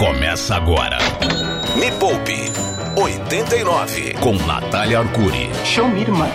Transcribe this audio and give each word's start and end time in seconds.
Começa 0.00 0.56
agora. 0.56 0.96
Me 1.76 1.92
Poupe 1.98 2.50
89 2.96 4.14
com 4.14 4.32
Natália 4.46 5.00
Arcuri. 5.00 5.50
Show 5.62 5.86
me, 5.88 6.00
irmã. 6.00 6.26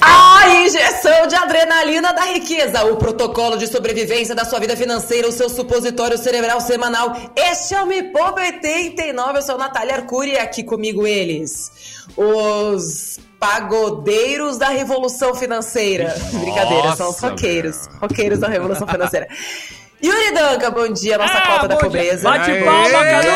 A 0.00 0.48
injeção 0.48 1.28
de 1.28 1.36
adrenalina 1.36 2.12
da 2.12 2.22
riqueza, 2.22 2.84
o 2.86 2.96
protocolo 2.96 3.56
de 3.56 3.68
sobrevivência 3.68 4.34
da 4.34 4.44
sua 4.44 4.58
vida 4.58 4.76
financeira, 4.76 5.28
o 5.28 5.30
seu 5.30 5.48
supositório 5.48 6.18
cerebral 6.18 6.60
semanal. 6.60 7.16
Este 7.36 7.76
é 7.76 7.80
o 7.80 7.86
Me 7.86 8.02
Poupe 8.02 8.40
89, 8.40 9.38
eu 9.38 9.42
sou 9.42 9.56
Natália 9.56 9.94
Arcuri 9.94 10.32
e 10.32 10.38
aqui 10.38 10.64
comigo 10.64 11.06
eles, 11.06 11.70
os 12.16 13.20
pagodeiros 13.38 14.58
da 14.58 14.70
revolução 14.70 15.32
financeira. 15.32 16.12
Brincadeira, 16.32 16.96
são 16.96 17.10
os 17.10 17.14
Nossa, 17.14 17.28
roqueiros, 17.28 17.88
roqueiros 18.00 18.40
da 18.40 18.48
revolução 18.48 18.88
financeira. 18.88 19.28
Yuri 20.04 20.32
Danca, 20.34 20.70
bom 20.70 20.88
dia, 20.92 21.16
nossa 21.16 21.32
Ah, 21.38 21.46
cota 21.46 21.68
da 21.68 21.76
pobreza. 21.76 22.28
Bate 22.28 22.50
palma, 22.64 23.04
Cadu! 23.04 23.28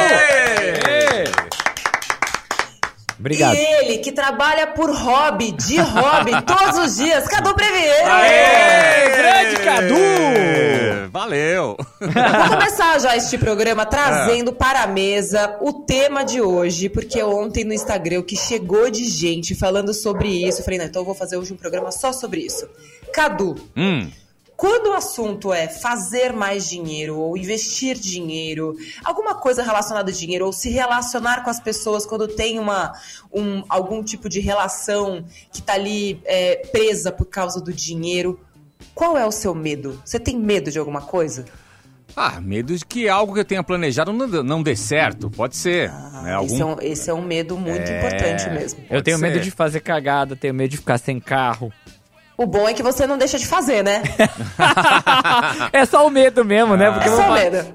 Obrigado. 3.19 3.57
E 3.57 3.59
ele, 3.59 3.99
que 3.99 4.13
trabalha 4.13 4.69
por 4.69 4.91
hobby, 4.95 5.51
de 5.53 5.77
hobby, 5.81 6.31
todos 6.47 6.79
os 6.79 6.97
dias, 6.97 7.27
Cadu 7.27 7.53
Previer. 7.55 8.07
Aê, 8.07 9.09
grande 9.17 9.57
Cadu! 9.65 11.11
Valeu! 11.11 11.77
Vou 12.01 12.49
começar 12.59 12.99
já 13.01 13.17
este 13.17 13.37
programa 13.37 13.85
trazendo 13.85 14.53
para 14.53 14.83
a 14.83 14.87
mesa 14.87 15.57
o 15.61 15.73
tema 15.73 16.23
de 16.25 16.41
hoje, 16.41 16.89
porque 16.89 17.21
ontem 17.23 17.65
no 17.65 17.73
Instagram 17.73 18.21
o 18.21 18.23
que 18.23 18.37
chegou 18.37 18.89
de 18.89 19.05
gente 19.05 19.53
falando 19.55 19.93
sobre 19.93 20.29
isso, 20.47 20.61
eu 20.61 20.65
falei, 20.65 20.79
não, 20.79 20.87
então 20.87 21.03
eu 21.03 21.07
vou 21.07 21.15
fazer 21.15 21.37
hoje 21.39 21.53
um 21.53 21.57
programa 21.57 21.91
só 21.91 22.13
sobre 22.13 22.43
isso. 22.43 22.69
Cadu, 23.13 23.57
Hum, 23.77 24.09
quando 24.59 24.89
o 24.89 24.93
assunto 24.93 25.53
é 25.53 25.69
fazer 25.69 26.33
mais 26.33 26.69
dinheiro 26.69 27.17
ou 27.17 27.37
investir 27.37 27.97
dinheiro, 27.97 28.75
alguma 29.05 29.37
coisa 29.37 29.63
relacionada 29.63 30.11
a 30.11 30.13
dinheiro 30.15 30.45
ou 30.47 30.53
se 30.53 30.69
relacionar 30.69 31.45
com 31.45 31.49
as 31.51 31.61
pessoas 31.61 32.05
quando 32.05 32.27
tem 32.27 32.59
uma, 32.59 32.93
um, 33.33 33.63
algum 33.69 34.03
tipo 34.03 34.29
de 34.29 34.41
relação 34.41 35.25
que 35.53 35.63
tá 35.63 35.75
ali 35.75 36.21
é, 36.25 36.57
presa 36.73 37.13
por 37.13 37.27
causa 37.27 37.61
do 37.61 37.73
dinheiro, 37.73 38.41
qual 38.97 39.17
é 39.17 39.25
o 39.25 39.31
seu 39.31 39.55
medo? 39.55 40.03
Você 40.05 40.19
tem 40.19 40.37
medo 40.37 40.73
de 40.73 40.79
alguma 40.81 41.03
coisa? 41.03 41.45
ah, 42.17 42.41
medo 42.41 42.77
de 42.77 42.85
que 42.85 43.09
algo 43.09 43.33
que 43.35 43.39
eu 43.41 43.45
tenha 43.45 43.63
planejado 43.63 44.13
não, 44.13 44.29
dê- 44.29 44.43
não 44.43 44.61
dê 44.61 44.75
certo. 44.75 45.31
Pode 45.31 45.57
ser. 45.57 45.89
né? 46.25 46.33
Algum... 46.35 46.47
Esse, 46.53 46.61
é 46.63 46.65
um, 46.65 46.77
esse 46.81 47.11
é 47.11 47.15
um 47.15 47.23
medo 47.23 47.57
muito 47.57 47.89
É. 47.89 47.97
importante 47.99 48.51
mesmo. 48.51 48.81
Eu 48.91 49.01
tenho 49.05 49.19
Pode 49.19 49.31
medo 49.31 49.39
ser. 49.39 49.45
de 49.45 49.51
fazer 49.53 49.79
cagada, 49.81 50.35
tenho 50.35 50.53
medo 50.53 50.71
de 50.71 50.79
ficar 50.79 50.99
sem 50.99 51.21
carro. 51.21 51.73
O 52.39 52.47
bom 52.47 52.69
é 52.69 52.73
que 52.73 52.85
você 52.85 53.05
não 53.05 53.19
deixa 53.19 53.37
de 53.37 53.45
fazer, 53.49 53.83
né? 53.83 54.01
é 55.73 55.85
só 55.85 56.07
o 56.07 56.11
medo 56.11 56.45
mesmo, 56.45 56.77
né? 56.77 56.89
Porque 56.91 57.09
É 57.09 57.11
só 57.11 57.23
fa- 57.23 57.35
medo. 57.35 57.75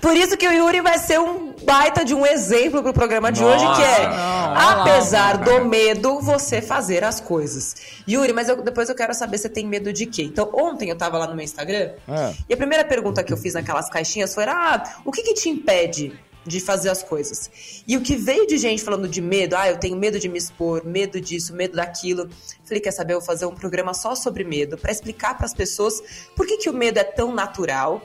Por 0.00 0.16
isso 0.16 0.36
que 0.36 0.46
o 0.46 0.52
Yuri 0.52 0.80
vai 0.80 0.96
ser 0.98 1.18
um 1.18 1.52
baita 1.64 2.04
de 2.04 2.14
um 2.14 2.24
exemplo 2.24 2.82
pro 2.84 2.92
programa 2.92 3.32
de 3.32 3.42
hoje, 3.44 3.64
que 3.74 3.82
é, 3.82 4.08
apesar 4.54 5.38
do 5.38 5.64
medo, 5.64 6.20
você 6.20 6.62
fazer 6.62 7.02
as 7.04 7.20
coisas. 7.20 7.74
Yuri, 8.08 8.32
mas 8.32 8.48
eu- 8.48 8.62
depois 8.62 8.88
eu 8.88 8.94
quero 8.94 9.12
saber 9.12 9.38
se 9.38 9.42
você 9.42 9.48
tem 9.48 9.66
medo 9.66 9.92
de 9.92 10.06
quê. 10.06 10.22
Então, 10.22 10.48
ontem 10.54 10.88
eu 10.90 10.96
tava 10.96 11.18
lá 11.18 11.26
no 11.26 11.34
meu 11.34 11.44
Instagram, 11.44 11.90
Ah. 12.08 12.32
e 12.48 12.54
a 12.54 12.56
primeira 12.56 12.84
pergunta 12.84 13.22
que 13.24 13.32
eu 13.32 13.36
fiz 13.36 13.54
naquelas 13.54 13.88
caixinhas 13.90 14.32
foi, 14.34 14.44
ah, 14.44 14.82
o 15.04 15.10
que 15.10 15.22
que 15.22 15.34
te 15.34 15.48
impede 15.48 16.12
de 16.46 16.60
fazer 16.60 16.90
as 16.90 17.02
coisas? 17.02 17.50
E 17.86 17.96
o 17.96 18.00
que 18.00 18.16
veio 18.16 18.46
de 18.46 18.58
gente 18.58 18.82
falando 18.82 19.08
de 19.08 19.20
medo, 19.20 19.56
ah, 19.56 19.68
eu 19.68 19.78
tenho 19.78 19.96
medo 19.96 20.18
de 20.18 20.28
me 20.28 20.38
expor, 20.38 20.84
medo 20.84 21.20
disso, 21.20 21.54
medo 21.54 21.76
daquilo. 21.76 22.28
Falei, 22.64 22.80
quer 22.80 22.92
saber, 22.92 23.14
eu 23.14 23.20
vou 23.20 23.26
fazer 23.26 23.46
um 23.46 23.54
programa 23.54 23.94
só 23.94 24.14
sobre 24.14 24.44
medo, 24.44 24.76
para 24.76 24.92
explicar 24.92 25.36
para 25.36 25.46
as 25.46 25.54
pessoas 25.54 26.02
por 26.36 26.46
que, 26.46 26.56
que 26.56 26.70
o 26.70 26.72
medo 26.72 26.98
é 26.98 27.04
tão 27.04 27.34
natural, 27.34 28.02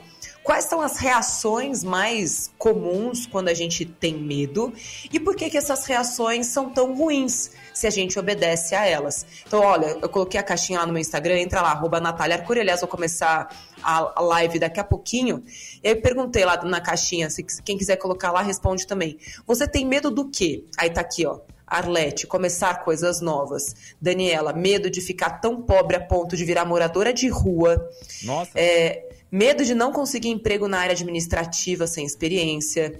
quais 0.48 0.64
são 0.64 0.80
as 0.80 0.96
reações 0.96 1.84
mais 1.84 2.50
comuns 2.56 3.26
quando 3.26 3.48
a 3.48 3.54
gente 3.54 3.84
tem 3.84 4.14
medo 4.14 4.72
e 5.12 5.20
por 5.20 5.36
que, 5.36 5.50
que 5.50 5.58
essas 5.58 5.84
reações 5.84 6.46
são 6.46 6.70
tão 6.70 6.94
ruins 6.94 7.50
se 7.74 7.86
a 7.86 7.90
gente 7.90 8.18
obedece 8.18 8.74
a 8.74 8.86
elas. 8.86 9.26
Então, 9.46 9.60
olha, 9.60 9.98
eu 10.00 10.08
coloquei 10.08 10.40
a 10.40 10.42
caixinha 10.42 10.80
lá 10.80 10.86
no 10.86 10.92
meu 10.92 11.00
Instagram, 11.00 11.38
entra 11.38 11.60
lá, 11.60 11.72
arroba 11.72 12.00
Natália 12.00 12.36
Arcuri, 12.36 12.60
aliás, 12.60 12.80
vou 12.80 12.88
começar 12.88 13.54
a, 13.82 14.20
live 14.20 14.58
daqui 14.58 14.80
a 14.80 14.84
pouquinho. 14.84 15.44
Eu 15.82 16.00
perguntei 16.00 16.44
lá 16.44 16.62
na 16.64 16.80
caixinha, 16.80 17.30
se 17.30 17.44
quem 17.62 17.76
quiser 17.78 17.96
colocar 17.96 18.32
lá, 18.32 18.42
responde 18.42 18.86
também. 18.86 19.18
Você 19.46 19.66
tem 19.66 19.84
medo 19.86 20.10
do 20.10 20.28
quê? 20.28 20.64
Aí 20.76 20.90
tá 20.90 21.00
aqui, 21.00 21.26
ó. 21.26 21.40
Arlete, 21.66 22.26
começar 22.26 22.82
coisas 22.82 23.20
novas. 23.20 23.74
Daniela, 24.00 24.52
medo 24.52 24.90
de 24.90 25.00
ficar 25.00 25.40
tão 25.40 25.60
pobre 25.60 25.96
a 25.96 26.00
ponto 26.00 26.36
de 26.36 26.44
virar 26.44 26.64
moradora 26.64 27.12
de 27.12 27.28
rua. 27.28 27.90
Nossa. 28.24 28.50
É, 28.54 29.06
medo 29.30 29.64
de 29.64 29.74
não 29.74 29.92
conseguir 29.92 30.30
emprego 30.30 30.66
na 30.66 30.78
área 30.78 30.92
administrativa 30.92 31.86
sem 31.86 32.06
experiência. 32.06 32.98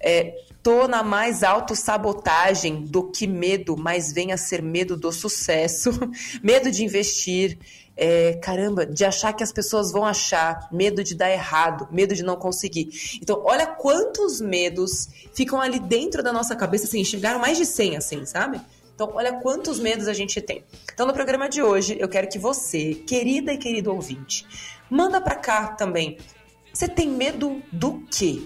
É, 0.00 0.34
tô 0.64 0.88
na 0.88 1.02
mais 1.02 1.42
autossabotagem 1.42 2.86
do 2.86 3.10
que 3.10 3.26
medo, 3.26 3.76
mas 3.76 4.10
venha 4.10 4.34
a 4.34 4.38
ser 4.38 4.62
medo 4.62 4.96
do 4.96 5.12
sucesso. 5.12 5.90
medo 6.42 6.70
de 6.70 6.82
investir. 6.82 7.58
É, 7.96 8.32
caramba, 8.42 8.84
de 8.84 9.04
achar 9.04 9.32
que 9.34 9.44
as 9.44 9.52
pessoas 9.52 9.92
vão 9.92 10.04
achar, 10.04 10.68
medo 10.72 11.04
de 11.04 11.14
dar 11.14 11.30
errado, 11.30 11.86
medo 11.92 12.12
de 12.12 12.24
não 12.24 12.34
conseguir. 12.34 12.88
Então, 13.22 13.40
olha 13.44 13.66
quantos 13.66 14.40
medos 14.40 15.08
ficam 15.32 15.60
ali 15.60 15.78
dentro 15.78 16.20
da 16.20 16.32
nossa 16.32 16.56
cabeça, 16.56 16.86
assim, 16.86 17.04
chegaram 17.04 17.38
mais 17.38 17.56
de 17.56 17.64
100, 17.64 17.96
assim, 17.96 18.26
sabe? 18.26 18.60
Então, 18.92 19.12
olha 19.14 19.34
quantos 19.34 19.78
medos 19.78 20.08
a 20.08 20.12
gente 20.12 20.40
tem. 20.40 20.64
Então, 20.92 21.06
no 21.06 21.12
programa 21.12 21.48
de 21.48 21.62
hoje, 21.62 21.96
eu 22.00 22.08
quero 22.08 22.28
que 22.28 22.38
você, 22.38 22.94
querida 22.94 23.52
e 23.52 23.58
querido 23.58 23.92
ouvinte, 23.92 24.44
manda 24.90 25.20
pra 25.20 25.36
cá 25.36 25.68
também. 25.68 26.18
Você 26.72 26.88
tem 26.88 27.08
medo 27.08 27.62
do 27.70 28.02
quê? 28.10 28.42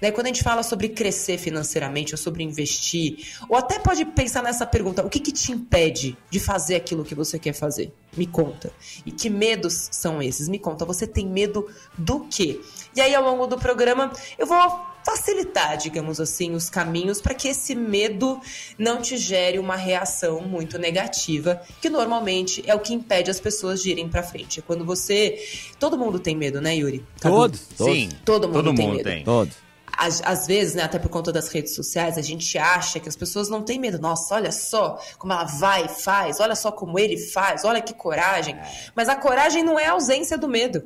Né, 0.00 0.10
quando 0.10 0.26
a 0.26 0.28
gente 0.28 0.42
fala 0.42 0.62
sobre 0.62 0.88
crescer 0.88 1.38
financeiramente 1.38 2.14
ou 2.14 2.18
sobre 2.18 2.42
investir, 2.42 3.26
ou 3.48 3.56
até 3.56 3.78
pode 3.78 4.04
pensar 4.04 4.42
nessa 4.42 4.66
pergunta: 4.66 5.04
o 5.04 5.10
que, 5.10 5.20
que 5.20 5.32
te 5.32 5.52
impede 5.52 6.16
de 6.30 6.38
fazer 6.38 6.76
aquilo 6.76 7.04
que 7.04 7.14
você 7.14 7.38
quer 7.38 7.52
fazer? 7.52 7.92
Me 8.16 8.26
conta. 8.26 8.72
E 9.04 9.10
que 9.10 9.28
medos 9.28 9.88
são 9.92 10.22
esses? 10.22 10.48
Me 10.48 10.58
conta, 10.58 10.84
você 10.84 11.06
tem 11.06 11.26
medo 11.26 11.68
do 11.96 12.20
quê? 12.20 12.60
E 12.94 13.00
aí, 13.00 13.14
ao 13.14 13.22
longo 13.22 13.46
do 13.46 13.58
programa, 13.58 14.12
eu 14.38 14.46
vou 14.46 14.58
facilitar, 15.04 15.76
digamos 15.78 16.20
assim, 16.20 16.54
os 16.54 16.68
caminhos 16.68 17.20
para 17.20 17.32
que 17.32 17.48
esse 17.48 17.74
medo 17.74 18.40
não 18.78 19.00
te 19.00 19.16
gere 19.16 19.58
uma 19.58 19.76
reação 19.76 20.42
muito 20.42 20.78
negativa, 20.78 21.62
que 21.80 21.88
normalmente 21.88 22.62
é 22.66 22.74
o 22.74 22.80
que 22.80 22.92
impede 22.92 23.30
as 23.30 23.40
pessoas 23.40 23.82
de 23.82 23.90
irem 23.90 24.08
para 24.08 24.22
frente. 24.22 24.60
É 24.60 24.62
quando 24.62 24.84
você. 24.84 25.42
Todo 25.78 25.96
mundo 25.96 26.18
tem 26.18 26.36
medo, 26.36 26.60
né, 26.60 26.76
Yuri? 26.76 27.04
Todos, 27.20 27.68
todos. 27.76 27.94
Sim. 27.94 28.08
Todo 28.24 28.48
mundo 28.48 28.64
Todo 28.64 28.76
tem 28.76 28.86
mundo 28.86 28.96
medo. 28.96 29.04
tem. 29.04 29.24
Todos. 29.24 29.67
Às, 30.00 30.46
vezes, 30.46 30.76
né, 30.76 30.84
até 30.84 30.96
por 30.96 31.08
conta 31.08 31.32
das 31.32 31.48
redes 31.48 31.74
sociais, 31.74 32.16
a 32.16 32.22
gente 32.22 32.56
acha 32.56 33.00
que 33.00 33.08
as 33.08 33.16
pessoas 33.16 33.48
não 33.48 33.64
têm 33.64 33.80
medo. 33.80 33.98
Nossa, 33.98 34.36
olha 34.36 34.52
só 34.52 34.96
como 35.18 35.32
ela 35.32 35.42
vai 35.42 35.86
e 35.86 35.88
faz, 35.88 36.38
olha 36.38 36.54
só 36.54 36.70
como 36.70 36.96
ele 37.00 37.18
faz, 37.18 37.64
olha 37.64 37.80
que 37.80 37.92
coragem. 37.92 38.56
Mas 38.94 39.08
a 39.08 39.16
coragem 39.16 39.64
não 39.64 39.76
é 39.76 39.86
a 39.86 39.92
ausência 39.92 40.38
do 40.38 40.46
medo. 40.46 40.84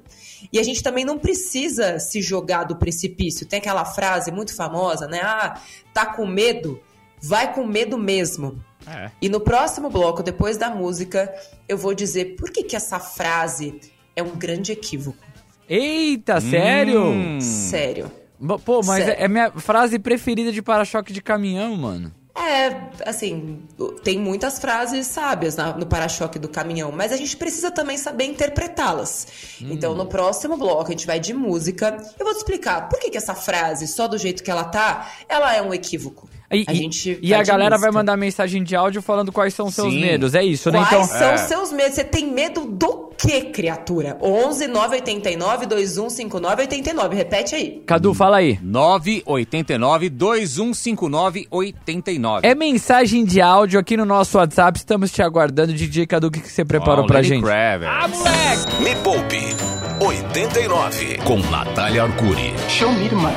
E 0.50 0.58
a 0.58 0.62
gente 0.62 0.82
também 0.82 1.04
não 1.04 1.18
precisa 1.18 1.98
se 1.98 2.22
jogar 2.22 2.64
do 2.64 2.76
precipício. 2.76 3.46
Tem 3.46 3.58
aquela 3.58 3.84
frase 3.84 4.32
muito 4.32 4.56
famosa, 4.56 5.06
né? 5.06 5.20
Ah, 5.22 5.60
tá 5.92 6.06
com 6.06 6.26
medo? 6.26 6.80
Vai 7.20 7.52
com 7.52 7.66
medo 7.66 7.98
mesmo. 7.98 8.64
É. 8.86 9.10
E 9.20 9.28
no 9.28 9.40
próximo 9.40 9.90
bloco, 9.90 10.22
depois 10.22 10.56
da 10.56 10.70
música, 10.70 11.32
eu 11.68 11.76
vou 11.76 11.92
dizer 11.92 12.36
por 12.36 12.50
que, 12.50 12.62
que 12.62 12.74
essa 12.74 12.98
frase 12.98 13.78
é 14.16 14.22
um 14.22 14.34
grande 14.36 14.72
equívoco. 14.72 15.22
Eita, 15.68 16.40
sério? 16.40 17.04
Hum. 17.04 17.40
Sério. 17.40 18.21
Pô, 18.64 18.80
mas 18.84 19.06
é 19.06 19.24
é 19.24 19.28
minha 19.28 19.50
frase 19.52 19.98
preferida 19.98 20.50
de 20.52 20.60
para-choque 20.62 21.12
de 21.12 21.22
caminhão, 21.22 21.76
mano. 21.76 22.12
É, 22.34 22.88
assim, 23.06 23.60
tem 24.02 24.18
muitas 24.18 24.58
frases 24.58 25.06
sábias 25.06 25.54
na- 25.54 25.76
no 25.76 25.84
para-choque 25.86 26.38
do 26.38 26.48
caminhão, 26.48 26.90
mas 26.90 27.12
a 27.12 27.16
gente 27.16 27.36
precisa 27.36 27.70
também 27.70 27.98
saber 27.98 28.24
interpretá-las. 28.24 29.26
Então, 29.60 29.94
no 29.94 30.06
próximo 30.06 30.56
bloco, 30.56 30.88
a 30.88 30.90
gente 30.92 31.06
vai 31.06 31.20
de 31.20 31.34
música. 31.34 31.94
Eu 32.18 32.24
vou 32.24 32.34
te 32.34 32.38
explicar 32.38 32.88
por 32.88 32.98
que, 32.98 33.10
que 33.10 33.18
essa 33.18 33.34
frase, 33.34 33.86
só 33.86 34.08
do 34.08 34.16
jeito 34.16 34.42
que 34.42 34.50
ela 34.50 34.64
tá, 34.64 35.10
ela 35.28 35.54
é 35.54 35.60
um 35.60 35.74
equívoco. 35.74 36.28
E, 36.52 36.64
a 36.68 36.72
e- 36.72 36.76
gente 36.76 37.18
e 37.22 37.30
vai 37.30 37.40
a 37.40 37.42
galera 37.42 37.78
vai 37.78 37.90
mandar 37.90 38.16
mensagem 38.16 38.62
de 38.62 38.76
áudio 38.76 39.00
falando 39.02 39.32
quais 39.32 39.54
são 39.54 39.66
os 39.66 39.74
seus 39.74 39.92
Sim. 39.92 40.00
medos. 40.00 40.34
É 40.34 40.44
isso, 40.44 40.70
né? 40.70 40.84
Quais 40.88 41.06
Então, 41.08 41.18
são 41.18 41.28
É. 41.30 41.34
os 41.34 41.40
seus 41.42 41.72
medos? 41.72 41.94
Você 41.94 42.04
tem 42.04 42.30
medo 42.32 42.64
do 42.66 43.10
que, 43.16 43.40
criatura? 43.52 44.16
11 44.20 44.66
989 44.68 45.66
2159 45.66 46.62
89. 46.62 47.14
Repete 47.16 47.54
aí. 47.54 47.82
Cadu, 47.86 48.12
fala 48.14 48.38
aí. 48.38 48.58
989 48.62 50.08
2159 50.10 51.46
89. 51.50 52.46
É 52.46 52.54
mensagem 52.54 53.24
de 53.24 53.40
áudio 53.40 53.78
aqui 53.80 53.96
no 53.96 54.04
nosso 54.04 54.38
WhatsApp. 54.38 54.78
Estamos 54.78 55.10
te 55.10 55.22
aguardando. 55.22 55.72
DJ 55.72 56.06
Cadu, 56.06 56.26
o 56.28 56.30
que 56.30 56.40
que 56.40 56.50
você 56.50 56.64
preparou 56.64 57.04
Ó, 57.04 57.06
pra 57.06 57.22
gente? 57.22 57.42
Kravitz. 57.42 57.90
Ah, 57.90 58.08
moleque! 58.08 58.82
Me 58.82 58.96
Poupe 59.02 59.38
89 60.04 61.18
com 61.24 61.38
Natália 61.50 62.02
Arcuri. 62.04 62.52
Show 62.68 62.92
me, 62.92 63.04
irmã. 63.06 63.32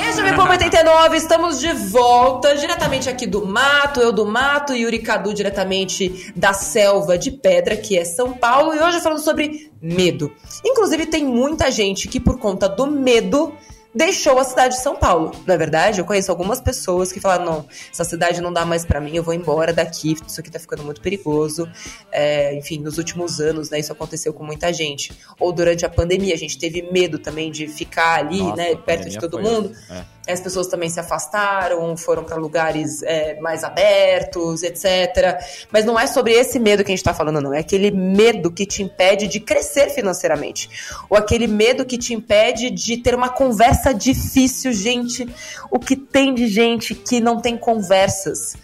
Esse 0.00 0.20
é 0.20 0.32
o 0.32 0.36
Poupa 0.36 0.52
89, 0.52 1.16
estamos 1.16 1.58
de 1.58 1.72
volta, 1.72 2.56
diretamente 2.56 3.10
aqui 3.10 3.26
do 3.26 3.44
mato, 3.44 4.00
eu 4.00 4.12
do 4.12 4.24
mato, 4.24 4.72
Yuri 4.72 5.00
Cadu 5.00 5.34
diretamente 5.34 6.32
da 6.36 6.52
selva 6.52 7.18
de 7.18 7.32
pedra, 7.32 7.76
que 7.76 7.98
é 7.98 8.04
São 8.04 8.32
Paulo, 8.32 8.74
e 8.74 8.78
hoje 8.78 9.00
falando 9.00 9.18
sobre 9.18 9.72
medo. 9.82 10.32
Inclusive 10.64 11.06
tem 11.06 11.24
muita 11.24 11.70
gente 11.70 12.06
que 12.06 12.20
por 12.20 12.38
conta 12.38 12.68
do 12.68 12.86
medo 12.86 13.52
deixou 13.94 14.38
a 14.38 14.44
cidade 14.44 14.76
de 14.76 14.82
São 14.82 14.96
Paulo. 14.96 15.32
Na 15.46 15.54
é 15.54 15.56
verdade, 15.56 16.00
eu 16.00 16.04
conheço 16.04 16.30
algumas 16.30 16.60
pessoas 16.60 17.12
que 17.12 17.20
falaram: 17.20 17.44
não, 17.44 17.66
essa 17.92 18.04
cidade 18.04 18.40
não 18.40 18.52
dá 18.52 18.64
mais 18.64 18.84
para 18.84 19.00
mim, 19.00 19.14
eu 19.14 19.22
vou 19.22 19.34
embora 19.34 19.72
daqui, 19.72 20.16
isso 20.26 20.40
aqui 20.40 20.50
tá 20.50 20.58
ficando 20.58 20.84
muito 20.84 21.00
perigoso. 21.00 21.68
É, 22.10 22.54
enfim, 22.54 22.78
nos 22.78 22.98
últimos 22.98 23.40
anos, 23.40 23.70
né, 23.70 23.78
isso 23.80 23.92
aconteceu 23.92 24.32
com 24.32 24.44
muita 24.44 24.72
gente. 24.72 25.12
Ou 25.38 25.52
durante 25.52 25.84
a 25.84 25.88
pandemia, 25.88 26.34
a 26.34 26.38
gente 26.38 26.58
teve 26.58 26.82
medo 26.90 27.18
também 27.18 27.50
de 27.50 27.66
ficar 27.68 28.18
ali, 28.18 28.42
Nossa, 28.42 28.56
né, 28.56 28.74
perto 28.76 29.08
de 29.08 29.18
todo 29.18 29.38
mundo. 29.38 29.72
É 29.90 30.17
as 30.28 30.40
pessoas 30.40 30.66
também 30.66 30.88
se 30.88 31.00
afastaram, 31.00 31.96
foram 31.96 32.22
para 32.22 32.36
lugares 32.36 33.02
é, 33.02 33.40
mais 33.40 33.64
abertos, 33.64 34.62
etc. 34.62 35.40
Mas 35.72 35.84
não 35.84 35.98
é 35.98 36.06
sobre 36.06 36.32
esse 36.32 36.58
medo 36.58 36.84
que 36.84 36.90
a 36.90 36.94
gente 36.94 37.00
está 37.00 37.14
falando, 37.14 37.40
não. 37.40 37.54
É 37.54 37.60
aquele 37.60 37.90
medo 37.90 38.50
que 38.50 38.66
te 38.66 38.82
impede 38.82 39.26
de 39.26 39.40
crescer 39.40 39.90
financeiramente. 39.90 40.68
Ou 41.08 41.16
aquele 41.16 41.46
medo 41.46 41.84
que 41.84 41.96
te 41.96 42.12
impede 42.14 42.70
de 42.70 42.98
ter 42.98 43.14
uma 43.14 43.28
conversa 43.28 43.92
difícil, 43.94 44.72
gente. 44.72 45.28
O 45.70 45.78
que 45.78 45.96
tem 45.96 46.34
de 46.34 46.46
gente 46.46 46.94
que 46.94 47.20
não 47.20 47.40
tem 47.40 47.56
conversas 47.56 48.56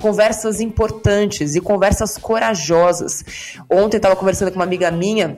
conversas 0.00 0.60
importantes 0.60 1.56
e 1.56 1.60
conversas 1.60 2.16
corajosas. 2.16 3.24
Ontem 3.68 3.96
eu 3.96 3.98
estava 3.98 4.14
conversando 4.14 4.50
com 4.50 4.54
uma 4.56 4.64
amiga 4.64 4.92
minha 4.92 5.36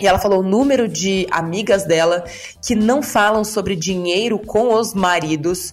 e 0.00 0.06
ela 0.06 0.18
falou 0.18 0.40
o 0.40 0.48
número 0.48 0.86
de 0.86 1.26
amigas 1.30 1.84
dela 1.84 2.24
que 2.64 2.74
não 2.74 3.02
falam 3.02 3.42
sobre 3.42 3.74
dinheiro 3.74 4.38
com 4.38 4.74
os 4.74 4.94
maridos 4.94 5.72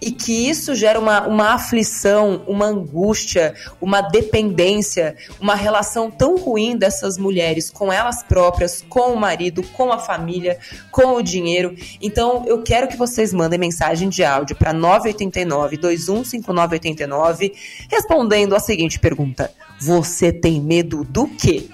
e 0.00 0.10
que 0.10 0.48
isso 0.48 0.74
gera 0.74 0.98
uma, 0.98 1.26
uma 1.26 1.54
aflição, 1.54 2.42
uma 2.46 2.66
angústia, 2.66 3.54
uma 3.80 4.00
dependência, 4.00 5.14
uma 5.40 5.54
relação 5.54 6.10
tão 6.10 6.36
ruim 6.36 6.76
dessas 6.76 7.18
mulheres 7.18 7.70
com 7.70 7.92
elas 7.92 8.22
próprias, 8.22 8.82
com 8.88 9.12
o 9.12 9.16
marido, 9.16 9.62
com 9.62 9.92
a 9.92 9.98
família, 9.98 10.58
com 10.90 11.14
o 11.14 11.22
dinheiro. 11.22 11.74
Então 12.00 12.44
eu 12.46 12.62
quero 12.62 12.88
que 12.88 12.96
vocês 12.96 13.32
mandem 13.34 13.58
mensagem 13.58 14.08
de 14.08 14.24
áudio 14.24 14.56
para 14.56 14.72
989 14.72 15.76
215989 15.76 17.52
respondendo 17.90 18.54
a 18.54 18.60
seguinte 18.60 18.98
pergunta: 18.98 19.52
Você 19.80 20.32
tem 20.32 20.60
medo 20.60 21.04
do 21.04 21.26
quê? 21.28 21.68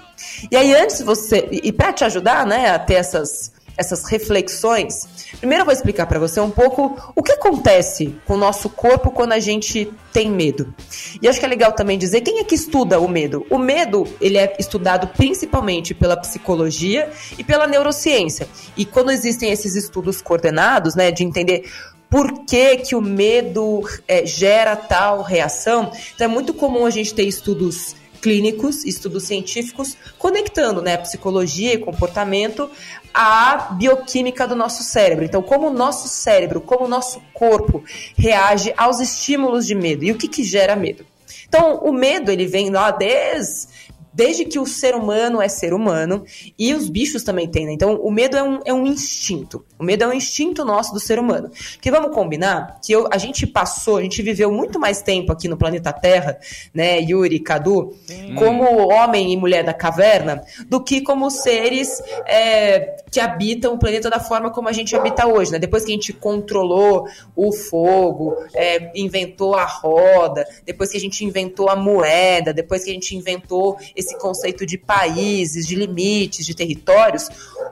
E 0.51 0.55
aí, 0.55 0.73
antes 0.73 1.01
você. 1.01 1.47
E 1.51 1.71
para 1.71 1.93
te 1.93 2.03
ajudar, 2.03 2.45
né, 2.45 2.69
a 2.69 2.79
ter 2.79 2.95
essas, 2.95 3.51
essas 3.77 4.05
reflexões, 4.05 5.07
primeiro 5.39 5.61
eu 5.61 5.65
vou 5.65 5.73
explicar 5.73 6.05
para 6.05 6.19
você 6.19 6.39
um 6.39 6.49
pouco 6.49 7.13
o 7.15 7.23
que 7.23 7.31
acontece 7.31 8.15
com 8.25 8.35
o 8.35 8.37
nosso 8.37 8.69
corpo 8.69 9.11
quando 9.11 9.33
a 9.33 9.39
gente 9.39 9.91
tem 10.11 10.29
medo. 10.29 10.73
E 11.21 11.27
acho 11.27 11.39
que 11.39 11.45
é 11.45 11.49
legal 11.49 11.71
também 11.71 11.97
dizer 11.97 12.21
quem 12.21 12.39
é 12.39 12.43
que 12.43 12.55
estuda 12.55 12.99
o 12.99 13.07
medo. 13.07 13.45
O 13.49 13.57
medo, 13.57 14.07
ele 14.21 14.37
é 14.37 14.55
estudado 14.59 15.07
principalmente 15.07 15.93
pela 15.93 16.17
psicologia 16.17 17.09
e 17.37 17.43
pela 17.43 17.67
neurociência. 17.67 18.47
E 18.77 18.85
quando 18.85 19.11
existem 19.11 19.51
esses 19.51 19.75
estudos 19.75 20.21
coordenados, 20.21 20.95
né, 20.95 21.11
de 21.11 21.23
entender 21.23 21.65
por 22.13 22.45
que, 22.45 22.77
que 22.77 22.95
o 22.95 23.01
medo 23.01 23.81
é, 24.07 24.23
gera 24.23 24.75
tal 24.75 25.23
reação, 25.23 25.91
então 26.13 26.25
é 26.25 26.27
muito 26.27 26.53
comum 26.53 26.85
a 26.85 26.91
gente 26.91 27.11
ter 27.11 27.23
estudos 27.23 27.95
clínicos, 28.23 28.85
estudos 28.85 29.25
científicos, 29.25 29.97
conectando 30.17 30.81
né, 30.81 30.95
psicologia 30.95 31.73
e 31.73 31.77
comportamento 31.77 32.71
à 33.13 33.73
bioquímica 33.73 34.47
do 34.47 34.55
nosso 34.55 34.81
cérebro. 34.81 35.25
Então, 35.25 35.41
como 35.41 35.67
o 35.67 35.73
nosso 35.73 36.07
cérebro, 36.07 36.61
como 36.61 36.85
o 36.85 36.87
nosso 36.87 37.21
corpo 37.33 37.83
reage 38.17 38.73
aos 38.77 39.01
estímulos 39.01 39.67
de 39.67 39.75
medo 39.75 40.05
e 40.05 40.11
o 40.13 40.15
que, 40.15 40.29
que 40.29 40.41
gera 40.41 40.73
medo. 40.73 41.05
Então, 41.49 41.79
o 41.83 41.91
medo 41.91 42.31
ele 42.31 42.47
vem 42.47 42.69
lá 42.69 42.91
desde 42.91 43.67
desde 44.13 44.45
que 44.45 44.59
o 44.59 44.65
ser 44.65 44.95
humano 44.95 45.41
é 45.41 45.47
ser 45.47 45.73
humano 45.73 46.23
e 46.57 46.73
os 46.73 46.89
bichos 46.89 47.23
também 47.23 47.47
têm, 47.47 47.65
né? 47.65 47.73
Então, 47.73 47.95
o 47.95 48.11
medo 48.11 48.37
é 48.37 48.43
um, 48.43 48.59
é 48.65 48.73
um 48.73 48.85
instinto. 48.85 49.65
O 49.79 49.83
medo 49.83 50.03
é 50.03 50.07
um 50.07 50.13
instinto 50.13 50.63
nosso 50.63 50.93
do 50.93 50.99
ser 50.99 51.19
humano. 51.19 51.49
Porque 51.73 51.89
vamos 51.91 52.13
combinar 52.13 52.79
que 52.83 52.93
eu, 52.93 53.07
a 53.11 53.17
gente 53.17 53.47
passou, 53.47 53.97
a 53.97 54.01
gente 54.01 54.21
viveu 54.21 54.51
muito 54.51 54.79
mais 54.79 55.01
tempo 55.01 55.31
aqui 55.31 55.47
no 55.47 55.57
planeta 55.57 55.91
Terra, 55.91 56.37
né, 56.73 56.99
Yuri, 56.99 57.39
Cadu, 57.39 57.93
Sim. 58.05 58.35
como 58.35 58.89
homem 58.89 59.33
e 59.33 59.37
mulher 59.37 59.63
da 59.63 59.73
caverna, 59.73 60.43
do 60.67 60.81
que 60.81 61.01
como 61.01 61.29
seres 61.29 62.01
é, 62.25 63.03
que 63.11 63.19
habitam 63.19 63.73
o 63.73 63.77
planeta 63.77 64.09
da 64.09 64.19
forma 64.19 64.51
como 64.51 64.69
a 64.69 64.71
gente 64.71 64.95
habita 64.95 65.27
hoje, 65.27 65.51
né? 65.51 65.59
Depois 65.59 65.83
que 65.83 65.91
a 65.91 65.95
gente 65.95 66.13
controlou 66.13 67.07
o 67.35 67.51
fogo, 67.51 68.35
é, 68.53 68.91
inventou 68.95 69.55
a 69.55 69.65
roda, 69.65 70.45
depois 70.65 70.91
que 70.91 70.97
a 70.97 70.99
gente 70.99 71.23
inventou 71.25 71.69
a 71.69 71.75
moeda, 71.75 72.53
depois 72.53 72.83
que 72.83 72.89
a 72.89 72.93
gente 72.93 73.15
inventou 73.15 73.77
esse 74.03 74.17
conceito 74.17 74.65
de 74.65 74.77
países, 74.77 75.65
de 75.67 75.75
limites, 75.75 76.45
de 76.45 76.53
territórios, 76.53 77.29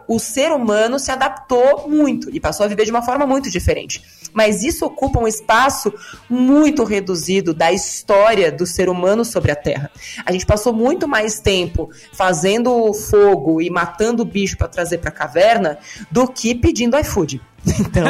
o 0.08 0.20
ser 0.20 0.52
humano 0.52 1.00
se 1.00 1.12
adaptou 1.12 1.88
muito 1.88 2.30
e 2.34 2.40
passou 2.40 2.66
a 2.66 2.70
viver 2.70 2.86
de 2.86 2.92
uma 2.92 3.02
forma 3.02 3.26
muito 3.26 3.50
diferente. 3.50 4.02
Mas 4.34 4.64
isso 4.64 4.86
ocupa 4.86 5.20
um 5.20 5.28
espaço 5.28 5.94
muito 6.30 6.84
reduzido 6.84 7.54
da 7.54 7.72
história 7.72 8.52
do 8.52 8.66
ser 8.66 8.90
humano 8.90 9.24
sobre 9.26 9.52
a 9.52 9.56
Terra. 9.56 9.92
A 10.26 10.32
gente 10.32 10.46
passou 10.46 10.74
muito 10.74 11.08
mais 11.08 11.40
tempo 11.40 11.90
fazendo 12.14 12.94
fogo 12.94 13.62
e 13.62 13.70
matando 13.70 14.26
bicho 14.26 14.58
para 14.58 14.68
trazer 14.68 15.00
para 15.00 15.10
a 15.10 15.14
caverna 15.14 15.78
do 16.10 16.28
que 16.28 16.56
pedindo 16.56 16.98
iFood. 16.98 17.42
Então, 17.80 18.04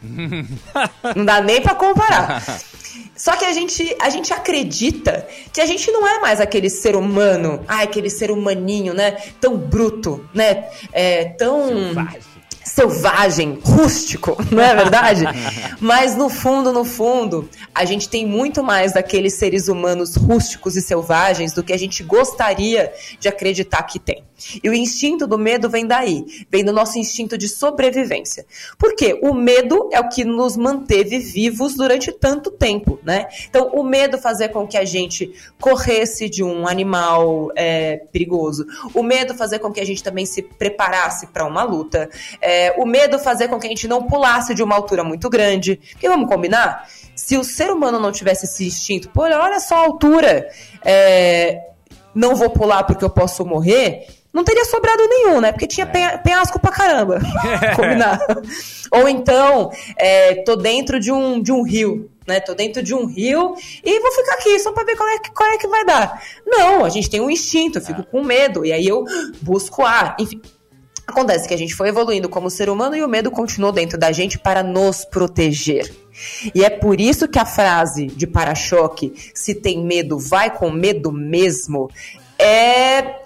não 1.14 1.22
dá 1.22 1.42
nem 1.42 1.60
para 1.60 1.74
comparar. 1.74 2.42
Só 3.16 3.36
que 3.36 3.44
a 3.44 3.52
gente, 3.52 3.96
a 4.00 4.10
gente 4.10 4.32
acredita 4.32 5.26
que 5.52 5.60
a 5.60 5.66
gente 5.66 5.90
não 5.90 6.06
é 6.06 6.20
mais 6.20 6.40
aquele 6.40 6.68
ser 6.68 6.96
humano, 6.96 7.64
ai, 7.66 7.84
aquele 7.84 8.10
ser 8.10 8.30
humaninho, 8.30 8.92
né? 8.92 9.12
Tão 9.40 9.56
bruto, 9.56 10.28
né? 10.34 10.68
É, 10.92 11.24
tão. 11.24 11.94
Selvagem, 12.76 13.58
rústico, 13.64 14.36
não 14.52 14.62
é 14.62 14.76
verdade? 14.76 15.24
Mas 15.80 16.14
no 16.14 16.28
fundo, 16.28 16.74
no 16.74 16.84
fundo, 16.84 17.48
a 17.74 17.86
gente 17.86 18.06
tem 18.06 18.26
muito 18.26 18.62
mais 18.62 18.92
daqueles 18.92 19.32
seres 19.32 19.66
humanos 19.66 20.14
rústicos 20.14 20.76
e 20.76 20.82
selvagens 20.82 21.54
do 21.54 21.62
que 21.62 21.72
a 21.72 21.78
gente 21.78 22.02
gostaria 22.02 22.92
de 23.18 23.28
acreditar 23.28 23.82
que 23.84 23.98
tem. 23.98 24.22
E 24.62 24.68
o 24.68 24.74
instinto 24.74 25.26
do 25.26 25.38
medo 25.38 25.70
vem 25.70 25.86
daí, 25.86 26.24
vem 26.50 26.62
do 26.62 26.72
nosso 26.72 26.98
instinto 26.98 27.38
de 27.38 27.48
sobrevivência. 27.48 28.44
Por 28.78 28.94
quê? 28.94 29.18
O 29.22 29.32
medo 29.32 29.88
é 29.90 29.98
o 29.98 30.08
que 30.10 30.24
nos 30.24 30.56
manteve 30.56 31.18
vivos 31.18 31.74
durante 31.74 32.12
tanto 32.12 32.50
tempo, 32.50 33.00
né? 33.02 33.26
Então, 33.48 33.68
o 33.68 33.82
medo 33.82 34.18
fazia 34.18 34.48
com 34.48 34.66
que 34.66 34.76
a 34.76 34.84
gente 34.84 35.32
corresse 35.58 36.28
de 36.28 36.44
um 36.44 36.68
animal 36.68 37.50
é, 37.56 37.96
perigoso. 38.12 38.66
O 38.92 39.02
medo 39.02 39.34
fazia 39.34 39.58
com 39.58 39.72
que 39.72 39.80
a 39.80 39.86
gente 39.86 40.02
também 40.02 40.26
se 40.26 40.42
preparasse 40.42 41.28
para 41.28 41.46
uma 41.46 41.62
luta. 41.62 42.10
É, 42.40 42.65
é, 42.66 42.74
o 42.78 42.86
medo 42.86 43.18
fazer 43.18 43.48
com 43.48 43.58
que 43.58 43.66
a 43.66 43.70
gente 43.70 43.86
não 43.86 44.02
pulasse 44.02 44.54
de 44.54 44.62
uma 44.62 44.74
altura 44.74 45.04
muito 45.04 45.28
grande. 45.30 45.80
Porque 45.92 46.08
vamos 46.08 46.28
combinar? 46.28 46.88
Se 47.14 47.36
o 47.36 47.44
ser 47.44 47.70
humano 47.70 47.98
não 47.98 48.12
tivesse 48.12 48.44
esse 48.44 48.66
instinto, 48.66 49.08
pô, 49.10 49.22
olha 49.22 49.60
só 49.60 49.76
a 49.76 49.86
altura, 49.86 50.48
é, 50.84 51.60
não 52.14 52.34
vou 52.34 52.50
pular 52.50 52.84
porque 52.84 53.04
eu 53.04 53.10
posso 53.10 53.44
morrer, 53.44 54.06
não 54.32 54.44
teria 54.44 54.64
sobrado 54.66 55.08
nenhum, 55.08 55.40
né? 55.40 55.50
Porque 55.50 55.66
tinha 55.66 55.88
é. 55.94 56.18
penhasco 56.18 56.60
pra 56.60 56.70
caramba. 56.70 57.20
combinar. 57.74 58.20
Ou 58.90 59.08
então, 59.08 59.70
é, 59.96 60.42
tô 60.42 60.56
dentro 60.56 61.00
de 61.00 61.10
um, 61.10 61.40
de 61.40 61.52
um 61.52 61.62
rio, 61.62 62.10
né? 62.26 62.40
Tô 62.40 62.52
dentro 62.52 62.82
de 62.82 62.94
um 62.94 63.06
rio 63.06 63.54
e 63.82 64.00
vou 64.00 64.12
ficar 64.12 64.34
aqui 64.34 64.58
só 64.58 64.72
para 64.72 64.84
ver 64.84 64.96
qual 64.96 65.08
é, 65.08 65.18
que, 65.20 65.30
qual 65.30 65.50
é 65.50 65.56
que 65.56 65.66
vai 65.68 65.84
dar. 65.86 66.22
Não, 66.46 66.84
a 66.84 66.90
gente 66.90 67.08
tem 67.08 67.20
um 67.20 67.30
instinto, 67.30 67.78
eu 67.78 67.82
fico 67.82 68.02
é. 68.02 68.04
com 68.04 68.22
medo 68.22 68.64
e 68.64 68.72
aí 68.72 68.86
eu 68.86 69.04
busco 69.40 69.82
ar. 69.82 70.16
Enfim, 70.20 70.40
Acontece 71.06 71.46
que 71.46 71.54
a 71.54 71.58
gente 71.58 71.74
foi 71.74 71.88
evoluindo 71.88 72.28
como 72.28 72.50
ser 72.50 72.68
humano 72.68 72.96
e 72.96 73.02
o 73.02 73.08
medo 73.08 73.30
continuou 73.30 73.72
dentro 73.72 73.96
da 73.96 74.10
gente 74.10 74.38
para 74.38 74.62
nos 74.62 75.04
proteger. 75.04 75.94
E 76.54 76.64
é 76.64 76.70
por 76.70 77.00
isso 77.00 77.28
que 77.28 77.38
a 77.38 77.44
frase 77.44 78.06
de 78.06 78.26
para-choque, 78.26 79.12
se 79.34 79.54
tem 79.54 79.84
medo, 79.84 80.18
vai 80.18 80.50
com 80.50 80.70
medo 80.70 81.12
mesmo, 81.12 81.90
é 82.38 83.25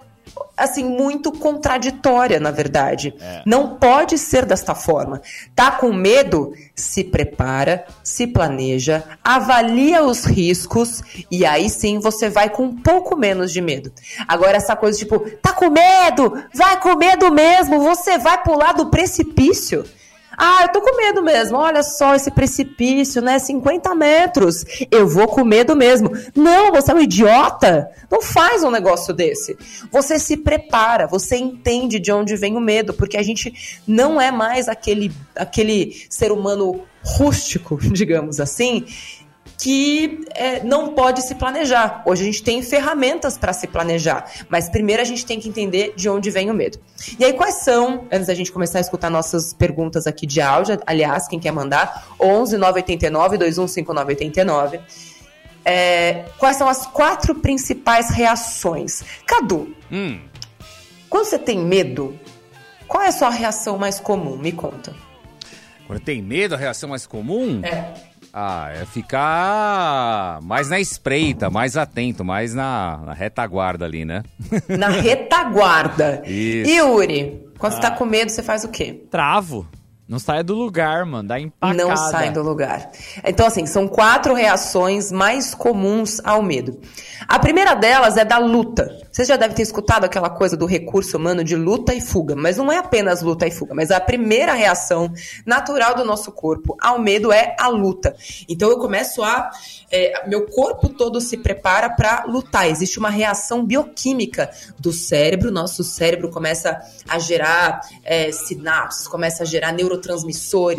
assim, 0.57 0.85
muito 0.85 1.33
contraditória, 1.33 2.39
na 2.39 2.51
verdade. 2.51 3.15
É. 3.21 3.43
Não 3.47 3.77
pode 3.77 4.19
ser 4.19 4.45
desta 4.45 4.75
forma. 4.75 5.21
Tá 5.55 5.71
com 5.73 5.93
medo? 5.93 6.53
Se 6.75 7.03
prepara, 7.03 7.87
se 8.03 8.27
planeja, 8.27 9.05
avalia 9.25 10.03
os 10.03 10.25
riscos 10.25 11.03
e 11.31 11.45
aí 11.45 11.69
sim 11.71 11.99
você 11.99 12.29
vai 12.29 12.51
com 12.51 12.65
um 12.65 12.77
pouco 12.77 13.17
menos 13.17 13.53
de 13.53 13.61
medo. 13.61 13.93
Agora, 14.29 14.57
essa 14.57 14.77
coisa 14.77 14.99
tipo, 14.99 15.19
tá 15.43 15.53
com 15.53 15.71
medo? 15.71 16.43
Vai 16.55 16.81
com 16.81 16.97
medo 16.97 17.33
mesmo, 17.33 17.81
você 17.81 18.19
vai 18.19 18.43
pular 18.43 18.73
do 18.73 18.91
precipício. 18.91 19.85
Ah, 20.37 20.63
eu 20.63 20.73
tô 20.73 20.81
com 20.81 20.97
medo 20.97 21.23
mesmo. 21.23 21.57
Olha 21.59 21.83
só 21.83 22.15
esse 22.15 22.31
precipício, 22.31 23.21
né? 23.21 23.39
50 23.39 23.95
metros. 23.95 24.65
Eu 24.91 25.07
vou 25.09 25.27
com 25.27 25.45
medo 25.45 25.75
mesmo. 25.75 26.11
Não, 26.35 26.73
você 26.73 26.93
é 26.93 26.95
um 26.95 27.01
idiota. 27.01 27.91
Não 28.11 28.23
faz 28.23 28.63
um 28.63 28.71
negócio 28.71 29.13
desse. 29.13 29.57
Você 29.91 30.19
se 30.19 30.37
prepara, 30.37 31.07
você 31.07 31.37
entende 31.37 31.99
de 31.99 32.13
onde 32.13 32.37
vem 32.37 32.57
o 32.57 32.61
medo, 32.61 32.93
porque 32.95 33.17
a 33.17 33.23
gente 33.23 33.81
não 33.87 34.21
é 34.21 34.31
mais 34.31 34.69
aquele, 34.69 35.13
aquele 35.35 36.07
ser 36.09 36.33
humano 36.33 36.83
rústico, 37.03 37.79
digamos 37.93 38.41
assim, 38.41 38.85
que 39.63 40.21
é, 40.35 40.63
não 40.65 40.95
pode 40.95 41.23
se 41.23 41.35
planejar. 41.35 42.03
Hoje 42.07 42.23
a 42.23 42.25
gente 42.25 42.43
tem 42.43 42.63
ferramentas 42.63 43.37
para 43.37 43.53
se 43.53 43.67
planejar, 43.67 44.25
mas 44.49 44.69
primeiro 44.69 45.03
a 45.03 45.05
gente 45.05 45.27
tem 45.27 45.39
que 45.39 45.49
entender 45.49 45.93
de 45.97 46.09
onde 46.09 46.31
vem 46.31 46.51
o 46.51 46.55
medo. 46.55 46.79
E 47.19 47.25
aí, 47.25 47.33
quais 47.35 47.57
são, 47.57 48.07
antes 48.11 48.27
da 48.27 48.35
gente 48.35 48.51
começar 48.51 48.79
a 48.79 48.81
escutar 48.81 49.11
nossas 49.11 49.53
perguntas 49.53 50.07
aqui 50.07 50.27
de 50.27 50.41
áudio, 50.41 50.79
aliás, 50.87 51.29
quem 51.29 51.39
quer 51.39 51.53
mandar, 51.53 52.07
11 52.19 52.57
989 52.57 53.37
215989. 53.39 54.81
É, 55.65 56.25
quais 56.39 56.57
são 56.57 56.69
as 56.69 56.87
quatro 56.87 57.35
principais 57.35 58.09
reações? 58.11 59.03
Cadu, 59.27 59.75
Hum, 59.93 60.21
quando 61.09 61.27
você 61.27 61.39
tem 61.39 61.59
medo, 61.59 62.19
qual 62.89 63.03
é 63.03 63.09
a 63.09 63.13
sua 63.13 63.29
reação 63.29 63.77
mais 63.77 64.01
comum? 64.01 64.37
Me 64.37 64.53
conta. 64.53 64.95
quando 65.87 66.01
tem 66.01 66.23
medo, 66.23 66.55
a 66.55 66.59
reação 66.59 66.89
mais 66.89 67.05
comum? 67.05 67.61
É. 67.65 67.93
Ah, 68.33 68.71
é 68.73 68.85
ficar 68.85 70.41
mais 70.43 70.69
na 70.69 70.79
espreita, 70.79 71.51
mais 71.51 71.77
atento, 71.77 72.25
mais 72.25 72.55
na, 72.55 72.99
na 73.05 73.13
retaguarda 73.13 73.85
ali, 73.85 74.05
né? 74.05 74.23
Na 74.69 74.89
retaguarda. 74.89 76.23
Isso. 76.27 76.71
Yuri, 76.71 77.45
quando 77.59 77.75
você 77.75 77.81
tá 77.81 77.91
com 77.91 78.05
medo, 78.05 78.31
você 78.31 78.43
faz 78.43 78.65
o 78.65 78.69
quê? 78.69 79.03
Travo. 79.11 79.67
Não 80.11 80.19
saia 80.19 80.43
do 80.43 80.57
lugar, 80.57 81.07
mano. 81.07 81.29
Dá 81.29 81.39
empacada. 81.39 81.85
Não 81.85 81.97
sai 81.97 82.33
do 82.33 82.43
lugar. 82.43 82.91
Então, 83.25 83.47
assim, 83.47 83.65
são 83.65 83.87
quatro 83.87 84.35
reações 84.35 85.13
mais 85.13 85.55
comuns 85.55 86.21
ao 86.25 86.43
medo. 86.43 86.81
A 87.29 87.39
primeira 87.39 87.75
delas 87.75 88.17
é 88.17 88.25
da 88.25 88.37
luta. 88.37 88.99
Você 89.13 89.25
já 89.25 89.37
deve 89.37 89.55
ter 89.55 89.63
escutado 89.63 90.03
aquela 90.05 90.29
coisa 90.29 90.57
do 90.57 90.67
recurso 90.67 91.17
humano 91.17 91.45
de 91.45 91.55
luta 91.55 91.95
e 91.95 92.01
fuga, 92.01 92.35
mas 92.35 92.57
não 92.57 92.73
é 92.73 92.79
apenas 92.79 93.23
luta 93.23 93.47
e 93.47 93.53
fuga, 93.53 93.73
mas 93.73 93.93
a 93.93 94.01
primeira 94.01 94.53
reação 94.53 95.13
natural 95.47 95.95
do 95.95 96.05
nosso 96.05 96.33
corpo 96.33 96.77
ao 96.81 96.99
medo 96.99 97.31
é 97.31 97.55
a 97.61 97.69
luta. 97.69 98.17
Então 98.49 98.69
eu 98.69 98.79
começo 98.79 99.23
a. 99.23 99.49
é, 99.93 100.27
meu 100.27 100.47
corpo 100.47 100.89
todo 100.89 101.21
se 101.21 101.37
prepara 101.37 101.89
para 101.89 102.25
lutar. 102.27 102.69
Existe 102.69 102.99
uma 102.99 103.11
reação 103.11 103.65
bioquímica 103.65 104.51
do 104.77 104.93
cérebro, 104.93 105.53
nosso 105.53 105.85
cérebro 105.85 106.31
começa 106.31 106.81
a 107.09 107.19
gerar 107.21 107.81
é, 108.03 108.33
sinapses, 108.33 109.07
começa 109.07 109.45
a 109.45 109.47
gerar 109.47 109.71
neurotransmissores 109.71 110.00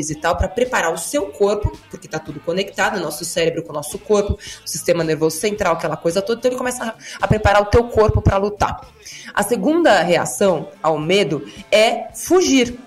e 0.10 0.16
tal, 0.16 0.36
para 0.36 0.48
preparar 0.48 0.94
o 0.94 0.98
seu 0.98 1.28
corpo, 1.28 1.78
porque 1.90 2.08
está 2.08 2.20
tudo 2.20 2.40
conectado, 2.40 3.00
nosso 3.00 3.24
cérebro 3.26 3.64
com 3.64 3.72
o 3.72 3.76
nosso 3.76 3.98
corpo, 4.00 4.34
o 4.34 4.70
sistema 4.70 5.04
nervoso 5.04 5.38
central, 5.38 5.74
aquela 5.74 5.98
coisa 5.98 6.22
toda, 6.22 6.40
então 6.40 6.50
ele 6.50 6.58
começa 6.58 6.84
a, 6.84 6.96
a 7.22 7.28
preparar 7.28 7.62
o 7.62 7.66
teu 7.66 7.84
corpo 7.86 8.22
para 8.22 8.38
lutar. 8.38 8.88
A 9.34 9.44
segunda 9.44 10.02
reação 10.02 10.70
ao 10.82 10.98
medo 10.98 11.46
é 11.72 12.08
fugir. 12.14 12.78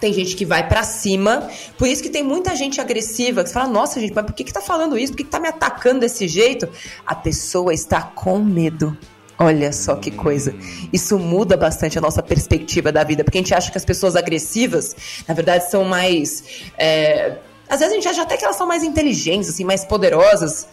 Tem 0.00 0.14
gente 0.14 0.34
que 0.34 0.46
vai 0.46 0.66
pra 0.66 0.82
cima, 0.82 1.46
por 1.76 1.86
isso 1.86 2.02
que 2.02 2.08
tem 2.08 2.22
muita 2.22 2.56
gente 2.56 2.80
agressiva, 2.80 3.44
que 3.44 3.50
fala, 3.50 3.68
nossa 3.68 4.00
gente, 4.00 4.14
mas 4.14 4.24
por 4.24 4.32
que 4.34 4.44
que 4.44 4.52
tá 4.52 4.62
falando 4.62 4.96
isso? 4.96 5.12
Por 5.12 5.18
que 5.18 5.24
que 5.24 5.30
tá 5.30 5.38
me 5.38 5.48
atacando 5.48 6.00
desse 6.00 6.26
jeito? 6.26 6.66
A 7.04 7.14
pessoa 7.14 7.74
está 7.74 8.00
com 8.00 8.38
medo. 8.38 8.96
Olha 9.42 9.72
só 9.72 9.96
que 9.96 10.10
coisa. 10.10 10.54
Isso 10.92 11.18
muda 11.18 11.56
bastante 11.56 11.96
a 11.96 12.00
nossa 12.00 12.22
perspectiva 12.22 12.92
da 12.92 13.02
vida, 13.02 13.24
porque 13.24 13.38
a 13.38 13.40
gente 13.40 13.54
acha 13.54 13.72
que 13.72 13.78
as 13.78 13.86
pessoas 13.86 14.14
agressivas, 14.14 14.94
na 15.26 15.32
verdade, 15.32 15.70
são 15.70 15.82
mais. 15.82 16.44
é, 16.76 17.38
Às 17.66 17.80
vezes 17.80 17.92
a 17.94 17.96
gente 17.96 18.08
acha 18.08 18.22
até 18.22 18.36
que 18.36 18.44
elas 18.44 18.56
são 18.56 18.66
mais 18.66 18.82
inteligentes, 18.82 19.48
assim, 19.48 19.64
mais 19.64 19.82
poderosas. 19.82 20.68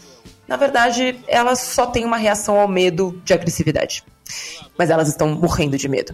Na 0.46 0.58
verdade, 0.58 1.18
elas 1.30 1.60
só 1.60 1.86
têm 1.86 2.04
uma 2.04 2.18
reação 2.18 2.60
ao 2.60 2.68
medo 2.68 3.22
de 3.24 3.34
agressividade. 3.34 4.04
Mas 4.78 4.90
elas 4.90 5.08
estão 5.08 5.30
morrendo 5.30 5.78
de 5.78 5.88
medo. 5.88 6.14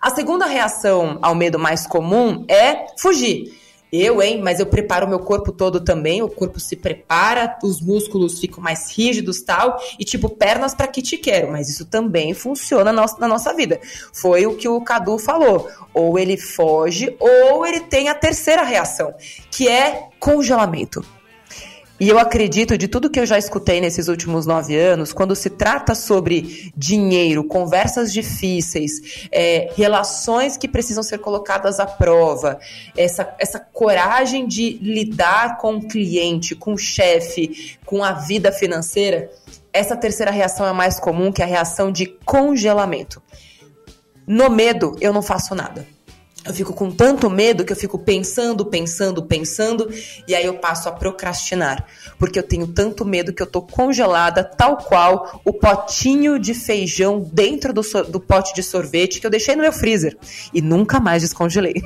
A 0.00 0.10
segunda 0.10 0.46
reação 0.46 1.18
ao 1.20 1.34
medo 1.34 1.58
mais 1.58 1.86
comum 1.86 2.46
é 2.48 2.86
fugir. 2.98 3.59
Eu, 3.92 4.22
hein? 4.22 4.40
Mas 4.42 4.60
eu 4.60 4.66
preparo 4.66 5.06
o 5.06 5.08
meu 5.08 5.18
corpo 5.18 5.52
todo 5.52 5.80
também. 5.80 6.22
O 6.22 6.28
corpo 6.28 6.60
se 6.60 6.76
prepara, 6.76 7.58
os 7.62 7.80
músculos 7.80 8.38
ficam 8.38 8.62
mais 8.62 8.90
rígidos 8.96 9.42
tal. 9.42 9.80
E 9.98 10.04
tipo, 10.04 10.28
pernas 10.28 10.74
para 10.74 10.86
que 10.86 11.02
te 11.02 11.16
quero. 11.16 11.50
Mas 11.50 11.68
isso 11.68 11.84
também 11.84 12.32
funciona 12.34 12.92
na 12.92 13.28
nossa, 13.28 13.54
vida. 13.54 13.80
Foi 14.12 14.46
o 14.46 14.54
que 14.54 14.68
o 14.68 14.80
Cadu 14.80 15.18
falou. 15.18 15.68
Ou 15.92 16.18
ele 16.18 16.36
foge, 16.36 17.16
ou 17.18 17.66
ele 17.66 17.80
tem 17.80 18.08
a 18.08 18.14
terceira 18.14 18.62
reação, 18.62 19.12
que 19.50 19.68
é 19.68 20.08
congelamento. 20.18 21.04
E 22.00 22.08
eu 22.08 22.18
acredito, 22.18 22.78
de 22.78 22.88
tudo 22.88 23.10
que 23.10 23.20
eu 23.20 23.26
já 23.26 23.36
escutei 23.36 23.78
nesses 23.78 24.08
últimos 24.08 24.46
nove 24.46 24.74
anos, 24.74 25.12
quando 25.12 25.36
se 25.36 25.50
trata 25.50 25.94
sobre 25.94 26.72
dinheiro, 26.74 27.44
conversas 27.44 28.10
difíceis, 28.10 29.28
é, 29.30 29.70
relações 29.76 30.56
que 30.56 30.66
precisam 30.66 31.02
ser 31.02 31.18
colocadas 31.18 31.78
à 31.78 31.84
prova, 31.84 32.58
essa, 32.96 33.34
essa 33.38 33.60
coragem 33.60 34.48
de 34.48 34.78
lidar 34.80 35.58
com 35.58 35.74
o 35.74 35.86
cliente, 35.86 36.54
com 36.54 36.72
o 36.72 36.78
chefe, 36.78 37.76
com 37.84 38.02
a 38.02 38.12
vida 38.12 38.50
financeira, 38.50 39.30
essa 39.70 39.94
terceira 39.94 40.30
reação 40.30 40.66
é 40.66 40.72
mais 40.72 40.98
comum, 40.98 41.30
que 41.30 41.42
é 41.42 41.44
a 41.44 41.48
reação 41.48 41.92
de 41.92 42.06
congelamento. 42.24 43.22
No 44.26 44.48
medo, 44.48 44.96
eu 45.02 45.12
não 45.12 45.20
faço 45.20 45.54
nada. 45.54 45.86
Eu 46.44 46.54
fico 46.54 46.72
com 46.72 46.90
tanto 46.90 47.28
medo 47.28 47.64
que 47.64 47.72
eu 47.72 47.76
fico 47.76 47.98
pensando, 47.98 48.64
pensando, 48.64 49.22
pensando, 49.22 49.90
e 50.26 50.34
aí 50.34 50.46
eu 50.46 50.54
passo 50.54 50.88
a 50.88 50.92
procrastinar. 50.92 51.86
Porque 52.18 52.38
eu 52.38 52.42
tenho 52.42 52.66
tanto 52.66 53.04
medo 53.04 53.32
que 53.32 53.42
eu 53.42 53.46
tô 53.46 53.60
congelada, 53.60 54.42
tal 54.42 54.78
qual 54.78 55.40
o 55.44 55.52
potinho 55.52 56.38
de 56.38 56.54
feijão 56.54 57.20
dentro 57.32 57.72
do, 57.72 57.82
do 58.08 58.18
pote 58.18 58.54
de 58.54 58.62
sorvete 58.62 59.20
que 59.20 59.26
eu 59.26 59.30
deixei 59.30 59.54
no 59.54 59.62
meu 59.62 59.72
freezer. 59.72 60.16
E 60.52 60.62
nunca 60.62 60.98
mais 60.98 61.22
descongelei. 61.22 61.82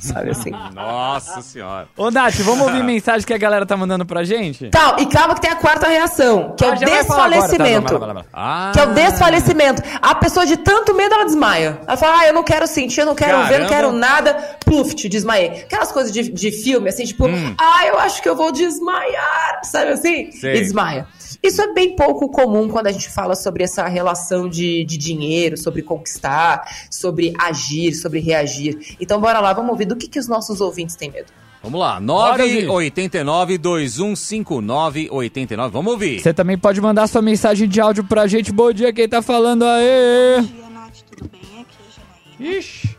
Sabe 0.00 0.30
assim? 0.30 0.50
Nossa 0.74 1.40
senhora. 1.40 1.88
Ô, 1.96 2.10
Nath, 2.10 2.34
vamos 2.40 2.66
ouvir 2.66 2.82
mensagem 2.84 3.26
que 3.26 3.32
a 3.32 3.38
galera 3.38 3.64
tá 3.64 3.76
mandando 3.76 4.04
pra 4.04 4.24
gente? 4.24 4.68
Tal, 4.70 4.98
e 5.00 5.06
calma 5.06 5.34
que 5.34 5.40
tem 5.40 5.50
a 5.50 5.56
quarta 5.56 5.86
reação, 5.88 6.54
que 6.56 6.64
é 6.64 6.68
Ah, 6.68 6.72
o 6.74 6.76
já 6.76 6.86
vai 6.86 7.04
falar 7.04 7.24
agora, 7.26 7.40
tá, 7.40 7.46
desfalecimento. 7.46 7.98
lá. 7.98 8.24
Ah, 8.32 8.70
Que 8.74 8.80
é 8.80 8.84
o 8.84 8.94
desfalecimento. 8.94 9.82
A 10.02 10.14
pessoa 10.16 10.44
de 10.44 10.56
tanto 10.58 10.94
medo, 10.94 11.14
ela 11.14 11.24
desmaia. 11.24 11.80
Ela 11.86 11.96
fala, 11.96 12.20
ah, 12.20 12.26
eu 12.26 12.34
não 12.34 12.42
quero 12.42 12.66
sentir, 12.66 13.00
eu 13.00 13.06
não 13.06 13.14
quero 13.14 13.38
ver, 13.38 13.42
Caramba. 13.44 13.58
não 13.62 13.68
quero 13.68 13.92
nada. 13.92 14.34
Pluft, 14.64 15.08
desmaiei. 15.08 15.62
Aquelas 15.62 15.90
coisas 15.92 16.12
de, 16.12 16.30
de 16.30 16.50
filme, 16.50 16.88
assim, 16.88 17.04
tipo, 17.04 17.24
ah, 17.58 17.86
eu 17.86 17.98
acho 17.98 18.20
que 18.22 18.28
eu 18.28 18.36
vou 18.36 18.52
desmaiar, 18.52 19.60
sabe 19.64 19.92
assim? 19.92 20.30
Sei. 20.32 20.56
E 20.56 20.60
desmaia. 20.60 21.06
Isso 21.42 21.60
é 21.62 21.72
bem 21.72 21.94
pouco 21.96 22.28
comum 22.28 22.68
quando 22.68 22.86
a 22.88 22.92
gente 22.92 23.08
fala 23.10 23.34
sobre 23.34 23.64
essa 23.64 23.86
relação 23.86 24.48
de, 24.48 24.84
de 24.84 24.96
dinheiro, 24.96 25.56
sobre 25.56 25.82
conquistar, 25.82 26.86
sobre 26.90 27.32
agir, 27.38 27.94
sobre 27.94 28.20
reagir. 28.20 28.96
Então, 29.00 29.20
bora 29.20 29.40
lá, 29.40 29.52
vamos 29.52 29.70
ouvir 29.70 29.86
do 29.86 29.96
que, 29.96 30.08
que 30.08 30.18
os 30.18 30.28
nossos 30.28 30.60
ouvintes 30.60 30.96
têm 30.96 31.10
medo. 31.10 31.32
Vamos 31.62 31.80
lá, 31.80 32.00
Bora, 32.00 32.46
Gui. 32.46 32.62
989 32.62 33.58
2159 33.58 35.08
89. 35.10 35.72
Vamos 35.72 35.92
ouvir. 35.92 36.20
Você 36.20 36.32
também 36.32 36.56
pode 36.56 36.80
mandar 36.80 37.08
sua 37.08 37.20
mensagem 37.20 37.68
de 37.68 37.80
áudio 37.80 38.04
pra 38.04 38.28
gente. 38.28 38.52
Bom 38.52 38.72
dia, 38.72 38.92
quem 38.92 39.08
tá 39.08 39.20
falando 39.20 39.64
aí? 39.64 40.36
Bom 40.36 40.46
dia, 40.46 40.70
Nath, 40.70 40.98
tudo 41.10 41.28
bem? 41.28 41.40
Aqui 41.60 41.76
é 41.80 41.88
a 41.88 42.46
Janaína. 42.46 42.58
Ixi, 42.58 42.95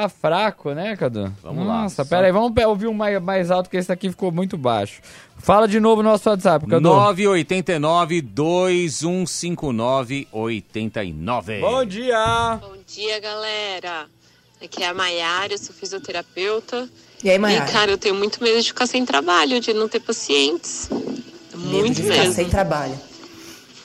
tá 0.00 0.08
fraco, 0.08 0.72
né, 0.72 0.96
Cadu? 0.96 1.32
Vamos 1.40 1.64
lá, 1.66 1.82
Nossa, 1.82 2.02
só- 2.02 2.08
pera 2.08 2.26
aí, 2.26 2.32
vamos 2.32 2.52
ouvir 2.64 2.88
um 2.88 2.92
mais, 2.92 3.22
mais 3.22 3.48
alto, 3.50 3.70
que 3.70 3.76
esse 3.76 3.92
aqui 3.92 4.10
ficou 4.10 4.32
muito 4.32 4.58
baixo. 4.58 5.00
Fala 5.38 5.68
de 5.68 5.78
novo 5.78 6.02
no 6.02 6.10
nosso 6.10 6.28
WhatsApp, 6.28 6.66
Cadu. 6.66 6.80
989 6.88 8.20
2159 8.20 10.26
89. 10.32 11.60
Bom 11.60 11.84
dia! 11.84 12.58
Bom 12.60 12.76
dia, 12.86 13.20
galera. 13.20 14.06
Aqui 14.62 14.82
é 14.82 14.88
a 14.88 14.94
Maiara, 14.94 15.52
eu 15.52 15.58
sou 15.58 15.74
fisioterapeuta. 15.74 16.88
E 17.22 17.28
aí, 17.30 17.36
E, 17.36 17.38
Mayara? 17.38 17.70
cara, 17.70 17.90
eu 17.90 17.98
tenho 17.98 18.14
muito 18.14 18.42
medo 18.42 18.60
de 18.60 18.68
ficar 18.68 18.86
sem 18.86 19.04
trabalho, 19.04 19.60
de 19.60 19.72
não 19.72 19.88
ter 19.88 20.00
pacientes. 20.00 20.88
medo 20.90 21.04
Muito 21.56 21.96
de 21.96 22.02
ficar 22.02 22.18
mesmo. 22.18 22.32
sem 22.34 22.48
trabalho. 22.48 22.98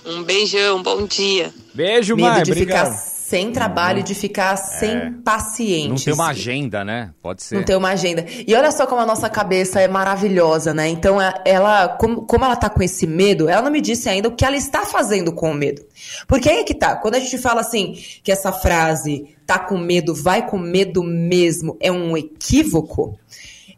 Um 0.06 0.24
beijão, 0.24 0.82
bom 0.82 1.06
dia. 1.06 1.54
Beijo, 1.74 2.16
Medo 2.16 2.28
mãe, 2.30 2.44
de 2.44 2.52
obrigado. 2.52 2.94
ficar 2.96 3.09
sem 3.30 3.52
trabalho, 3.52 4.02
de 4.02 4.16
ficar 4.16 4.56
sem 4.56 5.14
pacientes. 5.24 5.90
Não 5.90 5.96
tem 5.98 6.14
uma 6.14 6.30
agenda, 6.30 6.84
né? 6.84 7.12
Pode 7.22 7.44
ser. 7.44 7.56
Não 7.56 7.64
tem 7.64 7.76
uma 7.76 7.90
agenda. 7.90 8.26
E 8.48 8.56
olha 8.56 8.72
só 8.72 8.88
como 8.88 9.02
a 9.02 9.06
nossa 9.06 9.30
cabeça 9.30 9.80
é 9.80 9.88
maravilhosa, 9.88 10.74
né? 10.74 10.88
Então, 10.90 11.20
a- 11.20 11.40
ela, 11.46 11.90
como, 11.90 12.24
como 12.24 12.44
ela 12.44 12.56
tá 12.56 12.70
com 12.70 12.82
esse 12.82 13.06
medo, 13.06 13.48
ela 13.48 13.62
não 13.62 13.72
me 13.72 13.82
disse 13.82 14.10
ainda 14.10 14.28
o 14.30 14.36
que 14.36 14.44
ela 14.44 14.58
está 14.58 14.82
fazendo 14.86 15.32
com 15.32 15.52
o 15.52 15.54
medo. 15.54 15.84
Porque 16.28 16.50
aí 16.50 16.60
é 16.60 16.64
que 16.64 16.74
tá. 16.74 16.96
Quando 16.96 17.16
a 17.16 17.20
gente 17.20 17.38
fala 17.38 17.62
assim, 17.62 17.94
que 18.24 18.32
essa 18.32 18.52
frase 18.52 19.36
tá 19.46 19.60
com 19.60 19.78
medo, 19.78 20.14
vai 20.16 20.46
com 20.48 20.58
medo 20.58 21.04
mesmo, 21.04 21.78
é 21.80 21.92
um 21.92 22.18
equívoco, 22.18 23.18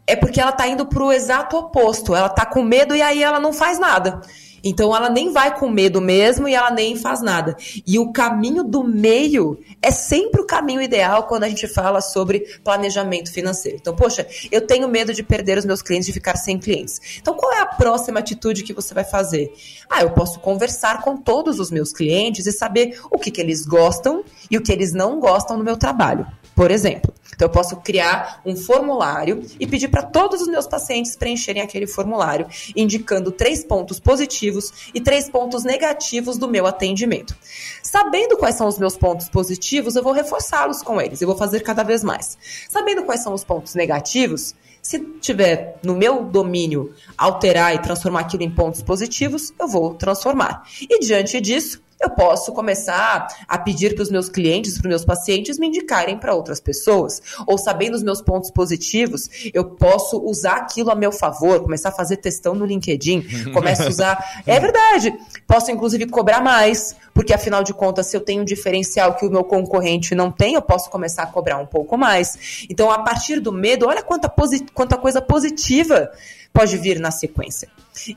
é 0.06 0.16
porque 0.16 0.40
ela 0.40 0.52
tá 0.52 0.66
indo 0.66 0.86
pro 0.86 1.12
exato 1.12 1.56
oposto. 1.56 2.14
Ela 2.14 2.28
tá 2.28 2.44
com 2.46 2.62
medo 2.62 2.96
e 2.96 3.02
aí 3.02 3.22
ela 3.22 3.38
não 3.38 3.52
faz 3.52 3.78
nada. 3.78 4.20
Então 4.62 4.94
ela 4.94 5.10
nem 5.10 5.32
vai 5.32 5.58
com 5.58 5.68
medo 5.68 6.00
mesmo 6.00 6.48
e 6.48 6.54
ela 6.54 6.70
nem 6.70 6.96
faz 6.96 7.20
nada. 7.20 7.56
E 7.86 7.98
o 7.98 8.12
caminho 8.12 8.62
do 8.62 8.84
meio 8.84 9.58
é 9.80 9.90
sempre 9.90 10.40
o 10.40 10.46
caminho 10.46 10.80
ideal 10.80 11.24
quando 11.24 11.44
a 11.44 11.48
gente 11.48 11.66
fala 11.66 12.00
sobre 12.00 12.40
planejamento 12.62 13.32
financeiro. 13.32 13.78
Então, 13.80 13.94
poxa, 13.94 14.26
eu 14.50 14.66
tenho 14.66 14.88
medo 14.88 15.12
de 15.12 15.22
perder 15.22 15.58
os 15.58 15.64
meus 15.64 15.82
clientes, 15.82 16.06
de 16.06 16.12
ficar 16.12 16.36
sem 16.36 16.58
clientes. 16.58 17.00
Então, 17.20 17.34
qual 17.34 17.52
é 17.52 17.60
a 17.60 17.66
próxima 17.66 18.20
atitude 18.20 18.62
que 18.62 18.72
você 18.72 18.94
vai 18.94 19.04
fazer? 19.04 19.52
Ah, 19.88 20.02
eu 20.02 20.10
posso 20.10 20.40
conversar 20.40 21.02
com 21.02 21.16
todos 21.16 21.58
os 21.58 21.70
meus 21.70 21.92
clientes 21.92 22.46
e 22.46 22.52
saber 22.52 23.00
o 23.10 23.18
que, 23.18 23.30
que 23.30 23.40
eles 23.40 23.64
gostam 23.64 24.24
e 24.50 24.56
o 24.56 24.62
que 24.62 24.72
eles 24.72 24.92
não 24.92 25.18
gostam 25.18 25.56
no 25.56 25.64
meu 25.64 25.76
trabalho. 25.76 26.26
Por 26.54 26.70
exemplo. 26.70 27.12
Então, 27.34 27.48
eu 27.48 27.52
posso 27.52 27.76
criar 27.76 28.40
um 28.44 28.54
formulário 28.54 29.42
e 29.58 29.66
pedir 29.66 29.88
para 29.88 30.02
todos 30.02 30.42
os 30.42 30.48
meus 30.48 30.66
pacientes 30.66 31.16
preencherem 31.16 31.62
aquele 31.62 31.86
formulário, 31.86 32.46
indicando 32.76 33.32
três 33.32 33.64
pontos 33.64 33.98
positivos 33.98 34.90
e 34.94 35.00
três 35.00 35.28
pontos 35.28 35.64
negativos 35.64 36.36
do 36.36 36.46
meu 36.46 36.66
atendimento. 36.66 37.34
Sabendo 37.82 38.36
quais 38.36 38.54
são 38.54 38.68
os 38.68 38.78
meus 38.78 38.96
pontos 38.96 39.28
positivos, 39.28 39.96
eu 39.96 40.02
vou 40.02 40.12
reforçá-los 40.12 40.82
com 40.82 41.00
eles, 41.00 41.20
eu 41.20 41.26
vou 41.26 41.36
fazer 41.36 41.60
cada 41.60 41.82
vez 41.82 42.04
mais. 42.04 42.36
Sabendo 42.68 43.02
quais 43.04 43.22
são 43.22 43.32
os 43.32 43.44
pontos 43.44 43.74
negativos, 43.74 44.54
se 44.82 44.98
tiver 45.20 45.78
no 45.82 45.94
meu 45.94 46.24
domínio 46.24 46.92
alterar 47.16 47.74
e 47.74 47.78
transformar 47.78 48.20
aquilo 48.20 48.42
em 48.42 48.50
pontos 48.50 48.82
positivos, 48.82 49.52
eu 49.58 49.68
vou 49.68 49.94
transformar. 49.94 50.68
E 50.80 50.98
diante 50.98 51.40
disso, 51.40 51.80
eu 52.02 52.10
posso 52.10 52.52
começar 52.52 53.28
a 53.46 53.58
pedir 53.58 53.94
para 53.94 54.02
os 54.02 54.10
meus 54.10 54.28
clientes, 54.28 54.74
para 54.74 54.86
os 54.86 54.88
meus 54.88 55.04
pacientes 55.04 55.58
me 55.58 55.68
indicarem 55.68 56.18
para 56.18 56.34
outras 56.34 56.60
pessoas. 56.60 57.22
Ou 57.46 57.56
sabendo 57.56 57.94
os 57.94 58.02
meus 58.02 58.20
pontos 58.20 58.50
positivos, 58.50 59.28
eu 59.54 59.64
posso 59.64 60.18
usar 60.22 60.56
aquilo 60.56 60.90
a 60.90 60.94
meu 60.94 61.12
favor, 61.12 61.62
começar 61.62 61.90
a 61.90 61.92
fazer 61.92 62.16
testão 62.16 62.54
no 62.54 62.66
LinkedIn, 62.66 63.52
começo 63.54 63.82
a 63.82 63.88
usar. 63.88 64.42
É 64.46 64.58
verdade. 64.58 65.14
Posso, 65.46 65.70
inclusive, 65.70 66.06
cobrar 66.06 66.40
mais, 66.40 66.96
porque 67.14 67.32
afinal 67.32 67.62
de 67.62 67.72
contas, 67.72 68.06
se 68.06 68.16
eu 68.16 68.20
tenho 68.20 68.42
um 68.42 68.44
diferencial 68.44 69.14
que 69.14 69.24
o 69.24 69.30
meu 69.30 69.44
concorrente 69.44 70.14
não 70.14 70.30
tem, 70.30 70.54
eu 70.54 70.62
posso 70.62 70.90
começar 70.90 71.22
a 71.22 71.26
cobrar 71.26 71.58
um 71.58 71.66
pouco 71.66 71.96
mais. 71.96 72.66
Então, 72.68 72.90
a 72.90 72.98
partir 72.98 73.38
do 73.38 73.52
medo, 73.52 73.86
olha 73.86 74.02
quanta, 74.02 74.28
posi 74.28 74.64
quanta 74.74 74.96
coisa 74.96 75.20
positiva 75.20 76.10
pode 76.52 76.76
vir 76.76 76.98
na 77.00 77.10
sequência. 77.10 77.68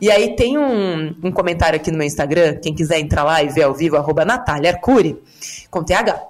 E 0.01 0.09
aí 0.11 0.35
tem 0.35 0.57
um, 0.57 1.15
um 1.23 1.31
comentário 1.31 1.77
aqui 1.77 1.91
no 1.91 1.97
meu 1.97 2.07
Instagram, 2.07 2.55
quem 2.61 2.73
quiser 2.73 2.99
entrar 2.99 3.23
lá 3.23 3.41
e 3.43 3.49
ver 3.49 3.63
ao 3.63 3.73
vivo, 3.73 3.95
arroba 3.97 4.23
Natália 4.25 4.71
Arcuri, 4.71 5.17
com 5.69 5.83
TH. 5.83 6.21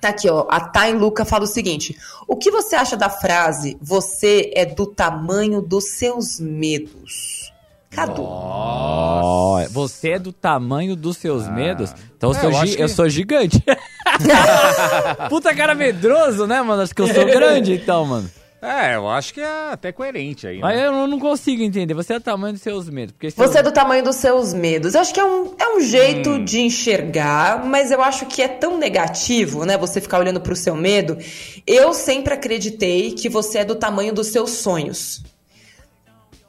Tá 0.00 0.08
aqui, 0.08 0.30
ó. 0.30 0.46
A 0.48 0.60
Thay 0.60 0.92
Luca 0.94 1.24
fala 1.26 1.44
o 1.44 1.46
seguinte: 1.46 1.94
O 2.26 2.34
que 2.36 2.50
você 2.50 2.74
acha 2.74 2.96
da 2.96 3.10
frase 3.10 3.76
você 3.82 4.50
é 4.54 4.64
do 4.64 4.86
tamanho 4.86 5.60
dos 5.60 5.90
seus 5.90 6.40
medos? 6.40 7.52
Cadu. 7.90 8.22
Ó, 8.24 9.62
você 9.70 10.10
é 10.12 10.18
do 10.18 10.32
tamanho 10.32 10.94
dos 10.96 11.16
seus 11.16 11.48
medos? 11.48 11.92
Então 12.16 12.30
eu, 12.30 12.36
É, 12.36 12.40
sou, 12.40 12.50
eu 12.50 12.64
que- 12.76 12.82
eu 12.82 12.88
sou 12.88 13.08
gigante. 13.08 13.62
Puta 15.28 15.54
cara 15.54 15.74
medroso, 15.74 16.46
né, 16.46 16.62
mano? 16.62 16.82
Acho 16.82 16.94
que 16.94 17.02
eu 17.02 17.12
sou 17.12 17.24
grande, 17.26 17.74
então, 17.74 18.04
mano. 18.06 18.30
É, 18.62 18.94
eu 18.94 19.08
acho 19.08 19.32
que 19.32 19.40
é 19.40 19.72
até 19.72 19.90
coerente 19.90 20.46
aí. 20.46 20.58
Mas 20.58 20.76
Né? 20.76 20.86
eu 20.86 21.06
não 21.06 21.18
consigo 21.18 21.62
entender. 21.62 21.94
Você 21.94 22.14
é 22.14 22.18
do 22.18 22.24
tamanho 22.24 22.52
dos 22.52 22.62
seus 22.62 22.90
medos. 22.90 23.12
Porque 23.12 23.30
Você 23.30 23.58
é 23.58 23.62
do 23.62 23.72
tamanho 23.72 24.04
dos 24.04 24.16
seus 24.16 24.52
medos. 24.52 24.94
Eu 24.94 25.00
acho 25.00 25.14
que 25.14 25.20
é 25.20 25.24
um, 25.24 25.54
é 25.58 25.76
um 25.76 25.80
jeito 25.80 26.38
de 26.44 26.60
enxergar, 26.60 27.64
mas 27.64 27.90
eu 27.90 28.02
acho 28.02 28.26
que 28.26 28.42
é 28.42 28.48
tão 28.48 28.76
negativo, 28.76 29.64
né? 29.64 29.78
Você 29.78 30.00
ficar 30.00 30.18
olhando 30.18 30.40
pro 30.40 30.54
seu 30.54 30.76
medo. 30.76 31.16
Eu 31.66 31.94
sempre 31.94 32.34
acreditei 32.34 33.12
que 33.12 33.30
você 33.30 33.58
é 33.58 33.64
do 33.64 33.74
tamanho 33.74 34.12
dos 34.12 34.26
seus 34.26 34.50
sonhos. 34.50 35.22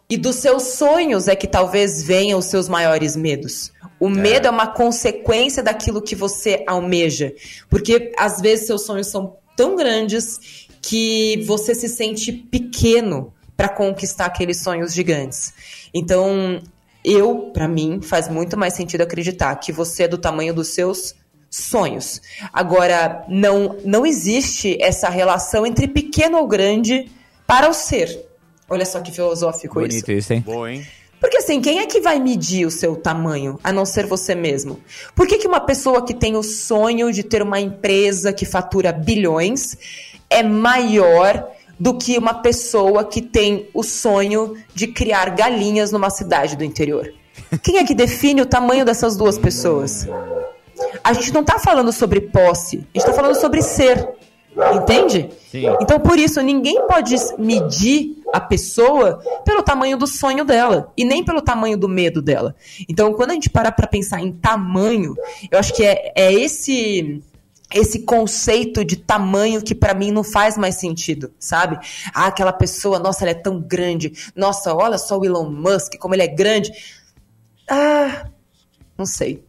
E 0.09 0.17
dos 0.17 0.35
seus 0.35 0.63
sonhos 0.63 1.29
é 1.29 1.35
que 1.37 1.47
talvez 1.47 2.03
venham 2.03 2.37
os 2.39 2.45
seus 2.45 2.67
maiores 2.67 3.15
medos. 3.15 3.71
O 3.97 4.09
medo 4.09 4.47
é 4.47 4.49
uma 4.49 4.67
consequência 4.67 5.63
daquilo 5.63 6.01
que 6.01 6.15
você 6.15 6.65
almeja. 6.67 7.33
Porque 7.69 8.11
às 8.17 8.41
vezes 8.41 8.67
seus 8.67 8.85
sonhos 8.85 9.07
são 9.07 9.37
tão 9.55 9.77
grandes 9.77 10.67
que 10.81 11.43
você 11.45 11.75
se 11.75 11.87
sente 11.87 12.31
pequeno 12.31 13.33
para 13.55 13.69
conquistar 13.69 14.25
aqueles 14.25 14.61
sonhos 14.61 14.93
gigantes. 14.93 15.53
Então, 15.93 16.61
eu, 17.03 17.51
para 17.53 17.67
mim, 17.67 18.01
faz 18.01 18.27
muito 18.27 18.57
mais 18.57 18.73
sentido 18.73 19.01
acreditar 19.01 19.55
que 19.57 19.71
você 19.71 20.03
é 20.03 20.07
do 20.07 20.17
tamanho 20.17 20.53
dos 20.53 20.69
seus 20.69 21.13
sonhos. 21.49 22.21
Agora, 22.51 23.23
não, 23.27 23.77
não 23.83 24.05
existe 24.05 24.81
essa 24.81 25.09
relação 25.09 25.65
entre 25.65 25.87
pequeno 25.87 26.37
ou 26.37 26.47
grande 26.47 27.11
para 27.45 27.69
o 27.69 27.73
ser. 27.73 28.25
Olha 28.69 28.85
só 28.85 29.01
que 29.01 29.11
filosófico 29.11 29.81
isso. 29.81 29.89
Bonito 29.89 30.11
isso, 30.11 30.33
hein? 30.33 30.41
Boa, 30.41 30.71
hein? 30.71 30.87
Porque 31.19 31.37
assim, 31.37 31.61
quem 31.61 31.77
é 31.77 31.85
que 31.85 32.01
vai 32.01 32.19
medir 32.19 32.65
o 32.65 32.71
seu 32.71 32.95
tamanho, 32.95 33.59
a 33.63 33.71
não 33.71 33.85
ser 33.85 34.07
você 34.07 34.33
mesmo? 34.33 34.79
Por 35.13 35.27
que, 35.27 35.37
que 35.37 35.47
uma 35.47 35.59
pessoa 35.59 36.03
que 36.03 36.15
tem 36.15 36.35
o 36.35 36.41
sonho 36.41 37.11
de 37.11 37.21
ter 37.21 37.43
uma 37.43 37.59
empresa 37.59 38.33
que 38.33 38.43
fatura 38.43 38.91
bilhões 38.91 39.77
é 40.31 40.41
maior 40.41 41.47
do 41.79 41.97
que 41.97 42.17
uma 42.17 42.35
pessoa 42.35 43.03
que 43.03 43.21
tem 43.21 43.67
o 43.73 43.83
sonho 43.83 44.55
de 44.73 44.87
criar 44.87 45.31
galinhas 45.31 45.91
numa 45.91 46.09
cidade 46.09 46.55
do 46.55 46.63
interior? 46.63 47.13
Quem 47.61 47.77
é 47.77 47.83
que 47.83 47.93
define 47.93 48.41
o 48.41 48.45
tamanho 48.45 48.85
dessas 48.85 49.17
duas 49.17 49.37
pessoas? 49.37 50.07
A 51.03 51.13
gente 51.13 51.33
não 51.33 51.43
tá 51.43 51.59
falando 51.59 51.91
sobre 51.91 52.21
posse, 52.21 52.87
a 52.93 52.97
gente 52.97 53.05
tá 53.05 53.13
falando 53.13 53.35
sobre 53.35 53.61
ser. 53.61 54.07
Entende? 54.75 55.29
Sim. 55.49 55.65
Então, 55.81 55.99
por 55.99 56.19
isso, 56.19 56.41
ninguém 56.41 56.85
pode 56.85 57.15
medir 57.37 58.17
a 58.33 58.39
pessoa 58.39 59.21
pelo 59.45 59.63
tamanho 59.63 59.97
do 59.97 60.05
sonho 60.05 60.43
dela 60.43 60.91
e 60.95 61.05
nem 61.05 61.23
pelo 61.23 61.41
tamanho 61.41 61.77
do 61.77 61.87
medo 61.87 62.21
dela. 62.21 62.55
Então, 62.87 63.13
quando 63.13 63.31
a 63.31 63.33
gente 63.33 63.49
para 63.49 63.71
para 63.71 63.87
pensar 63.87 64.21
em 64.21 64.31
tamanho, 64.31 65.15
eu 65.49 65.57
acho 65.57 65.73
que 65.73 65.83
é, 65.83 66.11
é 66.15 66.33
esse 66.33 67.23
esse 67.73 67.99
conceito 67.99 68.83
de 68.85 68.95
tamanho 68.95 69.61
que 69.61 69.75
pra 69.75 69.93
mim 69.93 70.11
não 70.11 70.23
faz 70.23 70.57
mais 70.57 70.75
sentido, 70.75 71.31
sabe? 71.39 71.77
Ah, 72.13 72.27
aquela 72.27 72.53
pessoa, 72.53 72.99
nossa, 72.99 73.23
ela 73.23 73.31
é 73.31 73.35
tão 73.35 73.59
grande. 73.59 74.13
Nossa, 74.35 74.73
olha 74.73 74.97
só 74.97 75.17
o 75.17 75.25
Elon 75.25 75.49
Musk, 75.49 75.95
como 75.99 76.13
ele 76.15 76.23
é 76.23 76.27
grande. 76.27 76.71
Ah, 77.69 78.25
não 78.97 79.05
sei. 79.05 79.43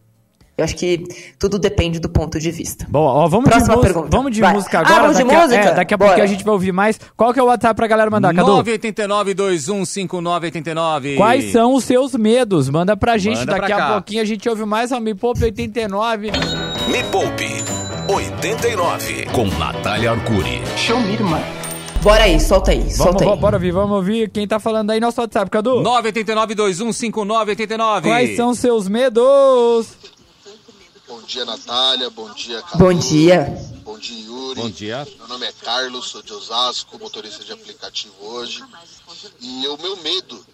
Eu 0.57 0.65
acho 0.65 0.77
que 0.77 1.03
tudo 1.39 1.59
depende 1.59 1.99
do 1.99 2.11
ponto 2.11 2.39
de 2.39 2.51
vista. 2.51 2.87
Bom, 2.89 3.01
ó, 3.01 3.27
vamos 3.27 3.49
Próxima 3.49 3.73
de, 3.73 3.77
música, 3.79 3.95
pergunta. 3.95 4.17
vamos 4.17 4.33
de 4.35 4.41
Vai. 4.43 4.53
música 4.53 4.79
Ah, 4.79 4.81
agora. 4.83 5.01
vamos 5.01 5.17
de 5.17 5.23
daqui 5.25 5.35
a- 5.35 5.41
música? 5.43 5.61
é, 5.65 5.75
daqui 5.75 5.95
a 5.95 5.99
pouquinho 5.99 6.17
Bora. 6.19 6.25
a 6.25 6.33
gente 6.33 6.45
vai 6.45 6.53
ouvir 6.53 6.73
mais. 6.73 7.01
Qual 7.17 7.33
que 7.33 7.41
é 7.41 7.43
o 7.43 7.47
WhatsApp 7.47 7.75
pra 7.75 7.87
galera 7.87 8.11
mandar, 8.11 8.35
Cadu? 8.35 8.63
989-215989. 8.63 11.17
Quais 11.17 11.51
são 11.53 11.75
os 11.75 11.85
seus 11.85 12.15
medos? 12.15 12.69
Manda 12.69 12.97
pra 12.97 13.17
gente. 13.19 13.39
Manda 13.39 13.53
Daqui 13.59 13.73
pra 13.73 13.89
a 13.89 13.93
pouquinho 13.95 14.23
a 14.23 14.27
gente 14.27 14.47
ouve 14.49 14.65
mais 14.65 14.93
a 14.93 15.01
Me 15.01 15.15
Poupe 15.15 15.43
89. 15.43 16.31
Me 16.31 17.03
Poupe 17.11 17.82
89 18.13 19.25
com 19.33 19.47
Natália 19.59 20.11
Arcuri. 20.11 20.61
Bora 22.03 22.25
aí, 22.25 22.39
solta 22.39 22.73
aí, 22.73 22.81
Vamos, 22.81 22.97
solta 22.97 23.25
aí. 23.25 23.37
bora 23.39 23.57
ouvir, 23.57 23.73
vamos 23.73 23.97
ouvir 23.97 24.31
quem 24.31 24.47
tá 24.47 24.61
falando 24.61 24.91
aí. 24.91 25.01
Nosso 25.01 25.19
WhatsApp, 25.19 25.51
Cadu. 25.51 25.83
989-215989. 25.83 28.03
Quais 28.03 28.37
são 28.37 28.55
seus 28.55 28.87
medos? 28.87 29.87
Bom 31.09 31.23
dia, 31.23 31.47
Natália. 31.47 32.11
Bom 32.11 32.29
dia, 32.35 32.61
Cadu. 32.61 32.85
Bom 32.85 32.93
dia. 32.93 33.59
Bom 33.83 33.99
dia, 33.99 34.27
Yuri. 34.27 34.61
Bom 34.61 34.69
dia. 34.69 35.09
Meu 35.17 35.29
nome 35.29 35.47
é 35.47 35.53
Carlos, 35.65 36.11
sou 36.11 36.23
de 36.23 36.35
Osasco, 36.35 36.99
motorista 36.99 37.43
de 37.43 37.53
aplicativo 37.53 38.13
hoje. 38.21 38.63
E 39.41 39.67
o 39.69 39.79
meu 39.79 39.97
medo 40.03 40.45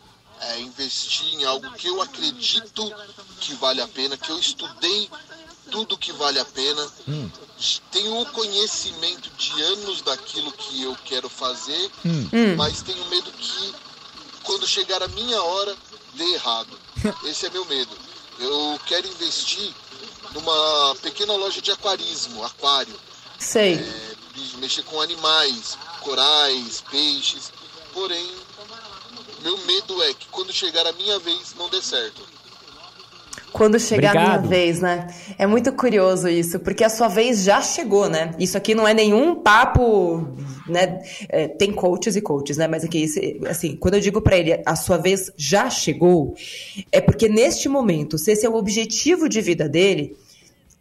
é 0.42 0.60
investir 0.60 1.34
em 1.34 1.44
algo 1.44 1.68
que 1.72 1.88
eu 1.88 2.00
acredito 2.00 2.88
que 3.40 3.52
vale 3.54 3.80
a 3.80 3.88
pena, 3.88 4.16
que 4.16 4.30
eu 4.30 4.38
estudei 4.38 5.10
tudo 5.70 5.98
que 5.98 6.12
vale 6.12 6.38
a 6.38 6.44
pena. 6.44 6.88
Tenho 7.90 8.20
o 8.20 8.26
conhecimento 8.26 9.30
de 9.30 9.62
anos 9.62 10.02
daquilo 10.02 10.52
que 10.52 10.82
eu 10.82 10.96
quero 11.04 11.28
fazer, 11.28 11.90
mas 12.56 12.82
tenho 12.82 13.04
medo 13.06 13.30
que 13.32 13.74
quando 14.42 14.66
chegar 14.66 15.02
a 15.02 15.08
minha 15.08 15.42
hora 15.42 15.76
dê 16.14 16.24
errado. 16.34 16.78
Esse 17.24 17.46
é 17.46 17.50
meu 17.50 17.64
medo. 17.66 17.90
Eu 18.38 18.80
quero 18.86 19.06
investir 19.08 19.74
numa 20.32 20.96
pequena 21.02 21.34
loja 21.34 21.60
de 21.60 21.70
aquarismo, 21.70 22.44
aquário. 22.44 22.98
Sei. 23.38 23.74
É, 23.74 24.16
mexer 24.58 24.82
com 24.84 25.00
animais, 25.00 25.76
corais, 26.00 26.82
peixes. 26.90 27.52
Porém, 27.92 28.26
meu 29.40 29.56
medo 29.58 30.02
é 30.02 30.14
que 30.14 30.26
quando 30.28 30.52
chegar 30.52 30.86
a 30.86 30.92
minha 30.92 31.18
vez 31.18 31.54
não 31.54 31.68
dê 31.68 31.82
certo. 31.82 32.22
Quando 33.52 33.78
chegar 33.78 34.08
a 34.08 34.12
Obrigado. 34.12 34.40
minha 34.40 34.48
vez, 34.48 34.80
né? 34.80 35.06
É 35.38 35.46
muito 35.46 35.72
curioso 35.72 36.28
isso, 36.28 36.60
porque 36.60 36.84
a 36.84 36.88
sua 36.88 37.08
vez 37.08 37.42
já 37.42 37.60
chegou, 37.60 38.08
né? 38.08 38.32
Isso 38.38 38.56
aqui 38.56 38.74
não 38.74 38.86
é 38.86 38.94
nenhum 38.94 39.34
papo, 39.34 40.28
né? 40.68 41.00
É, 41.28 41.48
tem 41.48 41.72
coaches 41.72 42.16
e 42.16 42.20
coaches, 42.20 42.56
né? 42.56 42.68
Mas 42.68 42.84
aqui, 42.84 43.06
assim, 43.48 43.76
quando 43.76 43.94
eu 43.94 44.00
digo 44.00 44.20
pra 44.20 44.36
ele, 44.36 44.60
a 44.64 44.76
sua 44.76 44.96
vez 44.96 45.30
já 45.36 45.70
chegou, 45.70 46.34
é 46.92 47.00
porque 47.00 47.28
neste 47.28 47.68
momento, 47.68 48.18
se 48.18 48.32
esse 48.32 48.46
é 48.46 48.48
o 48.48 48.54
objetivo 48.54 49.28
de 49.28 49.40
vida 49.40 49.68
dele, 49.68 50.16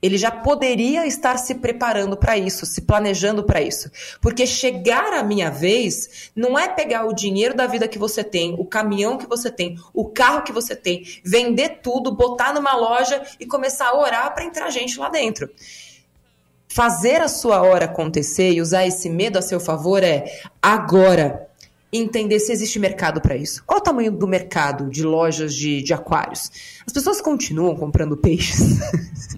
ele 0.02 0.18
já 0.18 0.30
poderia 0.30 1.06
estar 1.08 1.38
se 1.38 1.56
preparando 1.56 2.16
para 2.16 2.38
isso, 2.38 2.66
se 2.66 2.82
planejando 2.82 3.44
para 3.44 3.62
isso. 3.62 3.90
Porque 4.22 4.46
chegar 4.46 5.14
a 5.14 5.24
minha 5.24 5.50
vez 5.50 6.32
não 6.36 6.58
é 6.58 6.68
pegar 6.68 7.06
o 7.06 7.14
dinheiro 7.14 7.56
da 7.56 7.66
vida 7.66 7.88
que 7.88 7.98
você 7.98 8.24
tem, 8.24 8.56
o 8.60 8.66
caminhão 8.66 9.18
que 9.18 9.28
você 9.28 9.50
tem, 9.50 9.78
o 9.94 10.06
carro 10.06 10.44
que 10.44 10.52
você 10.52 10.76
tem, 10.76 11.04
vender 11.24 11.80
tudo, 11.82 12.16
botar 12.16 12.54
numa 12.54 12.76
loja 12.76 13.24
e 13.40 13.46
começar 13.46 13.88
a 13.88 13.98
orar 13.98 14.34
para 14.34 14.46
entrar 14.46 14.70
gente 14.70 15.00
lá 15.00 15.10
dentro. 15.10 15.50
Fazer 16.68 17.22
a 17.22 17.28
sua 17.28 17.62
hora 17.64 17.86
acontecer 17.86 18.52
e 18.52 18.62
usar 18.62 18.86
esse 18.86 19.10
medo 19.10 19.40
a 19.40 19.42
seu 19.42 19.60
favor 19.60 20.04
é 20.04 20.26
agora 20.62 21.47
entender 21.98 22.40
se 22.40 22.52
existe 22.52 22.80
mercado 22.80 23.22
para 23.22 23.36
isso. 23.36 23.64
Qual 23.66 23.80
o 23.80 23.84
tamanho 23.84 24.12
do 24.12 24.28
mercado 24.28 24.90
de 24.90 25.04
lojas 25.04 25.54
de, 25.54 25.82
de 25.82 25.94
aquários? 25.94 26.52
As 26.86 26.94
pessoas 26.94 27.22
continuam 27.22 27.76
comprando 27.76 28.18
peixes. 28.18 28.80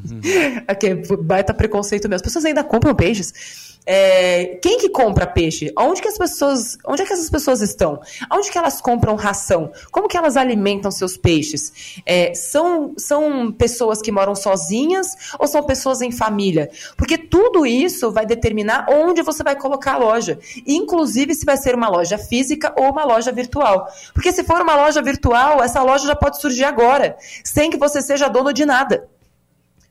Aqui, 0.68 0.96
baita 1.22 1.54
preconceito 1.54 2.08
mesmo. 2.08 2.16
As 2.16 2.22
pessoas 2.22 2.46
ainda 2.46 2.64
compram 2.64 2.96
peixes. 2.96 3.69
É, 3.86 4.60
quem 4.62 4.78
que 4.78 4.90
compra 4.90 5.26
peixe? 5.26 5.74
Onde 5.78 6.02
que 6.02 6.08
as 6.08 6.18
pessoas, 6.18 6.78
onde 6.86 7.02
é 7.02 7.06
que 7.06 7.14
essas 7.14 7.30
pessoas 7.30 7.62
estão? 7.62 8.00
Onde 8.32 8.52
que 8.52 8.58
elas 8.58 8.80
compram 8.80 9.16
ração? 9.16 9.72
Como 9.92 10.08
que 10.08 10.16
elas 10.16 10.38
alimentam 10.38 10.92
seus 10.92 11.18
peixes? 11.18 12.02
É, 12.06 12.34
são, 12.36 12.94
são 12.98 13.52
pessoas 13.52 14.02
que 14.02 14.12
moram 14.12 14.36
sozinhas 14.36 15.34
ou 15.40 15.48
são 15.48 15.64
pessoas 15.64 16.02
em 16.02 16.12
família? 16.12 16.70
Porque 16.96 17.18
tudo 17.18 17.66
isso 17.66 18.12
vai 18.12 18.26
determinar 18.26 18.86
onde 18.90 19.24
você 19.24 19.44
vai 19.44 19.56
colocar 19.56 19.94
a 19.94 19.98
loja, 19.98 20.38
inclusive 20.68 21.34
se 21.34 21.46
vai 21.46 21.58
ser 21.58 21.74
uma 21.74 21.90
loja 21.90 22.18
física 22.18 22.74
ou 22.78 22.92
uma 22.92 23.04
loja 23.06 23.32
virtual. 23.32 23.88
Porque 24.14 24.32
se 24.32 24.44
for 24.44 24.62
uma 24.62 24.76
loja 24.76 25.02
virtual, 25.02 25.64
essa 25.64 25.82
loja 25.82 26.06
já 26.06 26.16
pode 26.16 26.40
surgir 26.40 26.66
agora, 26.66 27.18
sem 27.44 27.70
que 27.70 27.78
você 27.78 28.02
seja 28.02 28.28
dono 28.28 28.54
de 28.54 28.66
nada. 28.66 29.08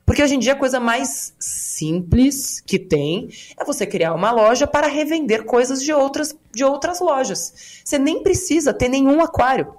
Porque 0.09 0.23
hoje 0.23 0.33
em 0.33 0.39
dia 0.39 0.53
a 0.53 0.55
coisa 0.55 0.79
mais 0.79 1.35
simples 1.37 2.59
que 2.61 2.79
tem 2.79 3.29
é 3.55 3.63
você 3.63 3.85
criar 3.85 4.15
uma 4.15 4.31
loja 4.31 4.65
para 4.65 4.87
revender 4.87 5.45
coisas 5.45 5.83
de 5.83 5.93
outras, 5.93 6.35
de 6.51 6.63
outras 6.63 6.99
lojas. 6.99 7.81
Você 7.85 7.99
nem 7.99 8.23
precisa 8.23 8.73
ter 8.73 8.89
nenhum 8.89 9.21
aquário. 9.21 9.75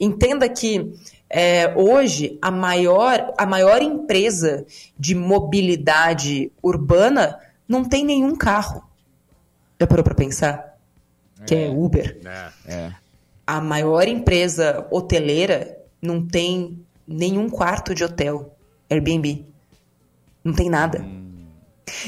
Entenda 0.00 0.48
que 0.48 0.92
é, 1.28 1.72
hoje 1.76 2.40
a 2.42 2.50
maior, 2.50 3.32
a 3.38 3.46
maior 3.46 3.80
empresa 3.80 4.66
de 4.98 5.14
mobilidade 5.14 6.50
urbana 6.60 7.38
não 7.68 7.84
tem 7.84 8.04
nenhum 8.04 8.34
carro. 8.34 8.82
Já 9.78 9.86
parou 9.86 10.02
para 10.02 10.16
pensar? 10.16 10.76
Que 11.46 11.54
é 11.54 11.70
Uber. 11.70 12.18
É. 12.66 12.92
A 13.46 13.60
maior 13.60 14.08
empresa 14.08 14.88
hoteleira 14.90 15.78
não 16.02 16.26
tem 16.26 16.84
nenhum 17.06 17.48
quarto 17.48 17.94
de 17.94 18.02
hotel. 18.02 18.56
Airbnb. 18.90 19.46
Não 20.44 20.52
tem 20.52 20.68
nada. 20.68 21.04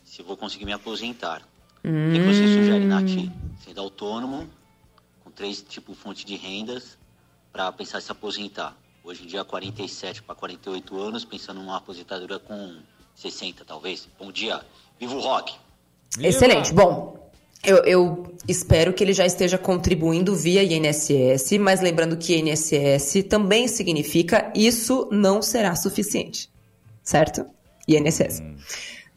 se 0.05 0.21
eu 0.23 0.25
vou 0.27 0.37
conseguir 0.37 0.65
me 0.65 0.73
aposentar. 0.73 1.43
O 1.85 2.11
que, 2.13 2.21
você 2.21 2.47
sugere, 2.47 2.87
Nath? 2.87 3.11
Sendo 3.65 3.81
autônomo, 3.81 4.49
com 5.23 5.31
três 5.31 5.61
tipo 5.61 5.93
fontes 5.95 6.25
de 6.25 6.37
rendas, 6.37 6.97
para 7.53 7.71
pensar 7.73 7.99
em 7.99 8.03
se 8.03 8.13
aposentar. 8.13 8.75
Hoje 9.09 9.25
em 9.25 9.27
dia, 9.27 9.43
47 9.43 10.23
para 10.23 10.35
48 10.35 11.01
anos, 11.01 11.25
pensando 11.25 11.61
numa 11.61 11.79
aposentadoria 11.79 12.39
com 12.39 12.77
60, 13.15 13.65
talvez. 13.65 14.07
Bom 14.19 14.31
dia. 14.31 14.61
Viva 15.01 15.15
o 15.15 15.21
rock! 15.21 15.55
Excelente. 16.21 16.75
Bom, 16.75 17.31
eu, 17.65 17.79
eu 17.85 18.37
espero 18.47 18.93
que 18.93 19.03
ele 19.03 19.15
já 19.15 19.25
esteja 19.25 19.57
contribuindo 19.57 20.37
via 20.37 20.63
INSS, 20.63 21.57
mas 21.59 21.81
lembrando 21.81 22.19
que 22.19 22.37
INSS 22.37 23.25
também 23.31 23.67
significa 23.67 24.53
isso 24.55 25.09
não 25.11 25.41
será 25.41 25.75
suficiente. 25.75 26.51
Certo? 27.03 27.47
INSS. 27.89 28.43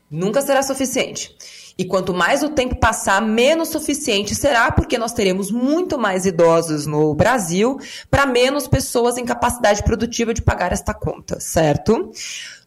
Nunca 0.10 0.42
será 0.42 0.64
suficiente. 0.64 1.36
E 1.82 1.86
quanto 1.86 2.14
mais 2.14 2.44
o 2.44 2.50
tempo 2.50 2.76
passar, 2.76 3.20
menos 3.24 3.70
suficiente 3.70 4.36
será, 4.36 4.72
porque 4.72 5.00
nós 5.00 5.14
teremos 5.14 5.50
muito 5.50 5.98
mais 5.98 6.28
idosos 6.28 6.86
no 6.86 7.16
Brasil 7.16 7.80
para 8.08 8.28
menos 8.28 8.68
pessoas 8.68 9.18
em 9.18 9.26
capacidade 9.26 9.82
produtiva 9.82 10.32
de 10.32 10.44
pagar 10.44 10.72
esta 10.72 10.94
conta, 10.94 11.40
certo? 11.40 12.12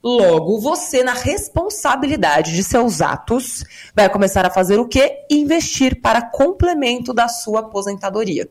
Logo, 0.03 0.59
você, 0.59 1.05
na 1.05 1.12
responsabilidade 1.12 2.57
de 2.57 2.64
seus 2.64 3.00
atos, 3.00 3.64
vai 3.94 4.11
começar 4.11 4.44
a 4.44 4.50
fazer 4.50 4.81
o 4.81 4.88
quê? 4.88 5.24
Investir 5.31 6.00
para 6.00 6.20
complemento 6.20 7.14
da 7.14 7.29
sua 7.29 7.61
aposentadoria. 7.61 8.48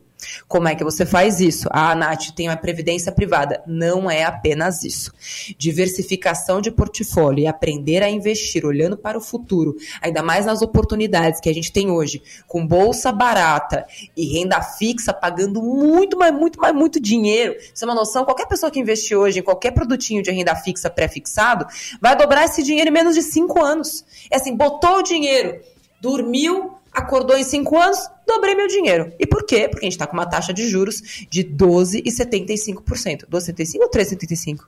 Como 0.48 0.68
é 0.68 0.76
que 0.76 0.84
você 0.84 1.06
faz 1.06 1.40
isso? 1.40 1.68
Ah, 1.72 1.96
Nath, 1.96 2.32
tem 2.36 2.48
uma 2.48 2.58
previdência 2.58 3.12
privada. 3.12 3.62
Não 3.68 4.10
é 4.10 4.24
apenas 4.24 4.84
isso. 4.84 5.12
Diversificação 5.58 6.62
de 6.62 6.72
portfólio 6.72 7.44
e 7.44 7.48
aprender 7.48 8.04
a 8.04 8.10
investir 8.10 8.66
olhando 8.66 8.98
para 8.98 9.18
o 9.18 9.22
futuro, 9.22 9.76
ainda 10.02 10.22
mais 10.22 10.46
nas 10.46 10.62
oportunidades 10.62 11.40
que 11.40 11.50
a 11.50 11.54
gente 11.54 11.72
tem 11.72 11.90
hoje, 11.90 12.22
com 12.48 12.66
bolsa 12.66 13.12
barata 13.12 13.86
e 14.16 14.26
renda 14.26 14.62
fixa 14.62 15.14
pagando 15.14 15.62
muito, 15.62 16.18
mas 16.18 16.34
muito, 16.34 16.60
mas 16.60 16.74
muito 16.74 17.00
dinheiro. 17.00 17.56
Você 17.60 17.86
tem 17.86 17.90
uma 17.90 17.96
noção? 17.96 18.26
Qualquer 18.26 18.48
pessoa 18.48 18.72
que 18.72 18.80
investir 18.80 19.18
hoje 19.18 19.40
em 19.40 19.44
qualquer 19.44 19.72
produtinho 19.72 20.22
de 20.22 20.32
renda 20.32 20.56
fixa 20.56 20.90
pré-fixado 20.90 21.66
vai 22.02 22.16
dobrar 22.16 22.46
esse 22.46 22.64
dinheiro 22.64 22.90
em 22.90 22.94
menos 22.94 23.16
de 23.16 23.22
cinco 23.22 23.64
anos. 23.64 24.06
É 24.32 24.38
assim, 24.38 24.56
botou 24.56 24.98
o 24.98 25.04
dinheiro, 25.04 25.60
dormiu, 26.02 26.74
acordou 26.94 27.38
em 27.38 27.44
cinco 27.44 27.78
anos, 27.78 27.98
dobrei 28.28 28.56
meu 28.56 28.68
dinheiro. 28.68 29.12
E 29.20 29.26
por 29.26 29.46
quê? 29.46 29.68
Porque 29.68 29.86
a 29.86 29.88
gente 29.88 29.94
está 29.94 30.08
com 30.08 30.14
uma 30.14 30.26
taxa 30.26 30.54
de 30.54 30.68
juros 30.68 31.26
de 31.30 31.44
12,75%. 31.44 33.26
12,75 33.30 33.82
ou 33.82 33.90
13,75? 33.90 34.60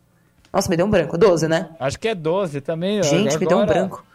Nossa, 0.51 0.69
me 0.69 0.77
deu 0.77 0.85
um 0.85 0.89
branco. 0.89 1.17
12, 1.17 1.47
né? 1.47 1.69
Acho 1.79 1.99
que 1.99 2.07
é 2.07 2.15
12 2.15 2.61
também. 2.61 3.03
Gente, 3.03 3.27
agora... 3.27 3.39
me 3.39 3.45
deu 3.45 3.57
um 3.57 3.65
branco. 3.65 4.05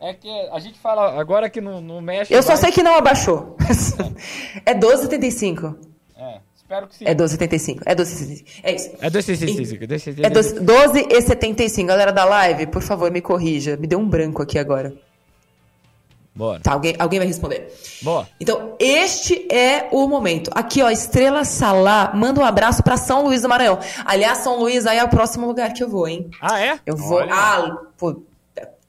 É 0.00 0.14
que 0.14 0.28
a 0.50 0.58
gente 0.58 0.78
fala 0.80 1.20
agora 1.20 1.48
que 1.48 1.60
não, 1.60 1.80
não 1.80 2.00
mexe. 2.00 2.34
Eu 2.34 2.42
só 2.42 2.56
sei 2.56 2.72
que 2.72 2.82
não 2.82 2.96
abaixou. 2.96 3.56
é 4.66 4.74
12,75. 4.74 5.76
É, 6.16 6.40
espero 6.56 6.88
que 6.88 6.96
sim. 6.96 7.04
É 7.06 7.14
12,75. 7.14 7.82
É 7.86 7.94
12,75. 7.94 8.44
É 8.64 8.74
isso. 8.74 8.90
É 9.00 9.10
12, 9.10 9.36
sim, 9.36 9.46
sim, 9.46 9.64
sim, 9.64 9.64
sim, 9.64 9.86
12, 9.86 10.22
É 10.22 10.30
12 10.30 10.60
12,75. 10.60 11.86
Galera 11.86 12.10
da 12.10 12.24
live, 12.24 12.66
por 12.66 12.82
favor, 12.82 13.12
me 13.12 13.20
corrija. 13.20 13.76
Me 13.76 13.86
deu 13.86 14.00
um 14.00 14.08
branco 14.08 14.42
aqui 14.42 14.58
agora. 14.58 14.92
Bora. 16.34 16.60
Tá, 16.60 16.72
alguém, 16.72 16.94
alguém 16.98 17.18
vai 17.18 17.28
responder. 17.28 17.70
Boa. 18.00 18.26
Então, 18.40 18.74
este 18.78 19.46
é 19.52 19.88
o 19.92 20.08
momento. 20.08 20.50
Aqui, 20.54 20.82
ó, 20.82 20.88
Estrela 20.88 21.44
Salá, 21.44 22.10
manda 22.14 22.40
um 22.40 22.44
abraço 22.44 22.82
pra 22.82 22.96
São 22.96 23.24
Luís 23.24 23.42
do 23.42 23.48
Maranhão. 23.48 23.78
Aliás, 24.04 24.38
São 24.38 24.58
Luís 24.58 24.86
aí 24.86 24.98
é 24.98 25.04
o 25.04 25.08
próximo 25.08 25.46
lugar 25.46 25.72
que 25.74 25.84
eu 25.84 25.88
vou, 25.88 26.08
hein? 26.08 26.30
Ah, 26.40 26.58
é? 26.58 26.78
Eu 26.86 26.96
vou. 26.96 27.18
Olha. 27.18 27.34
Ah, 27.34 27.76
pô, 27.98 28.22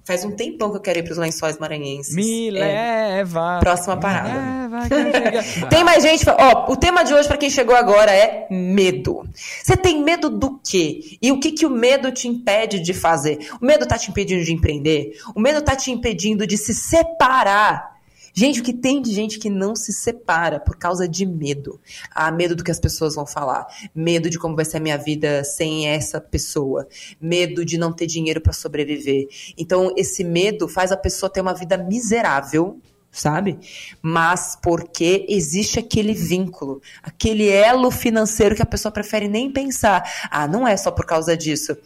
faz 0.04 0.24
um 0.26 0.32
tempão 0.32 0.70
que 0.72 0.78
eu 0.78 0.82
quero 0.82 1.00
ir 1.00 1.04
pros 1.04 1.18
lençóis 1.18 1.58
maranhenses. 1.58 2.14
Me 2.16 2.50
É. 2.50 2.52
leva. 2.52 3.60
Próxima 3.62 3.98
parada. 3.98 4.30
Leva. 4.30 4.88
Tem 5.70 5.84
mais 5.84 6.04
gente. 6.04 6.26
Ó, 6.30 6.72
o 6.72 6.76
tema 6.76 7.04
de 7.04 7.14
hoje, 7.14 7.28
pra 7.28 7.38
quem 7.38 7.50
chegou 7.50 7.76
agora, 7.76 8.12
é 8.12 8.48
medo. 8.50 9.24
Você 9.64 9.78
tem 9.78 10.02
medo 10.04 10.30
do 10.30 10.60
quê? 10.64 11.18
E 11.22 11.32
o 11.32 11.40
que, 11.40 11.52
que 11.52 11.66
o 11.66 11.70
medo 11.70 12.12
te 12.12 12.28
impede 12.28 12.80
de 12.80 12.94
fazer? 12.94 13.40
O 13.62 13.66
medo 13.66 13.86
tá 13.86 13.98
te 13.98 14.10
impedindo 14.10 14.44
de 14.44 14.52
empreender? 14.54 15.14
O 15.36 15.40
medo 15.40 15.62
tá 15.62 15.76
te 15.76 15.92
impedindo 15.92 16.46
de 16.46 16.58
se 16.58 16.74
separar? 16.74 17.93
Gente, 18.34 18.62
o 18.62 18.64
que 18.64 18.74
tem 18.74 19.00
de 19.00 19.14
gente 19.14 19.38
que 19.38 19.50
não 19.50 19.76
se 19.76 19.94
separa 19.94 20.60
por 20.60 20.76
causa 20.76 21.08
de 21.08 21.24
medo? 21.24 21.80
Ah, 22.14 22.32
medo 22.32 22.56
do 22.56 22.64
que 22.64 22.72
as 22.72 22.80
pessoas 22.80 23.14
vão 23.14 23.28
falar. 23.28 23.68
Medo 23.94 24.28
de 24.28 24.40
como 24.40 24.56
vai 24.56 24.66
ser 24.66 24.78
a 24.78 24.80
minha 24.80 24.98
vida 24.98 25.44
sem 25.44 25.88
essa 25.88 26.20
pessoa. 26.20 26.88
Medo 27.22 27.64
de 27.64 27.78
não 27.78 27.94
ter 27.94 28.08
dinheiro 28.08 28.42
pra 28.42 28.52
sobreviver. 28.52 29.28
Então, 29.56 29.94
esse 29.96 30.24
medo 30.24 30.68
faz 30.68 30.92
a 30.92 30.98
pessoa 30.98 31.30
ter 31.30 31.42
uma 31.42 31.54
vida 31.54 31.78
miserável, 31.78 32.80
sabe? 33.12 33.60
Mas 34.02 34.58
porque 34.62 35.28
existe 35.30 35.78
aquele 35.78 36.14
vínculo, 36.14 36.82
aquele 37.04 37.48
elo 37.48 37.92
financeiro 37.92 38.56
que 38.56 38.64
a 38.64 38.66
pessoa 38.66 38.92
prefere 38.92 39.28
nem 39.28 39.52
pensar. 39.52 40.04
Ah, 40.32 40.48
não 40.48 40.68
é 40.68 40.76
só 40.76 40.90
por 40.90 41.06
causa 41.06 41.38
disso. 41.38 41.78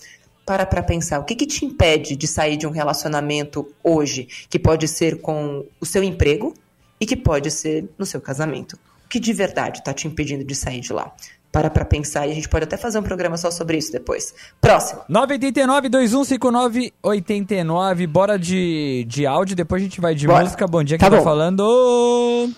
Para 0.47 0.65
pra 0.65 0.81
pensar, 0.81 1.19
o 1.19 1.25
que, 1.25 1.35
que 1.35 1.45
te 1.45 1.65
impede 1.65 2.15
de 2.15 2.25
sair 2.25 2.55
de 2.55 2.65
um 2.65 2.69
relacionamento 2.71 3.67
hoje, 3.83 4.29
que 4.49 4.57
pode 4.57 4.87
ser 4.87 5.19
com 5.19 5.65
o 5.81 5.85
seu 5.85 6.01
emprego 6.01 6.53
e 7.01 7.05
que 7.05 7.17
pode 7.17 7.51
ser 7.51 7.89
no 7.97 8.05
seu 8.05 8.21
casamento? 8.21 8.79
O 9.05 9.09
que 9.09 9.19
de 9.19 9.33
verdade 9.33 9.79
está 9.79 9.93
te 9.93 10.07
impedindo 10.07 10.45
de 10.45 10.55
sair 10.55 10.79
de 10.79 10.93
lá? 10.93 11.13
Para 11.51 11.69
pra 11.69 11.83
pensar 11.83 12.27
e 12.27 12.31
a 12.31 12.33
gente 12.33 12.47
pode 12.47 12.63
até 12.63 12.77
fazer 12.77 12.97
um 12.97 13.03
programa 13.03 13.35
só 13.35 13.51
sobre 13.51 13.77
isso 13.77 13.91
depois. 13.91 14.33
Próximo. 14.61 15.01
989-2159-89. 15.09 18.07
Bora 18.07 18.37
de, 18.39 19.05
de 19.07 19.25
áudio, 19.25 19.55
depois 19.55 19.81
a 19.81 19.85
gente 19.85 19.99
vai 19.99 20.15
de 20.15 20.27
Bora. 20.27 20.43
música. 20.45 20.65
Bom 20.67 20.83
dia, 20.83 20.97
Tá 20.97 21.05
quem 21.05 21.11
tá 21.11 21.17
bom. 21.17 21.23
falando? 21.23 22.49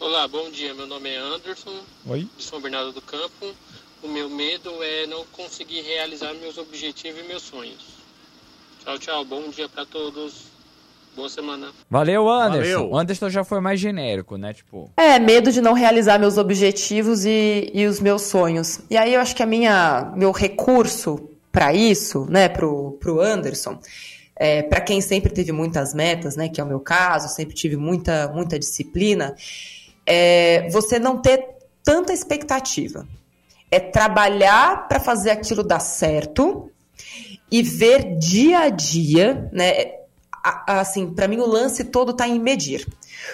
Olá, 0.00 0.28
bom 0.28 0.50
dia. 0.50 0.74
Meu 0.74 0.86
nome 0.86 1.08
é 1.08 1.18
Anderson, 1.18 1.72
Oi. 2.06 2.28
de 2.36 2.42
São 2.44 2.60
Bernardo 2.60 2.92
do 2.92 3.00
Campo. 3.02 3.46
O 4.08 4.10
meu 4.10 4.30
medo 4.30 4.70
é 4.82 5.06
não 5.06 5.22
conseguir 5.32 5.82
realizar 5.82 6.32
meus 6.32 6.56
objetivos 6.56 7.20
e 7.20 7.28
meus 7.28 7.42
sonhos. 7.42 7.98
Tchau, 8.82 8.98
tchau. 8.98 9.22
Bom 9.22 9.50
dia 9.50 9.68
pra 9.68 9.84
todos. 9.84 10.44
Boa 11.14 11.28
semana. 11.28 11.72
Valeu, 11.90 12.26
Anderson. 12.26 12.72
Valeu. 12.72 12.90
O 12.90 12.96
Anderson 12.98 13.28
já 13.28 13.44
foi 13.44 13.60
mais 13.60 13.78
genérico, 13.78 14.38
né? 14.38 14.54
Tipo, 14.54 14.90
É, 14.96 15.18
medo 15.18 15.52
de 15.52 15.60
não 15.60 15.74
realizar 15.74 16.18
meus 16.18 16.38
objetivos 16.38 17.26
e, 17.26 17.70
e 17.74 17.86
os 17.86 18.00
meus 18.00 18.22
sonhos. 18.22 18.80
E 18.88 18.96
aí 18.96 19.12
eu 19.12 19.20
acho 19.20 19.36
que 19.36 19.42
a 19.42 19.46
minha, 19.46 20.10
meu 20.16 20.32
recurso 20.32 21.28
para 21.52 21.74
isso, 21.74 22.24
né, 22.30 22.48
pro, 22.48 22.92
pro 23.00 23.20
Anderson, 23.20 23.78
é, 24.36 24.62
para 24.62 24.80
quem 24.80 25.02
sempre 25.02 25.30
teve 25.30 25.52
muitas 25.52 25.92
metas, 25.92 26.34
né, 26.34 26.48
que 26.48 26.62
é 26.62 26.64
o 26.64 26.66
meu 26.66 26.80
caso, 26.80 27.28
sempre 27.28 27.54
tive 27.54 27.76
muita, 27.76 28.28
muita 28.28 28.58
disciplina, 28.58 29.34
é 30.06 30.66
você 30.70 30.98
não 30.98 31.20
ter 31.20 31.44
tanta 31.84 32.12
expectativa. 32.14 33.06
É 33.70 33.78
trabalhar 33.78 34.88
para 34.88 35.00
fazer 35.00 35.30
aquilo 35.30 35.62
dar 35.62 35.80
certo 35.80 36.70
e 37.50 37.62
ver 37.62 38.16
dia 38.16 38.60
a 38.60 38.68
dia, 38.68 39.48
né? 39.52 39.98
Assim, 40.66 41.12
para 41.12 41.28
mim 41.28 41.38
o 41.38 41.46
lance 41.46 41.84
todo 41.84 42.14
tá 42.14 42.26
em 42.26 42.38
medir. 42.38 42.86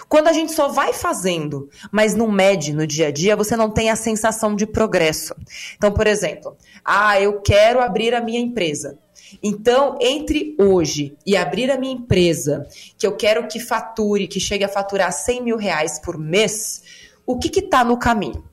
Quando 0.08 0.28
a 0.28 0.32
gente 0.32 0.52
só 0.52 0.68
vai 0.68 0.92
fazendo, 0.92 1.68
mas 1.92 2.14
não 2.14 2.30
mede 2.30 2.72
no 2.72 2.86
dia 2.86 3.08
a 3.08 3.10
dia, 3.10 3.36
você 3.36 3.56
não 3.56 3.70
tem 3.70 3.90
a 3.90 3.96
sensação 3.96 4.56
de 4.56 4.66
progresso. 4.66 5.34
Então, 5.76 5.92
por 5.92 6.06
exemplo, 6.06 6.56
ah, 6.84 7.20
eu 7.20 7.40
quero 7.40 7.80
abrir 7.80 8.14
a 8.14 8.20
minha 8.20 8.40
empresa. 8.40 8.98
Então, 9.42 9.96
entre 10.00 10.54
hoje 10.58 11.16
e 11.26 11.36
abrir 11.36 11.70
a 11.70 11.78
minha 11.78 11.94
empresa, 11.94 12.66
que 12.96 13.06
eu 13.06 13.16
quero 13.16 13.46
que 13.48 13.58
fature, 13.60 14.28
que 14.28 14.40
chegue 14.40 14.64
a 14.64 14.68
faturar 14.68 15.12
100 15.12 15.42
mil 15.42 15.56
reais 15.56 15.98
por 15.98 16.18
mês, 16.18 16.82
o 17.26 17.38
que 17.38 17.58
está 17.58 17.84
no 17.84 17.98
caminho? 17.98 18.44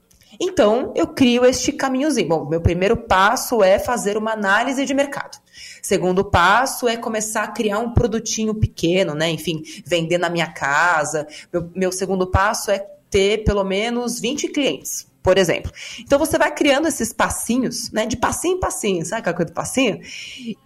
Então, 0.44 0.92
eu 0.96 1.06
crio 1.06 1.46
este 1.46 1.72
caminhozinho. 1.72 2.28
Bom, 2.28 2.50
meu 2.50 2.60
primeiro 2.60 2.98
passo 2.98 3.64
é 3.64 3.78
fazer 3.78 4.18
uma 4.18 4.32
análise 4.32 4.84
de 4.86 4.94
mercado. 4.94 5.38
Segundo 5.84 6.26
passo 6.26 6.88
é 6.88 6.98
começar 6.98 7.44
a 7.44 7.48
criar 7.48 7.78
um 7.78 7.94
produtinho 7.94 8.56
pequeno, 8.56 9.14
né? 9.14 9.30
Enfim, 9.30 9.62
vender 9.86 10.18
na 10.18 10.32
minha 10.32 10.52
casa. 10.52 11.28
Meu, 11.54 11.70
meu 11.76 11.92
segundo 11.92 12.26
passo 12.26 12.72
é 12.72 12.80
ter 13.08 13.44
pelo 13.44 13.64
menos 13.64 14.20
20 14.20 14.48
clientes, 14.48 15.06
por 15.22 15.38
exemplo. 15.38 15.72
Então 16.00 16.18
você 16.18 16.40
vai 16.40 16.52
criando 16.52 16.88
esses 16.88 17.14
passinhos, 17.14 17.92
né? 17.92 18.08
De 18.08 18.18
passinho 18.18 18.56
em 18.58 18.60
passinho, 18.60 19.06
sabe 19.06 19.20
aquela 19.20 19.36
coisa 19.36 19.52
do 19.52 19.56
passinho? 19.56 20.00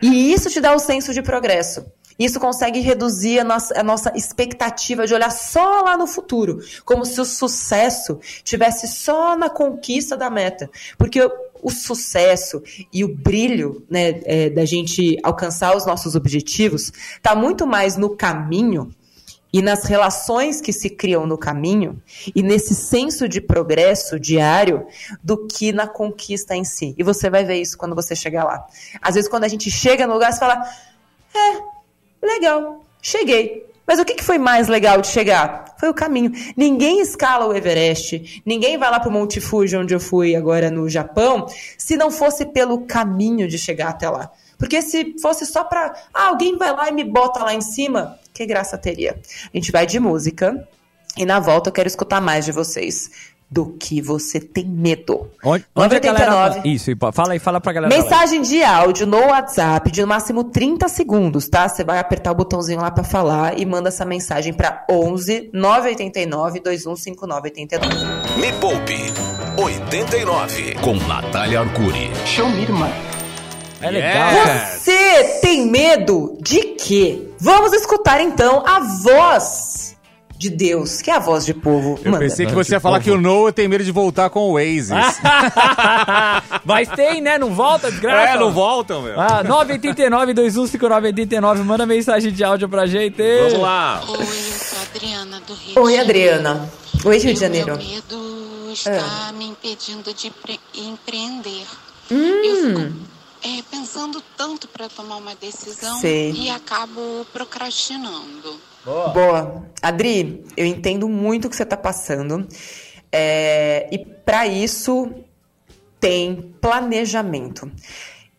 E 0.02 0.32
isso 0.32 0.50
te 0.50 0.62
dá 0.62 0.74
o 0.74 0.80
senso 0.80 1.14
de 1.14 1.22
progresso. 1.22 1.86
Isso 2.18 2.40
consegue 2.40 2.80
reduzir 2.80 3.40
a 3.40 3.44
nossa, 3.44 3.80
a 3.80 3.84
nossa 3.84 4.12
expectativa 4.16 5.06
de 5.06 5.14
olhar 5.14 5.32
só 5.32 5.82
lá 5.82 5.98
no 5.98 6.08
futuro, 6.08 6.60
como 6.86 7.06
se 7.06 7.20
o 7.20 7.26
sucesso 7.26 8.20
tivesse 8.44 8.88
só 8.88 9.36
na 9.36 9.50
conquista 9.50 10.16
da 10.16 10.30
meta. 10.30 10.70
Porque 10.98 11.22
o, 11.62 11.70
sucesso 11.70 12.64
e 12.94 13.04
o 13.04 13.08
brilho 13.14 13.86
né, 13.90 14.22
é, 14.24 14.50
da 14.50 14.64
gente 14.64 15.18
alcançar 15.24 15.76
os 15.76 15.86
nossos 15.86 16.16
objetivos 16.16 16.92
está 17.18 17.36
muito 17.36 17.68
mais 17.68 17.98
no 17.98 18.16
caminho 18.16 18.92
e 19.52 19.62
nas 19.62 19.86
relações 19.86 20.60
que 20.60 20.74
se 20.74 20.90
criam 20.90 21.26
no 21.26 21.38
caminho 21.38 22.02
e 22.36 22.44
nesse 22.44 22.76
senso 22.76 23.28
de 23.28 23.40
progresso 23.42 24.20
diário 24.20 24.86
do 25.24 25.48
que 25.48 25.72
na 25.72 25.88
conquista 25.88 26.56
em 26.56 26.64
si. 26.64 26.94
E 26.98 27.04
você 27.04 27.30
vai 27.30 27.44
ver 27.44 27.62
isso 27.62 27.78
quando 27.78 27.96
você 27.96 28.16
chegar 28.16 28.44
lá. 28.44 28.66
Às 29.02 29.16
vezes, 29.16 29.30
quando 29.30 29.46
a 29.46 29.48
gente 29.48 29.72
chega 29.72 30.06
no 30.06 30.14
lugar, 30.14 30.34
você 30.34 30.40
fala: 30.40 30.62
É, 31.34 31.75
legal, 32.26 32.84
cheguei. 33.02 33.66
Mas 33.88 34.00
o 34.00 34.06
que 34.06 34.24
foi 34.24 34.38
mais 34.38 34.68
legal 34.68 35.00
de 35.00 35.08
chegar? 35.08 35.76
Foi 35.80 35.90
o 35.90 35.94
caminho. 35.94 36.32
Ninguém 36.58 37.00
escala 37.02 37.46
o 37.46 37.56
Everest, 37.56 38.42
ninguém 38.46 38.78
vai 38.78 38.90
lá 38.90 39.00
pro 39.00 39.12
Monte 39.12 39.40
Fuji, 39.40 39.78
onde 39.78 39.94
eu 39.94 40.00
fui 40.00 40.36
agora 40.36 40.72
no 40.72 40.90
Japão, 40.90 41.46
se 41.78 41.96
não 41.96 42.10
fosse 42.10 42.46
pelo 42.48 42.82
caminho 42.86 43.48
de 43.48 43.58
chegar 43.58 43.90
até 43.90 44.10
lá. 44.10 44.32
Porque 44.58 44.82
se 44.82 45.16
fosse 45.22 45.46
só 45.46 45.64
pra. 45.64 45.94
Ah, 46.14 46.28
alguém 46.28 46.58
vai 46.58 46.72
lá 46.72 46.90
e 46.90 46.94
me 46.94 47.04
bota 47.04 47.44
lá 47.44 47.54
em 47.54 47.62
cima, 47.62 48.18
que 48.34 48.46
graça 48.46 48.78
teria? 48.78 49.20
A 49.54 49.58
gente 49.58 49.72
vai 49.72 49.86
de 49.86 50.00
música 50.00 50.68
e 51.18 51.26
na 51.26 51.40
volta 51.40 51.70
eu 51.70 51.74
quero 51.74 51.88
escutar 51.88 52.22
mais 52.22 52.46
de 52.46 52.52
vocês. 52.52 53.12
Do 53.56 53.68
que 53.80 54.02
você 54.02 54.38
tem 54.38 54.66
medo. 54.66 55.32
onde, 55.42 55.66
onde 55.74 55.96
a 55.96 56.00
galera... 56.00 56.32
99. 56.32 56.70
Isso, 56.70 56.92
e 56.92 56.98
fala 57.14 57.32
aí, 57.32 57.40
fala 57.40 57.62
pra 57.62 57.72
galera. 57.72 57.96
Mensagem 57.96 58.42
de 58.42 58.62
áudio 58.62 59.08
no 59.08 59.18
WhatsApp 59.18 59.90
de 59.90 60.02
no 60.02 60.08
máximo 60.08 60.44
30 60.44 60.90
segundos, 60.90 61.48
tá? 61.48 61.70
Você 61.70 61.82
vai 61.82 61.98
apertar 61.98 62.34
o 62.34 62.36
botãozinho 62.36 62.82
lá 62.82 62.92
pra 62.92 63.06
falar 63.06 63.58
e 63.58 63.66
manda 63.66 63.88
essa 63.88 64.04
mensagem 64.04 64.52
pra 64.52 64.84
11 64.92 65.52
989 65.54 66.60
215989. 66.60 68.42
Me 68.42 68.52
Poupe 68.60 69.14
89 69.58 70.76
com 70.82 70.96
Natália 71.08 71.62
Arcuri. 71.62 72.12
Show 72.26 72.50
me, 72.50 72.64
irmã. 72.64 72.90
É 73.80 73.90
legal, 73.90 74.32
Yes. 74.34 74.82
Você 74.82 75.40
tem 75.42 75.66
medo 75.66 76.38
de 76.42 76.60
quê? 76.76 77.30
Vamos 77.40 77.72
escutar 77.72 78.20
então 78.20 78.66
a 78.68 78.82
voz 78.82 79.75
de 80.38 80.50
Deus, 80.50 81.02
que 81.02 81.10
é 81.10 81.16
a 81.16 81.20
voz 81.20 81.46
de 81.46 81.54
povo. 81.54 81.98
Eu 82.04 82.12
Manda. 82.12 82.24
pensei 82.26 82.46
que 82.46 82.54
você 82.54 82.74
ia 82.74 82.80
falar 82.80 83.00
que 83.00 83.10
o 83.10 83.20
Noah 83.20 83.54
tem 83.54 83.68
medo 83.68 83.84
de 83.84 83.92
voltar 83.92 84.30
com 84.30 84.42
o 84.42 84.52
Oasis. 84.54 84.90
Mas 86.66 86.90
tem, 86.90 87.22
né? 87.22 87.38
Não 87.38 87.54
volta, 87.54 87.90
desgraça. 87.90 88.34
é, 88.34 88.38
não 88.40 88.52
voltam, 88.52 89.02
meu. 89.02 89.20
Ah, 89.20 89.44
989-215989, 89.46 91.64
manda 91.64 91.86
mensagem 91.86 92.32
de 92.32 92.44
áudio 92.44 92.68
pra 92.68 92.86
gente. 92.86 93.22
Vamos 93.50 93.60
lá. 93.62 94.04
Oi, 94.08 94.18
eu 94.20 94.26
sou 94.26 94.80
a 94.80 94.82
Adriana 94.82 95.40
do 95.46 95.54
Rio 95.54 95.84
Oi. 95.84 96.00
Adriana. 96.00 96.70
Oi, 97.06 97.18
Rio 97.18 97.34
de 97.34 97.40
Janeiro. 97.40 97.76
O 97.76 97.78
meu 97.78 97.88
medo 97.88 98.70
está 98.74 99.32
me 99.38 99.46
impedindo 99.46 100.14
de 100.14 100.30
pre- 100.32 100.60
empreender. 100.76 101.66
Hum. 102.12 102.18
Eu 102.44 102.68
fico 102.68 102.82
é, 103.44 103.62
pensando 103.72 104.22
tanto 104.36 104.68
para 104.68 104.90
tomar 104.90 105.18
uma 105.18 105.36
decisão 105.36 106.00
Sei. 106.00 106.32
e 106.34 106.50
acabo 106.50 107.26
procrastinando. 107.32 108.60
Boa. 108.86 109.66
Adri, 109.82 110.44
eu 110.56 110.66
entendo 110.66 111.10
muito 111.10 111.46
o 111.46 111.50
que 111.50 111.56
você 111.56 111.66
tá 111.66 111.76
passando. 111.78 112.48
É, 113.12 113.88
e 113.92 113.98
para 113.98 114.46
isso 114.48 115.12
tem 116.00 116.54
planejamento. 116.62 117.72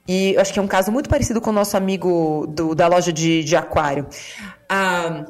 E 0.07 0.35
eu 0.35 0.41
acho 0.41 0.53
que 0.53 0.59
é 0.59 0.63
um 0.63 0.69
caso 0.69 0.93
muito 0.93 1.09
parecido 1.09 1.41
com 1.41 1.51
o 1.51 1.53
nosso 1.53 1.77
amigo 1.77 2.47
do- 2.49 2.75
da 2.75 2.87
loja 2.87 3.13
de, 3.13 3.43
de 3.43 3.57
aquário. 3.57 4.07
A, 4.69 5.25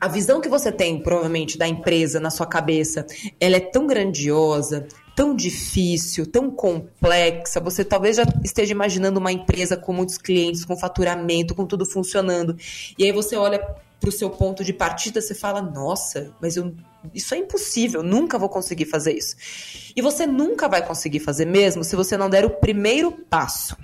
a 0.00 0.08
visão 0.08 0.40
que 0.40 0.48
você 0.48 0.72
tem, 0.72 1.00
provavelmente, 1.00 1.56
da 1.56 1.68
empresa 1.68 2.18
na 2.18 2.30
sua 2.30 2.46
cabeça, 2.46 3.06
ela 3.38 3.56
é 3.56 3.60
tão 3.60 3.86
grandiosa, 3.86 4.88
tão 5.14 5.36
difícil, 5.36 6.26
tão 6.26 6.50
complexa. 6.50 7.60
Você 7.60 7.84
talvez 7.84 8.16
já 8.16 8.24
esteja 8.42 8.72
imaginando 8.72 9.20
uma 9.20 9.30
empresa 9.30 9.76
com 9.76 9.92
muitos 9.92 10.18
clientes, 10.18 10.64
com 10.64 10.76
faturamento, 10.76 11.54
com 11.54 11.64
tudo 11.66 11.86
funcionando. 11.86 12.56
E 12.98 13.04
aí 13.04 13.12
você 13.12 13.36
olha 13.36 13.64
para 14.00 14.08
o 14.08 14.12
seu 14.12 14.30
ponto 14.30 14.64
de 14.64 14.72
partida, 14.72 15.20
você 15.20 15.34
fala: 15.34 15.60
Nossa, 15.60 16.32
mas 16.40 16.56
eu, 16.56 16.74
isso 17.14 17.34
é 17.34 17.38
impossível, 17.38 18.02
nunca 18.02 18.38
vou 18.38 18.48
conseguir 18.48 18.86
fazer 18.86 19.12
isso. 19.16 19.36
E 19.94 20.00
você 20.00 20.26
nunca 20.26 20.68
vai 20.68 20.86
conseguir 20.86 21.20
fazer 21.20 21.44
mesmo 21.44 21.84
se 21.84 21.96
você 21.96 22.16
não 22.16 22.30
der 22.30 22.44
o 22.44 22.50
primeiro 22.50 23.12
passo. 23.12 23.76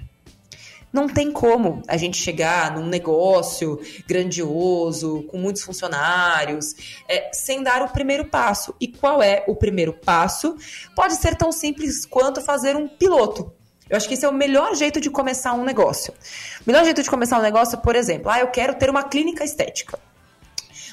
Não 0.92 1.08
tem 1.08 1.32
como 1.32 1.82
a 1.88 1.96
gente 1.96 2.16
chegar 2.16 2.72
num 2.72 2.86
negócio 2.86 3.80
grandioso, 4.06 5.24
com 5.24 5.36
muitos 5.38 5.62
funcionários, 5.62 7.02
é, 7.08 7.32
sem 7.32 7.64
dar 7.64 7.82
o 7.82 7.88
primeiro 7.88 8.26
passo. 8.26 8.72
E 8.80 8.86
qual 8.86 9.20
é 9.20 9.44
o 9.48 9.56
primeiro 9.56 9.92
passo? 9.92 10.56
Pode 10.94 11.16
ser 11.16 11.34
tão 11.34 11.50
simples 11.50 12.06
quanto 12.06 12.40
fazer 12.40 12.76
um 12.76 12.86
piloto. 12.86 13.52
Eu 13.88 13.96
acho 13.96 14.08
que 14.08 14.14
esse 14.14 14.24
é 14.24 14.28
o 14.28 14.32
melhor 14.32 14.74
jeito 14.74 15.00
de 15.00 15.10
começar 15.10 15.52
um 15.52 15.64
negócio. 15.64 16.12
O 16.60 16.64
melhor 16.66 16.84
jeito 16.84 17.02
de 17.02 17.10
começar 17.10 17.38
um 17.38 17.42
negócio, 17.42 17.78
por 17.78 17.94
exemplo, 17.94 18.30
ah, 18.30 18.40
eu 18.40 18.48
quero 18.48 18.74
ter 18.74 18.88
uma 18.88 19.02
clínica 19.02 19.44
estética. 19.44 19.98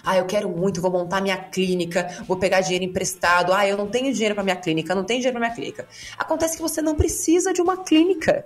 Ah, 0.04 0.18
eu 0.18 0.26
quero 0.26 0.50
muito, 0.50 0.82
vou 0.82 0.92
montar 0.92 1.22
minha 1.22 1.38
clínica, 1.38 2.08
vou 2.28 2.38
pegar 2.38 2.62
dinheiro 2.62 2.86
emprestado. 2.86 3.54
Ah, 3.54 3.68
eu 3.68 3.78
não 3.78 3.88
tenho 3.88 4.12
dinheiro 4.14 4.36
para 4.36 4.44
minha 4.44 4.56
clínica, 4.56 4.96
não 4.96 5.04
tenho 5.04 5.20
dinheiro 5.20 5.38
para 5.38 5.48
minha 5.48 5.56
clínica. 5.56 5.88
Acontece 6.18 6.56
que 6.56 6.62
você 6.62 6.82
não 6.82 6.96
precisa 6.96 7.54
de 7.54 7.62
uma 7.62 7.78
clínica 7.78 8.46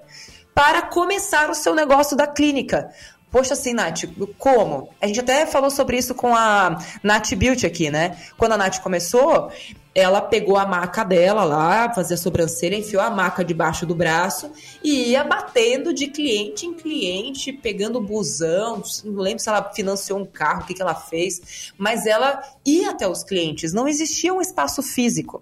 para 0.54 0.82
começar 0.84 1.50
o 1.50 1.54
seu 1.54 1.74
negócio 1.74 2.16
da 2.16 2.28
clínica. 2.28 2.90
Poxa, 3.32 3.54
assim, 3.54 3.74
Nath, 3.74 4.04
como? 4.38 4.90
A 5.02 5.08
gente 5.08 5.20
até 5.20 5.46
falou 5.46 5.70
sobre 5.70 5.98
isso 5.98 6.16
com 6.16 6.36
a 6.36 6.80
Nath 7.04 7.34
Beauty 7.36 7.66
aqui, 7.66 7.90
né? 7.90 8.18
Quando 8.38 8.54
a 8.54 8.58
Nath 8.58 8.80
começou, 8.80 9.52
ela 9.96 10.22
pegou 10.22 10.58
a 10.58 10.66
maca 10.66 11.06
dela 11.06 11.46
lá, 11.46 11.94
fazia 11.94 12.16
a 12.16 12.18
sobrancelha, 12.18 12.76
enfiou 12.76 13.02
a 13.02 13.10
maca 13.10 13.46
debaixo 13.46 13.86
do 13.86 13.96
braço 13.96 14.52
e 14.84 15.12
ia 15.12 15.24
batendo 15.24 15.94
de 15.94 16.08
cliente 16.08 16.66
em 16.66 16.74
cliente, 16.74 17.54
pegando 17.54 18.02
busão. 18.02 18.84
Não 19.06 19.22
lembro 19.22 19.40
se 19.40 19.48
ela 19.48 19.72
financiou 19.74 20.20
um 20.20 20.26
carro, 20.26 20.64
o 20.64 20.66
que, 20.66 20.74
que 20.74 20.82
ela 20.82 20.96
fez, 20.96 21.72
mas 21.78 22.06
ela 22.06 22.42
ia 22.66 22.92
até 22.92 23.08
os 23.08 23.24
clientes, 23.24 23.72
não 23.72 23.88
existia 23.88 24.34
um 24.34 24.42
espaço 24.42 24.84
físico. 24.84 25.42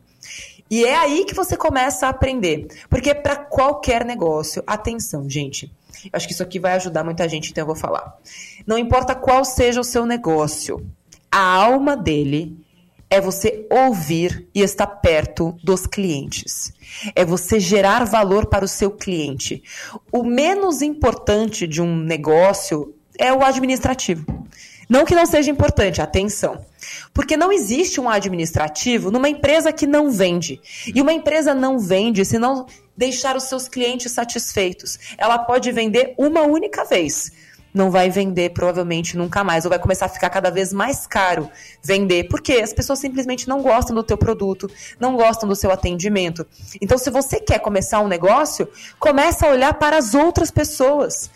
E 0.69 0.85
é 0.85 0.95
aí 0.95 1.25
que 1.25 1.33
você 1.33 1.57
começa 1.57 2.05
a 2.05 2.09
aprender. 2.09 2.67
Porque 2.89 3.13
para 3.13 3.35
qualquer 3.35 4.05
negócio, 4.05 4.63
atenção, 4.65 5.27
gente. 5.29 5.71
Acho 6.11 6.27
que 6.27 6.33
isso 6.33 6.43
aqui 6.43 6.59
vai 6.59 6.73
ajudar 6.73 7.03
muita 7.03 7.27
gente, 7.29 7.51
então 7.51 7.61
eu 7.61 7.67
vou 7.67 7.75
falar. 7.75 8.17
Não 8.65 8.77
importa 8.77 9.15
qual 9.15 9.45
seja 9.45 9.79
o 9.79 9.83
seu 9.83 10.05
negócio, 10.05 10.85
a 11.31 11.41
alma 11.41 11.95
dele 11.95 12.57
é 13.09 13.21
você 13.21 13.67
ouvir 13.69 14.47
e 14.55 14.61
estar 14.61 14.87
perto 14.87 15.55
dos 15.63 15.85
clientes. 15.85 16.73
É 17.15 17.23
você 17.23 17.59
gerar 17.59 18.05
valor 18.05 18.47
para 18.47 18.65
o 18.65 18.67
seu 18.67 18.89
cliente. 18.89 19.61
O 20.11 20.23
menos 20.23 20.81
importante 20.81 21.67
de 21.67 21.79
um 21.79 21.95
negócio 21.95 22.95
é 23.19 23.31
o 23.31 23.43
administrativo. 23.43 24.42
Não 24.93 25.05
que 25.05 25.15
não 25.15 25.25
seja 25.25 25.49
importante, 25.49 26.03
atenção. 26.03 26.63
Porque 27.15 27.35
não 27.35 27.51
existe 27.51 27.99
um 27.99 28.07
administrativo 28.07 29.09
numa 29.09 29.27
empresa 29.27 29.73
que 29.73 29.87
não 29.87 30.11
vende. 30.11 30.61
E 30.93 31.01
uma 31.01 31.11
empresa 31.11 31.51
não 31.55 31.79
vende 31.79 32.23
se 32.23 32.37
não 32.37 32.67
deixar 32.95 33.35
os 33.35 33.45
seus 33.45 33.67
clientes 33.67 34.11
satisfeitos. 34.11 34.99
Ela 35.17 35.39
pode 35.39 35.71
vender 35.71 36.13
uma 36.15 36.43
única 36.43 36.85
vez. 36.85 37.31
Não 37.73 37.89
vai 37.89 38.11
vender 38.11 38.51
provavelmente 38.51 39.17
nunca 39.17 39.43
mais, 39.43 39.65
ou 39.65 39.69
vai 39.69 39.79
começar 39.79 40.05
a 40.05 40.09
ficar 40.09 40.29
cada 40.29 40.51
vez 40.51 40.71
mais 40.71 41.07
caro 41.07 41.49
vender, 41.81 42.25
porque 42.25 42.53
as 42.53 42.71
pessoas 42.71 42.99
simplesmente 42.99 43.49
não 43.49 43.63
gostam 43.63 43.95
do 43.95 44.03
teu 44.03 44.15
produto, 44.15 44.69
não 44.99 45.15
gostam 45.15 45.49
do 45.49 45.55
seu 45.55 45.71
atendimento. 45.71 46.45
Então, 46.79 46.99
se 46.99 47.09
você 47.09 47.39
quer 47.39 47.57
começar 47.57 47.99
um 47.99 48.07
negócio, 48.07 48.69
começa 48.99 49.47
a 49.47 49.49
olhar 49.49 49.73
para 49.73 49.97
as 49.97 50.13
outras 50.13 50.51
pessoas. 50.51 51.31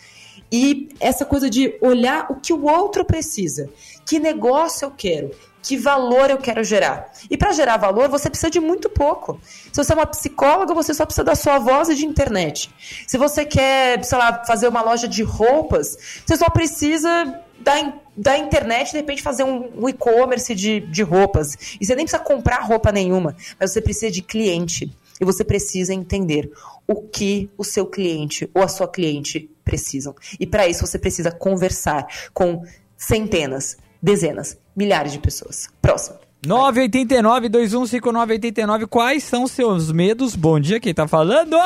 E 0.50 0.88
essa 0.98 1.24
coisa 1.24 1.50
de 1.50 1.76
olhar 1.80 2.26
o 2.30 2.36
que 2.36 2.52
o 2.52 2.64
outro 2.64 3.04
precisa, 3.04 3.68
que 4.06 4.18
negócio 4.18 4.86
eu 4.86 4.90
quero, 4.90 5.30
que 5.62 5.76
valor 5.76 6.30
eu 6.30 6.38
quero 6.38 6.64
gerar. 6.64 7.12
E 7.30 7.36
para 7.36 7.52
gerar 7.52 7.76
valor, 7.76 8.08
você 8.08 8.30
precisa 8.30 8.50
de 8.50 8.58
muito 8.58 8.88
pouco. 8.88 9.38
Se 9.70 9.84
você 9.84 9.92
é 9.92 9.96
uma 9.96 10.06
psicóloga, 10.06 10.72
você 10.72 10.94
só 10.94 11.04
precisa 11.04 11.24
da 11.24 11.34
sua 11.34 11.58
voz 11.58 11.90
e 11.90 11.94
de 11.94 12.06
internet. 12.06 12.70
Se 13.06 13.18
você 13.18 13.44
quer, 13.44 14.02
sei 14.04 14.16
lá, 14.16 14.44
fazer 14.46 14.68
uma 14.68 14.80
loja 14.80 15.06
de 15.06 15.22
roupas, 15.22 16.22
você 16.24 16.36
só 16.36 16.48
precisa 16.48 17.42
da, 17.60 17.92
da 18.16 18.38
internet, 18.38 18.92
de 18.92 18.98
repente, 18.98 19.22
fazer 19.22 19.44
um, 19.44 19.70
um 19.82 19.88
e-commerce 19.88 20.54
de, 20.54 20.80
de 20.80 21.02
roupas. 21.02 21.76
E 21.78 21.84
você 21.84 21.94
nem 21.94 22.06
precisa 22.06 22.22
comprar 22.22 22.62
roupa 22.62 22.90
nenhuma, 22.90 23.36
mas 23.60 23.72
você 23.72 23.82
precisa 23.82 24.10
de 24.10 24.22
cliente. 24.22 24.90
E 25.20 25.24
você 25.24 25.44
precisa 25.44 25.92
entender 25.92 26.50
o 26.86 27.02
que 27.02 27.50
o 27.58 27.64
seu 27.64 27.84
cliente 27.86 28.48
ou 28.54 28.62
a 28.62 28.68
sua 28.68 28.86
cliente 28.86 29.50
precisam. 29.68 30.14
E 30.40 30.46
para 30.46 30.66
isso 30.66 30.86
você 30.86 30.98
precisa 30.98 31.30
conversar 31.30 32.06
com 32.32 32.64
centenas, 32.96 33.76
dezenas, 34.02 34.56
milhares 34.74 35.12
de 35.12 35.18
pessoas. 35.18 35.68
Próximo. 35.82 36.16
989-215989, 36.46 38.86
quais 38.86 39.22
são 39.24 39.46
seus 39.46 39.92
medos? 39.92 40.34
Bom 40.34 40.58
dia, 40.58 40.80
quem 40.80 40.94
tá 40.94 41.06
falando? 41.06 41.56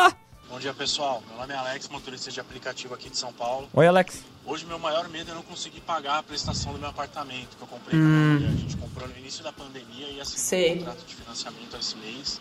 Bom 0.50 0.58
dia, 0.58 0.74
pessoal. 0.74 1.22
Meu 1.28 1.38
nome 1.38 1.54
é 1.54 1.56
Alex, 1.56 1.88
motorista 1.88 2.30
de 2.30 2.40
aplicativo 2.40 2.92
aqui 2.94 3.08
de 3.08 3.16
São 3.16 3.32
Paulo. 3.32 3.68
Oi, 3.72 3.86
Alex. 3.86 4.22
Hoje, 4.44 4.66
meu 4.66 4.78
maior 4.78 5.08
medo 5.08 5.30
é 5.30 5.34
não 5.34 5.42
conseguir 5.42 5.80
pagar 5.82 6.18
a 6.18 6.22
prestação 6.22 6.72
do 6.72 6.78
meu 6.78 6.88
apartamento 6.88 7.56
que 7.56 7.62
eu 7.62 7.66
comprei 7.68 7.98
Hum. 7.98 8.38
com 8.40 8.46
a 8.46 8.50
gente 8.56 8.76
comprou 8.76 9.08
no 9.08 9.16
início 9.18 9.44
da 9.44 9.52
pandemia 9.52 10.08
e 10.10 10.20
assinou 10.20 10.38
Sei. 10.40 10.72
um 10.74 10.78
contrato 10.78 11.06
de 11.06 11.14
financiamento 11.14 11.76
esse 11.78 11.96
mês. 11.96 12.40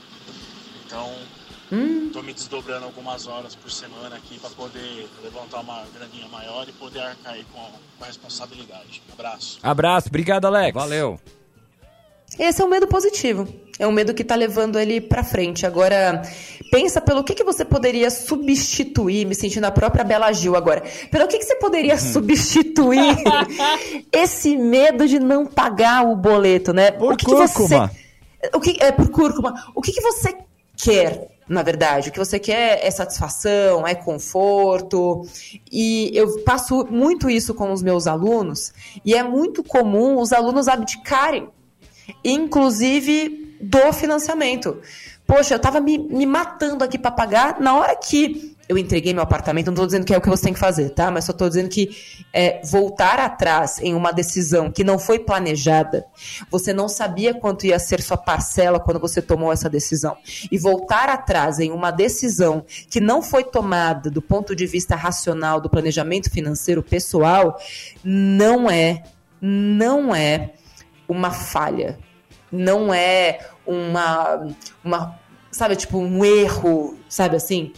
Então, 0.86 1.14
Hum. 1.72 2.10
tô 2.12 2.22
me 2.22 2.34
desdobrando 2.34 2.86
algumas 2.86 3.28
horas 3.28 3.56
por 3.56 3.72
semana 3.72 4.18
aqui 4.18 4.38
para 4.40 4.50
poder 4.50 5.08
levantar 5.24 5.62
uma 5.62 5.84
graninha 5.96 6.28
maior 6.28 6.68
e 6.68 6.72
poder 6.74 7.00
arcar 7.00 7.34
aí 7.34 7.46
com 7.52 7.60
a, 7.60 7.70
com 7.98 8.04
a 8.04 8.08
responsabilidade. 8.08 9.02
Abraço. 9.14 9.60
Abraço, 9.64 10.08
obrigado, 10.10 10.46
Alex. 10.46 10.74
Valeu. 10.74 11.20
Esse 12.40 12.62
é 12.62 12.66
um 12.66 12.70
medo 12.70 12.88
positivo. 12.88 13.48
É 13.78 13.86
um 13.86 13.92
medo 13.92 14.14
que 14.14 14.22
está 14.22 14.36
levando 14.36 14.80
ele 14.80 15.02
para 15.02 15.24
frente. 15.24 15.66
Agora, 15.66 16.22
pensa 16.72 17.02
pelo 17.02 17.24
que, 17.24 17.34
que 17.34 17.44
você 17.44 17.66
poderia 17.66 18.10
substituir, 18.10 19.26
me 19.26 19.36
sentindo 19.36 19.66
a 19.66 19.72
própria 19.72 20.04
Bela 20.04 20.32
Gil 20.32 20.56
agora. 20.56 20.84
Pelo 21.10 21.28
que, 21.28 21.38
que 21.38 21.44
você 21.44 21.56
poderia 21.56 21.98
substituir 21.98 23.18
esse 24.12 24.56
medo 24.56 25.08
de 25.08 25.20
não 25.20 25.46
pagar 25.46 26.06
o 26.06 26.16
boleto, 26.16 26.72
né? 26.72 26.92
Por 26.92 27.14
o 27.14 27.18
que, 27.18 27.26
que 27.26 27.32
você 27.32 27.54
cúrcuma. 27.54 27.92
o 28.54 28.60
que 28.60 28.78
é 28.82 28.92
por 28.92 29.10
cúrcuma? 29.10 29.72
O 29.76 29.82
que, 29.82 29.92
que 29.92 30.02
você 30.02 30.38
quer, 30.78 31.28
na 31.52 31.62
verdade? 31.62 32.10
O 32.10 32.12
que 32.12 32.18
você 32.18 32.40
quer 32.40 32.80
é 32.82 32.90
satisfação, 32.90 33.86
é 33.86 33.94
conforto. 33.94 35.28
E 35.72 36.10
eu 36.14 36.40
passo 36.44 36.88
muito 36.90 37.30
isso 37.30 37.54
com 37.54 37.72
os 37.72 37.84
meus 37.84 38.08
alunos, 38.08 38.74
e 39.06 39.14
é 39.14 39.24
muito 39.24 39.64
comum 39.64 40.20
os 40.20 40.32
alunos 40.32 40.68
abdicarem, 40.68 41.50
inclusive 42.24 43.58
do 43.62 43.92
financiamento. 43.94 44.80
Poxa, 45.28 45.56
eu 45.56 45.60
tava 45.60 45.80
me, 45.80 45.98
me 45.98 46.26
matando 46.26 46.84
aqui 46.84 46.98
para 46.98 47.12
pagar 47.12 47.60
na 47.60 47.76
hora 47.76 47.96
que 47.96 48.56
eu 48.72 48.78
entreguei 48.78 49.14
meu 49.14 49.22
apartamento. 49.22 49.68
Não 49.68 49.74
tô 49.74 49.86
dizendo 49.86 50.06
que 50.06 50.14
é 50.14 50.18
o 50.18 50.22
que 50.22 50.30
você 50.30 50.44
tem 50.44 50.54
que 50.54 50.60
fazer, 50.60 50.92
tá? 50.92 51.12
Mas 51.12 51.26
só 51.26 51.34
tô 51.34 51.46
dizendo 51.50 51.68
que 51.68 51.90
é, 52.32 52.62
voltar 52.64 53.20
atrás 53.20 53.80
em 53.82 53.94
uma 53.94 54.14
decisão 54.14 54.72
que 54.72 54.82
não 54.82 54.98
foi 54.98 55.20
planejada, 55.20 56.06
você 56.50 56.72
não 56.72 56.88
sabia 56.88 57.34
quanto 57.34 57.66
ia 57.66 57.78
ser 57.78 58.02
sua 58.02 58.16
parcela 58.16 58.80
quando 58.80 58.98
você 58.98 59.22
tomou 59.22 59.52
essa 59.52 59.70
decisão. 59.70 60.16
E 60.50 60.58
voltar 60.58 61.10
atrás 61.10 61.60
em 61.60 61.70
uma 61.70 61.92
decisão 61.92 62.66
que 62.90 63.02
não 63.02 63.22
foi 63.22 63.44
tomada 63.44 64.10
do 64.10 64.22
ponto 64.22 64.56
de 64.56 64.66
vista 64.66 64.96
racional 64.96 65.60
do 65.60 65.70
planejamento 65.70 66.32
financeiro 66.32 66.82
pessoal, 66.82 67.60
não 68.02 68.72
é, 68.72 69.04
não 69.42 70.16
é 70.16 70.54
uma 71.10 71.32
falha. 71.32 72.00
Não 72.50 72.94
é 72.94 73.40
uma, 73.66 74.48
uma, 74.82 75.20
sabe, 75.52 75.76
tipo, 75.76 75.98
um 75.98 76.24
erro, 76.24 76.98
sabe 77.10 77.36
assim? 77.36 77.74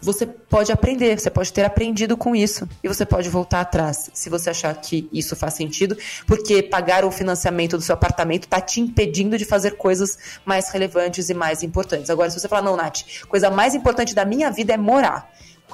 Você 0.00 0.26
pode 0.26 0.70
aprender, 0.70 1.18
você 1.18 1.28
pode 1.28 1.52
ter 1.52 1.64
aprendido 1.64 2.16
com 2.16 2.34
isso 2.34 2.68
e 2.82 2.88
você 2.88 3.04
pode 3.04 3.28
voltar 3.28 3.60
atrás, 3.60 4.10
se 4.14 4.30
você 4.30 4.50
achar 4.50 4.72
que 4.74 5.08
isso 5.12 5.34
faz 5.34 5.54
sentido, 5.54 5.96
porque 6.26 6.62
pagar 6.62 7.04
o 7.04 7.10
financiamento 7.10 7.76
do 7.76 7.82
seu 7.82 7.94
apartamento 7.94 8.44
está 8.44 8.60
te 8.60 8.80
impedindo 8.80 9.36
de 9.36 9.44
fazer 9.44 9.76
coisas 9.76 10.16
mais 10.44 10.70
relevantes 10.70 11.28
e 11.28 11.34
mais 11.34 11.62
importantes. 11.62 12.10
Agora, 12.10 12.30
se 12.30 12.38
você 12.38 12.48
falar, 12.48 12.62
não, 12.62 12.76
Nath, 12.76 13.00
coisa 13.28 13.50
mais 13.50 13.74
importante 13.74 14.14
da 14.14 14.24
minha 14.24 14.50
vida 14.50 14.72
é 14.72 14.76
morar. 14.76 15.28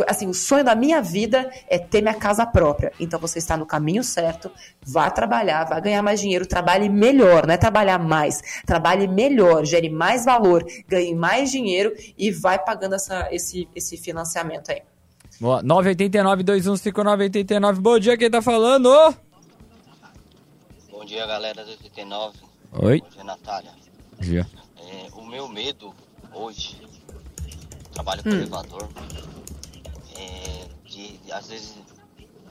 Assim, 0.08 0.26
o 0.26 0.34
sonho 0.34 0.64
da 0.64 0.74
minha 0.74 1.00
vida 1.00 1.48
é 1.68 1.78
ter 1.78 2.02
minha 2.02 2.14
casa 2.14 2.44
própria. 2.44 2.92
Então 2.98 3.20
você 3.20 3.38
está 3.38 3.56
no 3.56 3.64
caminho 3.64 4.02
certo, 4.02 4.50
vá 4.82 5.08
trabalhar, 5.10 5.64
vá 5.64 5.78
ganhar 5.78 6.02
mais 6.02 6.20
dinheiro, 6.20 6.44
trabalhe 6.46 6.88
melhor, 6.88 7.46
não 7.46 7.54
é 7.54 7.56
trabalhar 7.56 7.98
mais, 7.98 8.40
trabalhe 8.66 9.06
melhor, 9.06 9.64
gere 9.64 9.88
mais 9.88 10.24
valor, 10.24 10.66
ganhe 10.88 11.14
mais 11.14 11.50
dinheiro 11.50 11.94
e 12.18 12.30
vai 12.32 12.58
pagando 12.58 12.96
essa, 12.96 13.28
esse, 13.32 13.68
esse 13.74 13.96
financiamento 13.96 14.70
aí. 14.70 14.82
Boa, 15.40 15.62
989-215989, 15.62 17.74
bom 17.80 17.98
dia, 17.98 18.16
quem 18.16 18.30
tá 18.30 18.40
falando? 18.42 18.88
Bom 20.90 21.04
dia, 21.04 21.26
galera 21.26 21.64
do 21.64 21.70
89. 21.70 22.38
Oi. 22.72 23.00
Bom 23.00 23.08
dia, 23.10 23.24
Natália. 23.24 23.70
Bom 24.16 24.22
dia. 24.22 24.46
É, 24.78 25.06
o 25.12 25.24
meu 25.26 25.48
medo 25.48 25.92
hoje, 26.32 26.80
trabalho 27.92 28.22
com 28.22 28.30
Hum. 28.30 28.34
elevador, 28.34 28.88
às 31.32 31.48
vezes 31.48 31.76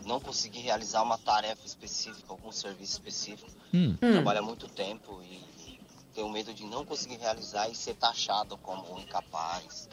não 0.05 0.19
conseguir 0.19 0.59
realizar 0.59 1.01
uma 1.01 1.17
tarefa 1.17 1.65
específica, 1.65 2.25
algum 2.29 2.51
serviço 2.51 2.93
específico. 2.93 3.49
Hum. 3.73 3.95
Trabalho 3.97 4.39
há 4.39 4.41
muito 4.41 4.67
tempo 4.67 5.21
e 5.23 5.79
tenho 6.13 6.29
medo 6.29 6.53
de 6.53 6.65
não 6.65 6.85
conseguir 6.85 7.17
realizar 7.17 7.69
e 7.69 7.75
ser 7.75 7.95
taxado 7.95 8.57
como 8.57 8.99
incapaz, 8.99 9.89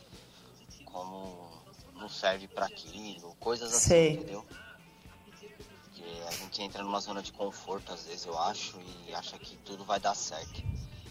como 0.84 1.50
não 1.94 2.08
serve 2.08 2.48
para 2.48 2.66
aquilo, 2.66 3.34
coisas 3.36 3.74
assim, 3.74 3.88
Sei. 3.88 4.12
entendeu? 4.14 4.44
Que 5.94 6.22
a 6.28 6.30
gente 6.32 6.62
entra 6.62 6.82
numa 6.82 7.00
zona 7.00 7.22
de 7.22 7.32
conforto 7.32 7.92
às 7.92 8.04
vezes, 8.04 8.26
eu 8.26 8.38
acho, 8.38 8.78
e 9.06 9.14
acha 9.14 9.38
que 9.38 9.56
tudo 9.58 9.84
vai 9.84 10.00
dar 10.00 10.14
certo. 10.14 10.62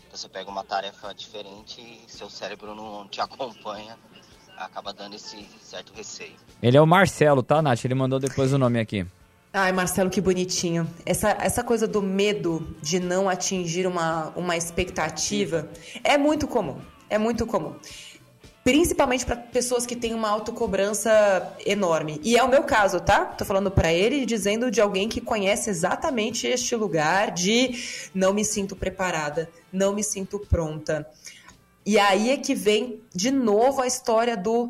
Então 0.08 0.18
você 0.18 0.28
pega 0.28 0.50
uma 0.50 0.64
tarefa 0.64 1.14
diferente 1.14 1.82
e 1.82 2.10
seu 2.10 2.30
cérebro 2.30 2.74
não 2.76 3.08
te 3.08 3.22
acompanha, 3.22 3.98
acaba 4.60 4.94
dando 4.94 5.16
esse 5.16 5.46
certo 5.64 5.94
receio. 5.96 6.34
Ele 6.62 6.78
é 6.78 6.82
o 6.82 6.86
Marcelo, 6.86 7.42
tá, 7.42 7.62
Nath? 7.62 7.86
Ele 7.86 7.96
mandou 7.96 8.20
depois 8.20 8.52
o 8.54 8.58
nome 8.58 8.80
aqui. 8.80 9.06
Ai, 9.52 9.72
Marcelo, 9.72 10.10
que 10.10 10.22
bonitinho. 10.22 10.88
Essa, 11.06 11.30
essa 11.42 11.64
coisa 11.64 11.88
do 11.88 12.02
medo 12.04 12.76
de 12.82 13.00
não 13.00 13.28
atingir 13.28 13.88
uma, 13.88 14.32
uma 14.36 14.56
expectativa 14.56 15.68
é 16.04 16.18
muito 16.18 16.48
comum. 16.48 16.78
É 17.10 17.18
muito 17.18 17.48
comum. 17.48 17.74
Principalmente 18.64 19.26
para 19.26 19.38
pessoas 19.38 19.88
que 19.88 19.96
têm 19.96 20.14
uma 20.14 20.30
autocobrança 20.30 21.56
enorme. 21.66 22.20
E 22.24 22.38
é 22.38 22.44
o 22.44 22.48
meu 22.48 22.62
caso, 22.62 23.00
tá? 23.00 23.26
Tô 23.26 23.44
falando 23.44 23.72
para 23.72 23.92
ele 23.92 24.18
e 24.18 24.26
dizendo 24.26 24.70
de 24.70 24.82
alguém 24.82 25.10
que 25.10 25.20
conhece 25.20 25.72
exatamente 25.72 26.46
este 26.46 26.76
lugar 26.76 27.32
de 27.32 28.10
não 28.14 28.34
me 28.34 28.46
sinto 28.46 28.76
preparada, 28.76 29.50
não 29.74 29.94
me 29.94 30.04
sinto 30.04 30.38
pronta. 30.38 31.08
E 31.90 31.98
aí 31.98 32.30
é 32.30 32.38
que 32.38 32.54
vem 32.54 33.02
de 33.16 33.32
novo 33.32 33.82
a 33.82 33.88
história 33.88 34.38
do 34.38 34.70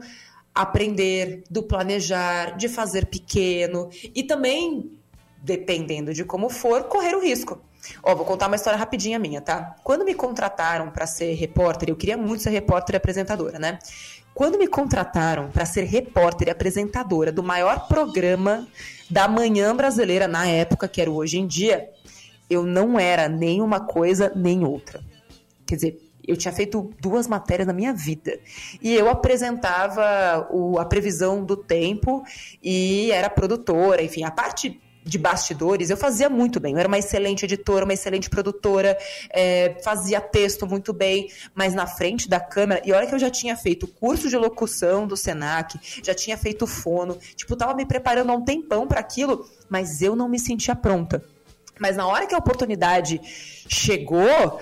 aprender, 0.56 1.44
do 1.50 1.62
planejar, 1.62 2.56
de 2.56 2.70
fazer 2.70 3.08
pequeno 3.08 3.90
e 4.16 4.24
também, 4.24 4.98
dependendo 5.44 6.14
de 6.14 6.24
como 6.24 6.50
for, 6.50 6.86
correr 6.86 7.14
o 7.18 7.20
risco. 7.20 7.62
Ó, 8.02 8.16
vou 8.16 8.26
contar 8.26 8.48
uma 8.48 8.56
história 8.56 8.80
rapidinha 8.80 9.20
minha, 9.20 9.42
tá? 9.42 9.76
Quando 9.84 10.06
me 10.06 10.16
contrataram 10.16 10.92
para 10.92 11.06
ser 11.06 11.34
repórter, 11.34 11.90
eu 11.90 11.98
queria 11.98 12.16
muito 12.16 12.42
ser 12.42 12.52
repórter 12.52 12.96
e 12.96 12.96
apresentadora, 12.96 13.60
né? 13.60 13.80
Quando 14.34 14.58
me 14.58 14.66
contrataram 14.66 15.52
para 15.52 15.66
ser 15.66 15.84
repórter 15.84 16.48
e 16.48 16.52
apresentadora 16.52 17.34
do 17.34 17.44
maior 17.44 17.86
programa 17.90 18.66
da 19.10 19.28
manhã 19.28 19.76
brasileira 19.76 20.26
na 20.26 20.48
época, 20.48 20.88
que 20.88 21.02
era 21.02 21.12
o 21.12 21.16
Hoje 21.16 21.38
em 21.38 21.46
Dia, 21.46 21.90
eu 22.50 22.64
não 22.64 22.98
era 22.98 23.28
nem 23.28 23.62
uma 23.62 23.82
coisa 23.82 24.32
nem 24.34 24.64
outra. 24.64 25.04
Quer 25.66 25.76
dizer, 25.76 26.09
eu 26.30 26.38
tinha 26.38 26.54
feito 26.54 26.92
duas 27.02 27.28
matérias 27.28 27.68
na 27.68 27.74
minha 27.74 27.92
vida. 27.92 28.40
E 28.82 28.94
eu 28.94 29.10
apresentava 29.10 30.48
o, 30.52 30.78
a 30.78 30.86
previsão 30.86 31.44
do 31.44 31.58
tempo 31.58 32.24
e 32.62 33.12
era 33.12 33.30
produtora, 33.30 34.04
enfim, 34.04 34.24
a 34.24 34.32
parte 34.32 34.80
de 35.04 35.18
bastidores, 35.18 35.90
eu 35.90 35.98
fazia 35.98 36.30
muito 36.30 36.60
bem. 36.60 36.74
Eu 36.74 36.80
era 36.80 36.88
uma 36.88 36.98
excelente 36.98 37.46
editora, 37.46 37.84
uma 37.84 37.94
excelente 37.94 38.30
produtora, 38.30 38.98
é, 39.32 39.78
fazia 39.84 40.22
texto 40.22 40.68
muito 40.68 40.94
bem, 40.94 41.30
mas 41.56 41.74
na 41.74 41.88
frente 41.88 42.30
da 42.30 42.40
câmera, 42.40 42.82
e 42.86 42.92
olha 42.92 43.08
que 43.08 43.16
eu 43.16 43.20
já 43.20 43.30
tinha 43.30 43.56
feito 43.56 43.88
curso 43.88 44.30
de 44.30 44.38
locução 44.38 45.08
do 45.08 45.18
Senac, 45.18 45.80
já 46.04 46.14
tinha 46.14 46.38
feito 46.38 46.68
fono, 46.68 47.18
tipo, 47.36 47.56
tava 47.56 47.74
me 47.74 47.86
preparando 47.86 48.32
há 48.32 48.36
um 48.36 48.44
tempão 48.44 48.88
para 48.88 49.00
aquilo, 49.00 49.50
mas 49.68 50.02
eu 50.02 50.16
não 50.16 50.30
me 50.30 50.38
sentia 50.38 50.76
pronta. 50.76 51.24
Mas 51.80 51.96
na 51.96 52.06
hora 52.06 52.28
que 52.28 52.36
a 52.36 52.38
oportunidade 52.38 53.20
chegou, 53.24 54.60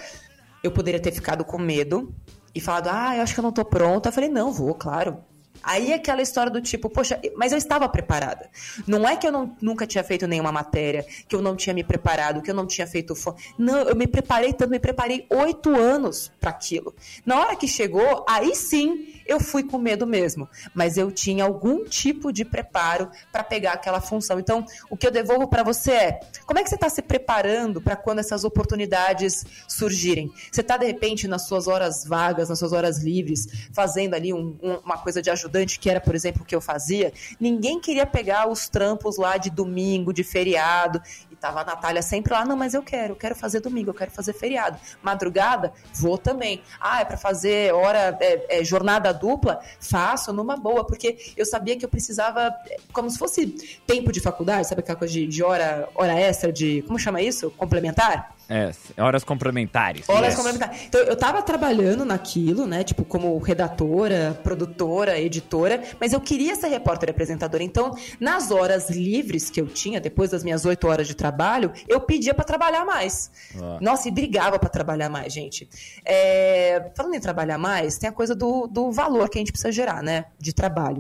eu 0.68 0.72
poderia 0.72 1.00
ter 1.00 1.12
ficado 1.12 1.44
com 1.44 1.58
medo 1.58 2.14
e 2.54 2.62
falado, 2.62 2.90
ah, 2.92 3.16
eu 3.16 3.24
acho 3.24 3.34
que 3.34 3.40
eu 3.40 3.44
não 3.44 3.52
tô 3.52 3.66
pronta. 3.66 4.10
Eu 4.10 4.14
falei, 4.14 4.30
não, 4.30 4.52
vou, 4.52 4.74
claro. 4.74 5.18
Aí 5.64 5.94
aquela 5.94 6.22
história 6.22 6.52
do 6.52 6.62
tipo, 6.62 6.90
poxa, 6.90 7.20
mas 7.36 7.52
eu 7.52 7.58
estava 7.58 7.88
preparada. 7.90 8.50
Não 8.86 9.08
é 9.08 9.16
que 9.16 9.28
eu 9.28 9.32
não, 9.32 9.56
nunca 9.62 9.86
tinha 9.86 10.04
feito 10.04 10.28
nenhuma 10.28 10.52
matéria, 10.52 11.06
que 11.28 11.36
eu 11.36 11.42
não 11.42 11.56
tinha 11.56 11.74
me 11.74 11.84
preparado, 11.84 12.42
que 12.42 12.50
eu 12.50 12.56
não 12.56 12.66
tinha 12.66 12.88
feito 12.88 13.16
fo... 13.16 13.36
Não, 13.58 13.80
eu 13.80 13.96
me 13.96 14.08
preparei 14.08 14.54
tanto, 14.54 14.70
me 14.70 14.80
preparei 14.80 15.26
oito 15.30 15.76
anos 15.76 16.32
para 16.40 16.50
aquilo. 16.50 16.96
Na 17.26 17.40
hora 17.40 17.56
que 17.56 17.68
chegou, 17.68 18.26
aí 18.28 18.56
sim 18.56 19.18
eu 19.28 19.40
fui 19.40 19.64
com 19.64 19.78
medo 19.78 20.08
mesmo, 20.08 20.48
mas 20.74 20.98
eu 20.98 21.12
tinha 21.12 21.44
algum 21.44 21.84
tipo 21.84 22.32
de 22.32 22.46
preparo 22.46 23.10
para 23.32 23.44
pegar 23.44 23.74
aquela 23.74 24.00
função. 24.00 24.40
Então, 24.40 24.66
o 24.90 24.96
que 24.96 25.06
eu 25.06 25.12
devolvo 25.12 25.48
para 25.48 25.64
você 25.64 25.92
é: 25.92 26.20
como 26.46 26.60
é 26.60 26.64
que 26.64 26.70
você 26.70 26.76
está 26.76 26.90
se 26.90 27.02
preparando 27.02 27.82
para 27.82 27.96
quando 27.96 28.20
essas 28.20 28.44
oportunidades 28.44 29.46
surgirem? 29.68 30.32
Você 30.52 30.62
está 30.62 30.78
de 30.78 30.86
repente 30.86 31.28
nas 31.28 31.48
suas 31.48 31.68
horas 31.68 32.06
vagas, 32.06 32.50
nas 32.50 32.58
suas 32.58 32.72
horas 32.72 33.04
livres, 33.04 33.48
fazendo 33.74 34.14
ali 34.14 34.34
um, 34.34 34.58
um, 34.64 34.76
uma 34.86 34.98
coisa 34.98 35.22
de 35.22 35.30
ajudante 35.48 35.80
que 35.80 35.90
era, 35.90 36.00
por 36.00 36.14
exemplo, 36.14 36.44
o 36.44 36.46
que 36.46 36.56
eu 36.56 36.62
fazia? 36.62 37.12
Ninguém 37.40 37.80
queria 37.80 38.06
pegar 38.06 38.48
os 38.48 38.70
trampos 38.70 39.18
lá 39.18 39.38
de 39.38 39.50
domingo, 39.50 40.14
de 40.14 40.24
feriado, 40.24 41.02
e 41.32 41.36
tava 41.36 41.62
a 41.62 41.66
Natália 41.66 42.02
sempre 42.02 42.34
lá, 42.34 42.46
não, 42.46 42.56
mas 42.56 42.74
eu 42.74 42.84
quero, 42.84 43.14
eu 43.14 43.16
quero 43.16 43.36
fazer 43.36 43.62
domingo, 43.62 43.90
eu 43.90 43.94
quero 43.94 44.12
fazer 44.12 44.34
feriado. 44.34 44.78
Madrugada, 45.02 45.74
vou 45.94 46.18
também. 46.18 46.62
Ah, 46.80 47.02
é 47.02 47.06
para 47.06 47.18
fazer 47.18 47.74
hora, 47.74 48.18
é, 48.20 48.60
é, 48.60 48.64
jornada 48.64 49.14
dupla? 49.14 49.60
Faço 49.80 50.32
numa 50.32 50.58
boa, 50.58 50.86
porque 50.86 51.18
eu 51.36 51.46
sabia 51.46 51.78
que 51.78 51.86
eu 51.86 51.90
precisava, 51.90 52.54
como 52.92 53.10
se 53.10 53.18
fosse 53.18 53.48
tempo 53.88 54.12
de 54.12 54.20
faculdade, 54.20 54.68
sabe 54.68 54.82
aquela 54.82 54.98
coisa 54.98 55.14
de, 55.14 55.26
de 55.26 55.44
hora, 55.44 55.88
hora 55.96 56.14
extra, 56.20 56.52
de, 56.52 56.84
como 56.84 57.00
chama 57.00 57.22
isso? 57.22 57.50
Complementar? 57.52 58.37
É, 58.50 58.72
horas 58.98 59.24
complementares. 59.24 60.08
Horas 60.08 60.28
Yes. 60.28 60.36
complementares. 60.36 60.82
Então, 60.88 61.02
eu 61.02 61.16
tava 61.18 61.42
trabalhando 61.42 62.06
naquilo, 62.06 62.66
né? 62.66 62.84
Tipo, 62.84 63.04
como 63.04 63.38
redatora, 63.40 64.40
produtora, 64.44 65.20
editora, 65.20 65.84
mas 66.00 66.14
eu 66.14 66.22
queria 66.22 66.56
ser 66.56 66.68
repórter 66.68 67.10
e 67.10 67.12
apresentadora. 67.12 67.62
Então, 67.64 67.96
nas 68.20 68.50
horas 68.52 68.90
livres 68.90 69.50
que 69.50 69.60
eu 69.60 69.68
tinha, 69.68 70.00
depois 70.00 70.30
das 70.32 70.44
minhas 70.44 70.66
oito 70.66 70.88
horas 70.88 71.08
de 71.08 71.14
trabalho, 71.16 71.72
eu 71.88 72.00
pedia 72.00 72.34
pra 72.34 72.46
trabalhar 72.46 72.86
mais. 72.86 73.30
Ah. 73.62 73.78
Nossa, 73.82 74.08
e 74.08 74.12
brigava 74.12 74.58
pra 74.58 74.70
trabalhar 74.70 75.10
mais, 75.10 75.34
gente. 75.34 75.68
É, 76.06 76.90
Falando 76.96 77.16
em 77.16 77.20
trabalhar 77.20 77.58
mais, 77.58 77.98
tem 77.98 78.10
a 78.10 78.14
coisa 78.14 78.34
do, 78.34 78.66
do 78.68 78.92
valor 78.92 79.30
que 79.30 79.38
a 79.38 79.42
gente 79.42 79.52
precisa 79.52 79.72
gerar, 79.72 80.02
né? 80.02 80.26
De 80.40 80.54
trabalho. 80.54 80.98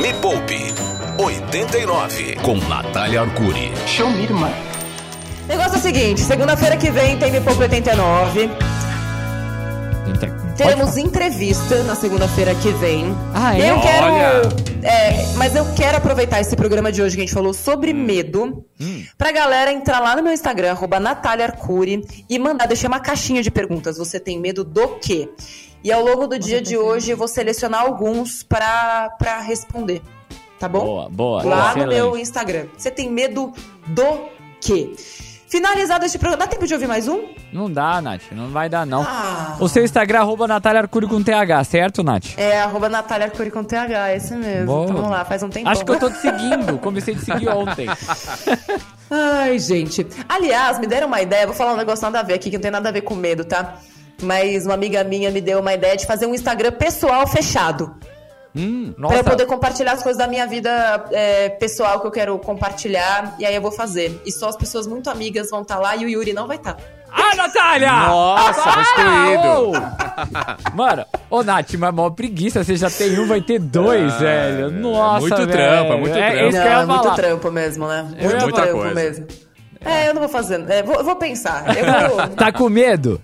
Me 0.00 0.12
Poupe 0.20 0.58
89 1.22 2.36
com 2.42 2.56
Natália 2.68 3.22
Arcuri. 3.22 3.72
Show 3.86 4.10
me, 4.10 4.22
irmã. 4.24 4.50
É 5.84 5.86
seguinte, 5.86 6.22
segunda-feira 6.22 6.78
que 6.78 6.90
vem 6.90 7.18
tem 7.18 7.30
Me 7.30 7.42
Poupe 7.42 7.60
89. 7.60 8.48
Teremos 10.56 10.96
entrevista 10.96 11.82
na 11.82 11.94
segunda-feira 11.94 12.54
que 12.54 12.70
vem. 12.70 13.14
Ah, 13.34 13.54
é? 13.54 13.70
eu 13.70 13.78
quero. 13.82 14.06
Olha. 14.06 14.42
é, 14.82 15.26
mas 15.36 15.54
eu 15.54 15.74
quero 15.74 15.98
aproveitar 15.98 16.40
esse 16.40 16.56
programa 16.56 16.90
de 16.90 17.02
hoje 17.02 17.16
que 17.16 17.20
a 17.20 17.26
gente 17.26 17.34
falou 17.34 17.52
sobre 17.52 17.92
medo. 17.92 18.64
Pra 19.18 19.30
galera 19.30 19.70
entrar 19.70 20.00
lá 20.00 20.16
no 20.16 20.22
meu 20.22 20.32
Instagram, 20.32 20.70
arroba 20.70 20.98
Natália 20.98 21.44
Arcuri, 21.44 22.02
e 22.30 22.38
mandar, 22.38 22.66
deixar 22.66 22.88
uma 22.88 23.00
caixinha 23.00 23.42
de 23.42 23.50
perguntas. 23.50 23.98
Você 23.98 24.18
tem 24.18 24.40
medo 24.40 24.64
do 24.64 24.88
quê? 24.96 25.28
E 25.82 25.92
ao 25.92 26.02
longo 26.02 26.26
do 26.26 26.38
dia 26.38 26.62
de 26.62 26.78
hoje 26.78 27.10
eu 27.10 27.16
vou 27.18 27.28
selecionar 27.28 27.82
alguns 27.82 28.42
pra, 28.42 29.10
pra 29.18 29.38
responder. 29.42 30.00
Tá 30.58 30.66
bom? 30.66 30.80
Boa, 30.80 31.08
boa. 31.10 31.42
Lá 31.44 31.74
no 31.74 31.82
excelente. 31.82 31.94
meu 31.94 32.16
Instagram. 32.16 32.66
Você 32.74 32.90
tem 32.90 33.10
medo 33.10 33.52
do 33.86 34.30
quê? 34.62 34.94
Finalizado 35.48 36.04
este 36.04 36.18
programa. 36.18 36.44
Dá 36.44 36.50
tempo 36.50 36.66
de 36.66 36.74
ouvir 36.74 36.86
mais 36.86 37.06
um? 37.06 37.28
Não 37.52 37.70
dá, 37.70 38.00
Nath, 38.00 38.22
não 38.32 38.48
vai 38.48 38.68
dar, 38.68 38.84
não. 38.84 39.02
Ah. 39.06 39.56
O 39.60 39.68
seu 39.68 39.84
Instagram, 39.84 40.20
arroba 40.20 40.48
Natália 40.48 40.80
Arcuri 40.80 41.06
com 41.06 41.22
TH, 41.22 41.64
certo, 41.64 42.02
Nath? 42.02 42.36
É, 42.36 42.60
arroba 42.60 42.88
Natália 42.88 43.26
Arcuri 43.26 43.50
com 43.50 43.62
TH, 43.62 44.16
esse 44.16 44.34
mesmo. 44.34 44.66
Boa. 44.66 44.84
Então, 44.84 44.96
vamos 44.96 45.10
lá, 45.10 45.24
faz 45.24 45.42
um 45.42 45.48
tempo. 45.48 45.68
Acho 45.68 45.84
que 45.84 45.90
eu 45.92 45.98
tô 45.98 46.10
te 46.10 46.18
seguindo, 46.20 46.78
comecei 46.78 47.14
a 47.14 47.18
te 47.18 47.24
seguir 47.24 47.48
ontem. 47.48 47.86
Ai, 49.10 49.58
gente. 49.58 50.06
Aliás, 50.28 50.78
me 50.78 50.86
deram 50.86 51.06
uma 51.06 51.20
ideia, 51.20 51.46
vou 51.46 51.54
falar 51.54 51.74
um 51.74 51.76
negócio 51.76 52.02
nada 52.04 52.20
a 52.20 52.22
ver 52.22 52.34
aqui, 52.34 52.50
que 52.50 52.56
não 52.56 52.62
tem 52.62 52.70
nada 52.70 52.88
a 52.88 52.92
ver 52.92 53.02
com 53.02 53.14
medo, 53.14 53.44
tá? 53.44 53.76
Mas 54.22 54.64
uma 54.64 54.74
amiga 54.74 55.04
minha 55.04 55.30
me 55.30 55.40
deu 55.40 55.60
uma 55.60 55.74
ideia 55.74 55.96
de 55.96 56.06
fazer 56.06 56.26
um 56.26 56.34
Instagram 56.34 56.72
pessoal 56.72 57.26
fechado. 57.26 57.94
Hum, 58.56 58.92
Pra 58.96 59.16
eu 59.16 59.24
poder 59.24 59.46
compartilhar 59.46 59.92
as 59.92 60.02
coisas 60.02 60.16
da 60.18 60.28
minha 60.28 60.46
vida 60.46 61.04
é, 61.10 61.48
pessoal 61.48 62.00
que 62.00 62.06
eu 62.06 62.10
quero 62.10 62.38
compartilhar. 62.38 63.34
E 63.38 63.44
aí 63.44 63.54
eu 63.54 63.60
vou 63.62 63.72
fazer. 63.72 64.20
E 64.24 64.30
só 64.30 64.48
as 64.48 64.56
pessoas 64.56 64.86
muito 64.86 65.10
amigas 65.10 65.50
vão 65.50 65.62
estar 65.62 65.78
lá 65.78 65.96
e 65.96 66.04
o 66.04 66.08
Yuri 66.08 66.32
não 66.32 66.46
vai 66.46 66.56
estar. 66.56 66.76
Ah, 67.16 67.34
Natália! 67.36 67.92
Nossa, 67.92 68.62
Para! 68.62 68.82
excluído. 68.82 69.70
Ô! 69.70 70.76
Mano, 70.76 71.04
ô 71.30 71.42
Nath, 71.44 71.74
mas 71.74 71.94
maior 71.94 72.10
preguiça, 72.10 72.62
você 72.64 72.76
já 72.76 72.90
tem 72.90 73.18
um, 73.18 73.26
vai 73.26 73.40
ter 73.40 73.58
dois, 73.60 74.12
Ah, 74.14 74.18
velho. 74.18 74.70
Nossa, 74.70 75.20
muito 75.20 75.36
velho. 75.36 75.50
trampo, 75.52 75.92
é 75.92 75.96
muito 75.96 76.16
É 76.18 76.30
trampo. 76.30 76.48
isso 76.48 76.60
que 76.60 76.66
eu 76.66 76.70
ia 76.72 76.78
é 76.80 76.86
muito 76.86 77.14
trampo 77.14 77.50
mesmo, 77.52 77.86
né? 77.88 78.08
Ia 78.18 78.28
Muito 78.28 78.42
Muita 78.42 78.62
trampo 78.62 78.78
coisa. 78.78 78.94
mesmo. 78.94 79.26
É, 79.84 80.08
eu 80.08 80.14
não 80.14 80.20
vou 80.22 80.28
fazer. 80.30 80.64
é, 80.70 80.82
vou, 80.82 80.96
eu 80.96 81.04
vou 81.04 81.16
pensar. 81.16 81.64
Eu, 81.76 81.84
vou, 82.16 82.28
Tá 82.30 82.50
com 82.52 82.68
medo? 82.68 83.20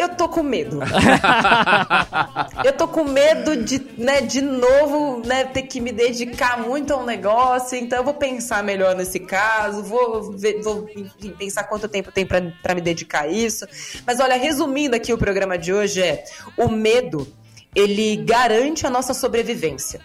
Eu 0.00 0.08
tô 0.10 0.28
com 0.28 0.42
medo. 0.42 0.80
eu 2.64 2.72
tô 2.72 2.88
com 2.88 3.04
medo 3.04 3.56
de, 3.64 3.80
né, 3.98 4.20
de 4.20 4.40
novo, 4.40 5.22
né, 5.26 5.44
ter 5.44 5.62
que 5.62 5.80
me 5.80 5.92
dedicar 5.92 6.58
muito 6.60 6.92
a 6.92 6.96
um 6.96 7.04
negócio. 7.04 7.76
Então 7.78 7.98
eu 7.98 8.04
vou 8.04 8.14
pensar 8.14 8.62
melhor 8.62 8.94
nesse 8.94 9.20
caso. 9.20 9.82
Vou, 9.82 10.32
ver- 10.32 10.60
vou 10.62 10.86
pensar 11.38 11.64
quanto 11.64 11.88
tempo 11.88 12.10
tem 12.12 12.26
pra 12.26 12.74
me 12.74 12.80
dedicar 12.80 13.22
a 13.24 13.28
isso. 13.28 13.66
Mas 14.06 14.20
olha, 14.20 14.36
resumindo 14.36 14.96
aqui 14.96 15.12
o 15.12 15.18
programa 15.18 15.56
de 15.58 15.72
hoje 15.72 16.02
é: 16.02 16.24
o 16.56 16.68
medo, 16.68 17.26
ele 17.74 18.16
garante 18.16 18.86
a 18.86 18.90
nossa 18.90 19.14
sobrevivência. 19.14 20.00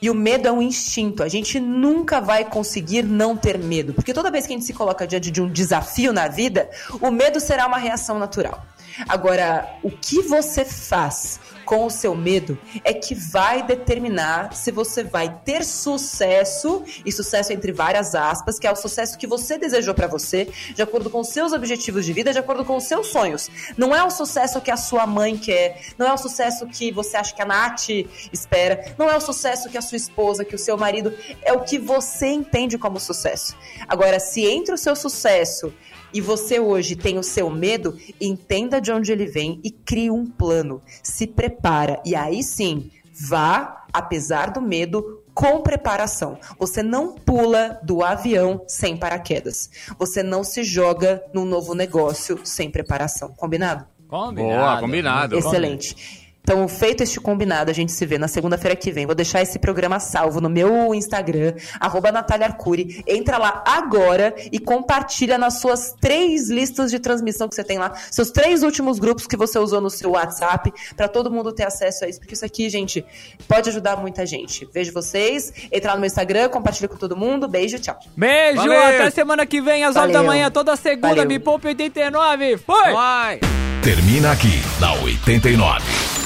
E 0.00 0.10
o 0.10 0.14
medo 0.14 0.46
é 0.46 0.52
um 0.52 0.60
instinto. 0.60 1.22
A 1.22 1.28
gente 1.28 1.58
nunca 1.58 2.20
vai 2.20 2.44
conseguir 2.44 3.02
não 3.02 3.36
ter 3.36 3.58
medo. 3.58 3.94
Porque 3.94 4.12
toda 4.12 4.30
vez 4.30 4.46
que 4.46 4.52
a 4.52 4.56
gente 4.56 4.66
se 4.66 4.74
coloca 4.74 5.06
diante 5.06 5.30
de 5.30 5.40
um 5.40 5.48
desafio 5.48 6.12
na 6.12 6.28
vida, 6.28 6.68
o 7.00 7.10
medo 7.10 7.40
será 7.40 7.66
uma 7.66 7.78
reação 7.78 8.18
natural. 8.18 8.64
Agora, 9.08 9.68
o 9.82 9.90
que 9.90 10.22
você 10.22 10.64
faz 10.64 11.38
com 11.66 11.84
o 11.84 11.90
seu 11.90 12.14
medo 12.14 12.56
é 12.84 12.94
que 12.94 13.14
vai 13.14 13.62
determinar 13.62 14.54
se 14.54 14.70
você 14.70 15.02
vai 15.02 15.40
ter 15.44 15.64
sucesso, 15.64 16.84
e 17.04 17.10
sucesso 17.10 17.52
entre 17.52 17.72
várias 17.72 18.14
aspas, 18.14 18.58
que 18.58 18.66
é 18.66 18.72
o 18.72 18.76
sucesso 18.76 19.18
que 19.18 19.26
você 19.26 19.58
desejou 19.58 19.92
pra 19.92 20.06
você, 20.06 20.48
de 20.74 20.80
acordo 20.80 21.10
com 21.10 21.20
os 21.20 21.28
seus 21.28 21.52
objetivos 21.52 22.06
de 22.06 22.12
vida, 22.12 22.32
de 22.32 22.38
acordo 22.38 22.64
com 22.64 22.76
os 22.76 22.84
seus 22.84 23.08
sonhos. 23.08 23.50
Não 23.76 23.94
é 23.94 24.02
o 24.04 24.10
sucesso 24.10 24.60
que 24.60 24.70
a 24.70 24.76
sua 24.76 25.06
mãe 25.06 25.36
quer, 25.36 25.80
não 25.98 26.06
é 26.06 26.12
o 26.12 26.16
sucesso 26.16 26.66
que 26.66 26.92
você 26.92 27.16
acha 27.16 27.34
que 27.34 27.42
a 27.42 27.44
Nath 27.44 27.88
espera, 28.32 28.94
não 28.96 29.10
é 29.10 29.16
o 29.16 29.20
sucesso 29.20 29.68
que 29.68 29.76
a 29.76 29.82
sua 29.82 29.96
esposa, 29.96 30.44
que 30.44 30.54
o 30.54 30.58
seu 30.58 30.78
marido, 30.78 31.12
é 31.42 31.52
o 31.52 31.60
que 31.60 31.78
você 31.78 32.28
entende 32.28 32.78
como 32.78 33.00
sucesso. 33.00 33.56
Agora, 33.88 34.20
se 34.20 34.44
entre 34.46 34.72
o 34.72 34.78
seu 34.78 34.94
sucesso 34.94 35.74
e 36.12 36.20
você 36.20 36.58
hoje 36.58 36.96
tem 36.96 37.18
o 37.18 37.22
seu 37.22 37.50
medo, 37.50 37.96
entenda 38.20 38.80
de 38.80 38.90
onde 38.92 39.12
ele 39.12 39.26
vem 39.26 39.60
e 39.62 39.70
crie 39.70 40.10
um 40.10 40.26
plano. 40.26 40.80
Se 41.02 41.26
prepara. 41.26 42.00
E 42.04 42.14
aí 42.14 42.42
sim, 42.42 42.90
vá, 43.28 43.84
apesar 43.92 44.50
do 44.50 44.60
medo, 44.60 45.22
com 45.34 45.60
preparação. 45.60 46.38
Você 46.58 46.82
não 46.82 47.12
pula 47.12 47.78
do 47.82 48.02
avião 48.02 48.62
sem 48.66 48.96
paraquedas. 48.96 49.70
Você 49.98 50.22
não 50.22 50.42
se 50.42 50.64
joga 50.64 51.22
num 51.34 51.44
novo 51.44 51.74
negócio 51.74 52.40
sem 52.42 52.70
preparação. 52.70 53.34
Combinado? 53.36 53.86
Combinado. 54.08 54.56
Boa, 54.56 54.80
combinado. 54.80 55.36
Excelente. 55.36 56.25
Então, 56.46 56.68
feito 56.68 57.02
este 57.02 57.18
combinado, 57.18 57.72
a 57.72 57.74
gente 57.74 57.90
se 57.90 58.06
vê 58.06 58.18
na 58.18 58.28
segunda-feira 58.28 58.76
que 58.76 58.92
vem. 58.92 59.04
Vou 59.04 59.16
deixar 59.16 59.42
esse 59.42 59.58
programa 59.58 59.98
salvo 59.98 60.40
no 60.40 60.48
meu 60.48 60.94
Instagram, 60.94 61.54
arroba 61.80 62.12
Natália 62.12 62.46
Arcuri. 62.46 63.02
Entra 63.04 63.36
lá 63.36 63.64
agora 63.66 64.32
e 64.52 64.60
compartilha 64.60 65.38
nas 65.38 65.54
suas 65.54 65.96
três 66.00 66.48
listas 66.48 66.92
de 66.92 67.00
transmissão 67.00 67.48
que 67.48 67.56
você 67.56 67.64
tem 67.64 67.78
lá, 67.78 67.92
seus 68.12 68.30
três 68.30 68.62
últimos 68.62 69.00
grupos 69.00 69.26
que 69.26 69.36
você 69.36 69.58
usou 69.58 69.80
no 69.80 69.90
seu 69.90 70.12
WhatsApp, 70.12 70.72
para 70.96 71.08
todo 71.08 71.32
mundo 71.32 71.50
ter 71.52 71.66
acesso 71.66 72.04
a 72.04 72.08
isso, 72.08 72.20
porque 72.20 72.34
isso 72.34 72.44
aqui, 72.44 72.70
gente, 72.70 73.04
pode 73.48 73.68
ajudar 73.68 73.96
muita 73.96 74.24
gente. 74.24 74.68
Vejo 74.72 74.92
vocês, 74.92 75.52
entra 75.72 75.90
lá 75.90 75.94
no 75.96 76.02
meu 76.02 76.06
Instagram, 76.06 76.48
compartilha 76.48 76.86
com 76.86 76.96
todo 76.96 77.16
mundo. 77.16 77.48
Beijo, 77.48 77.80
tchau. 77.80 77.98
Beijo, 78.16 78.58
Valeu. 78.58 78.82
até 78.82 79.10
semana 79.10 79.44
que 79.46 79.60
vem, 79.60 79.82
às 79.82 79.96
9 79.96 80.12
da 80.12 80.22
manhã, 80.22 80.48
toda 80.48 80.76
segunda, 80.76 81.08
Valeu. 81.08 81.26
Me 81.26 81.40
Poupa 81.40 81.66
89. 81.66 82.56
Foi! 82.58 82.92
Vai. 82.92 83.40
termina 83.82 84.30
aqui 84.30 84.62
na 84.78 84.92
89. 85.02 86.25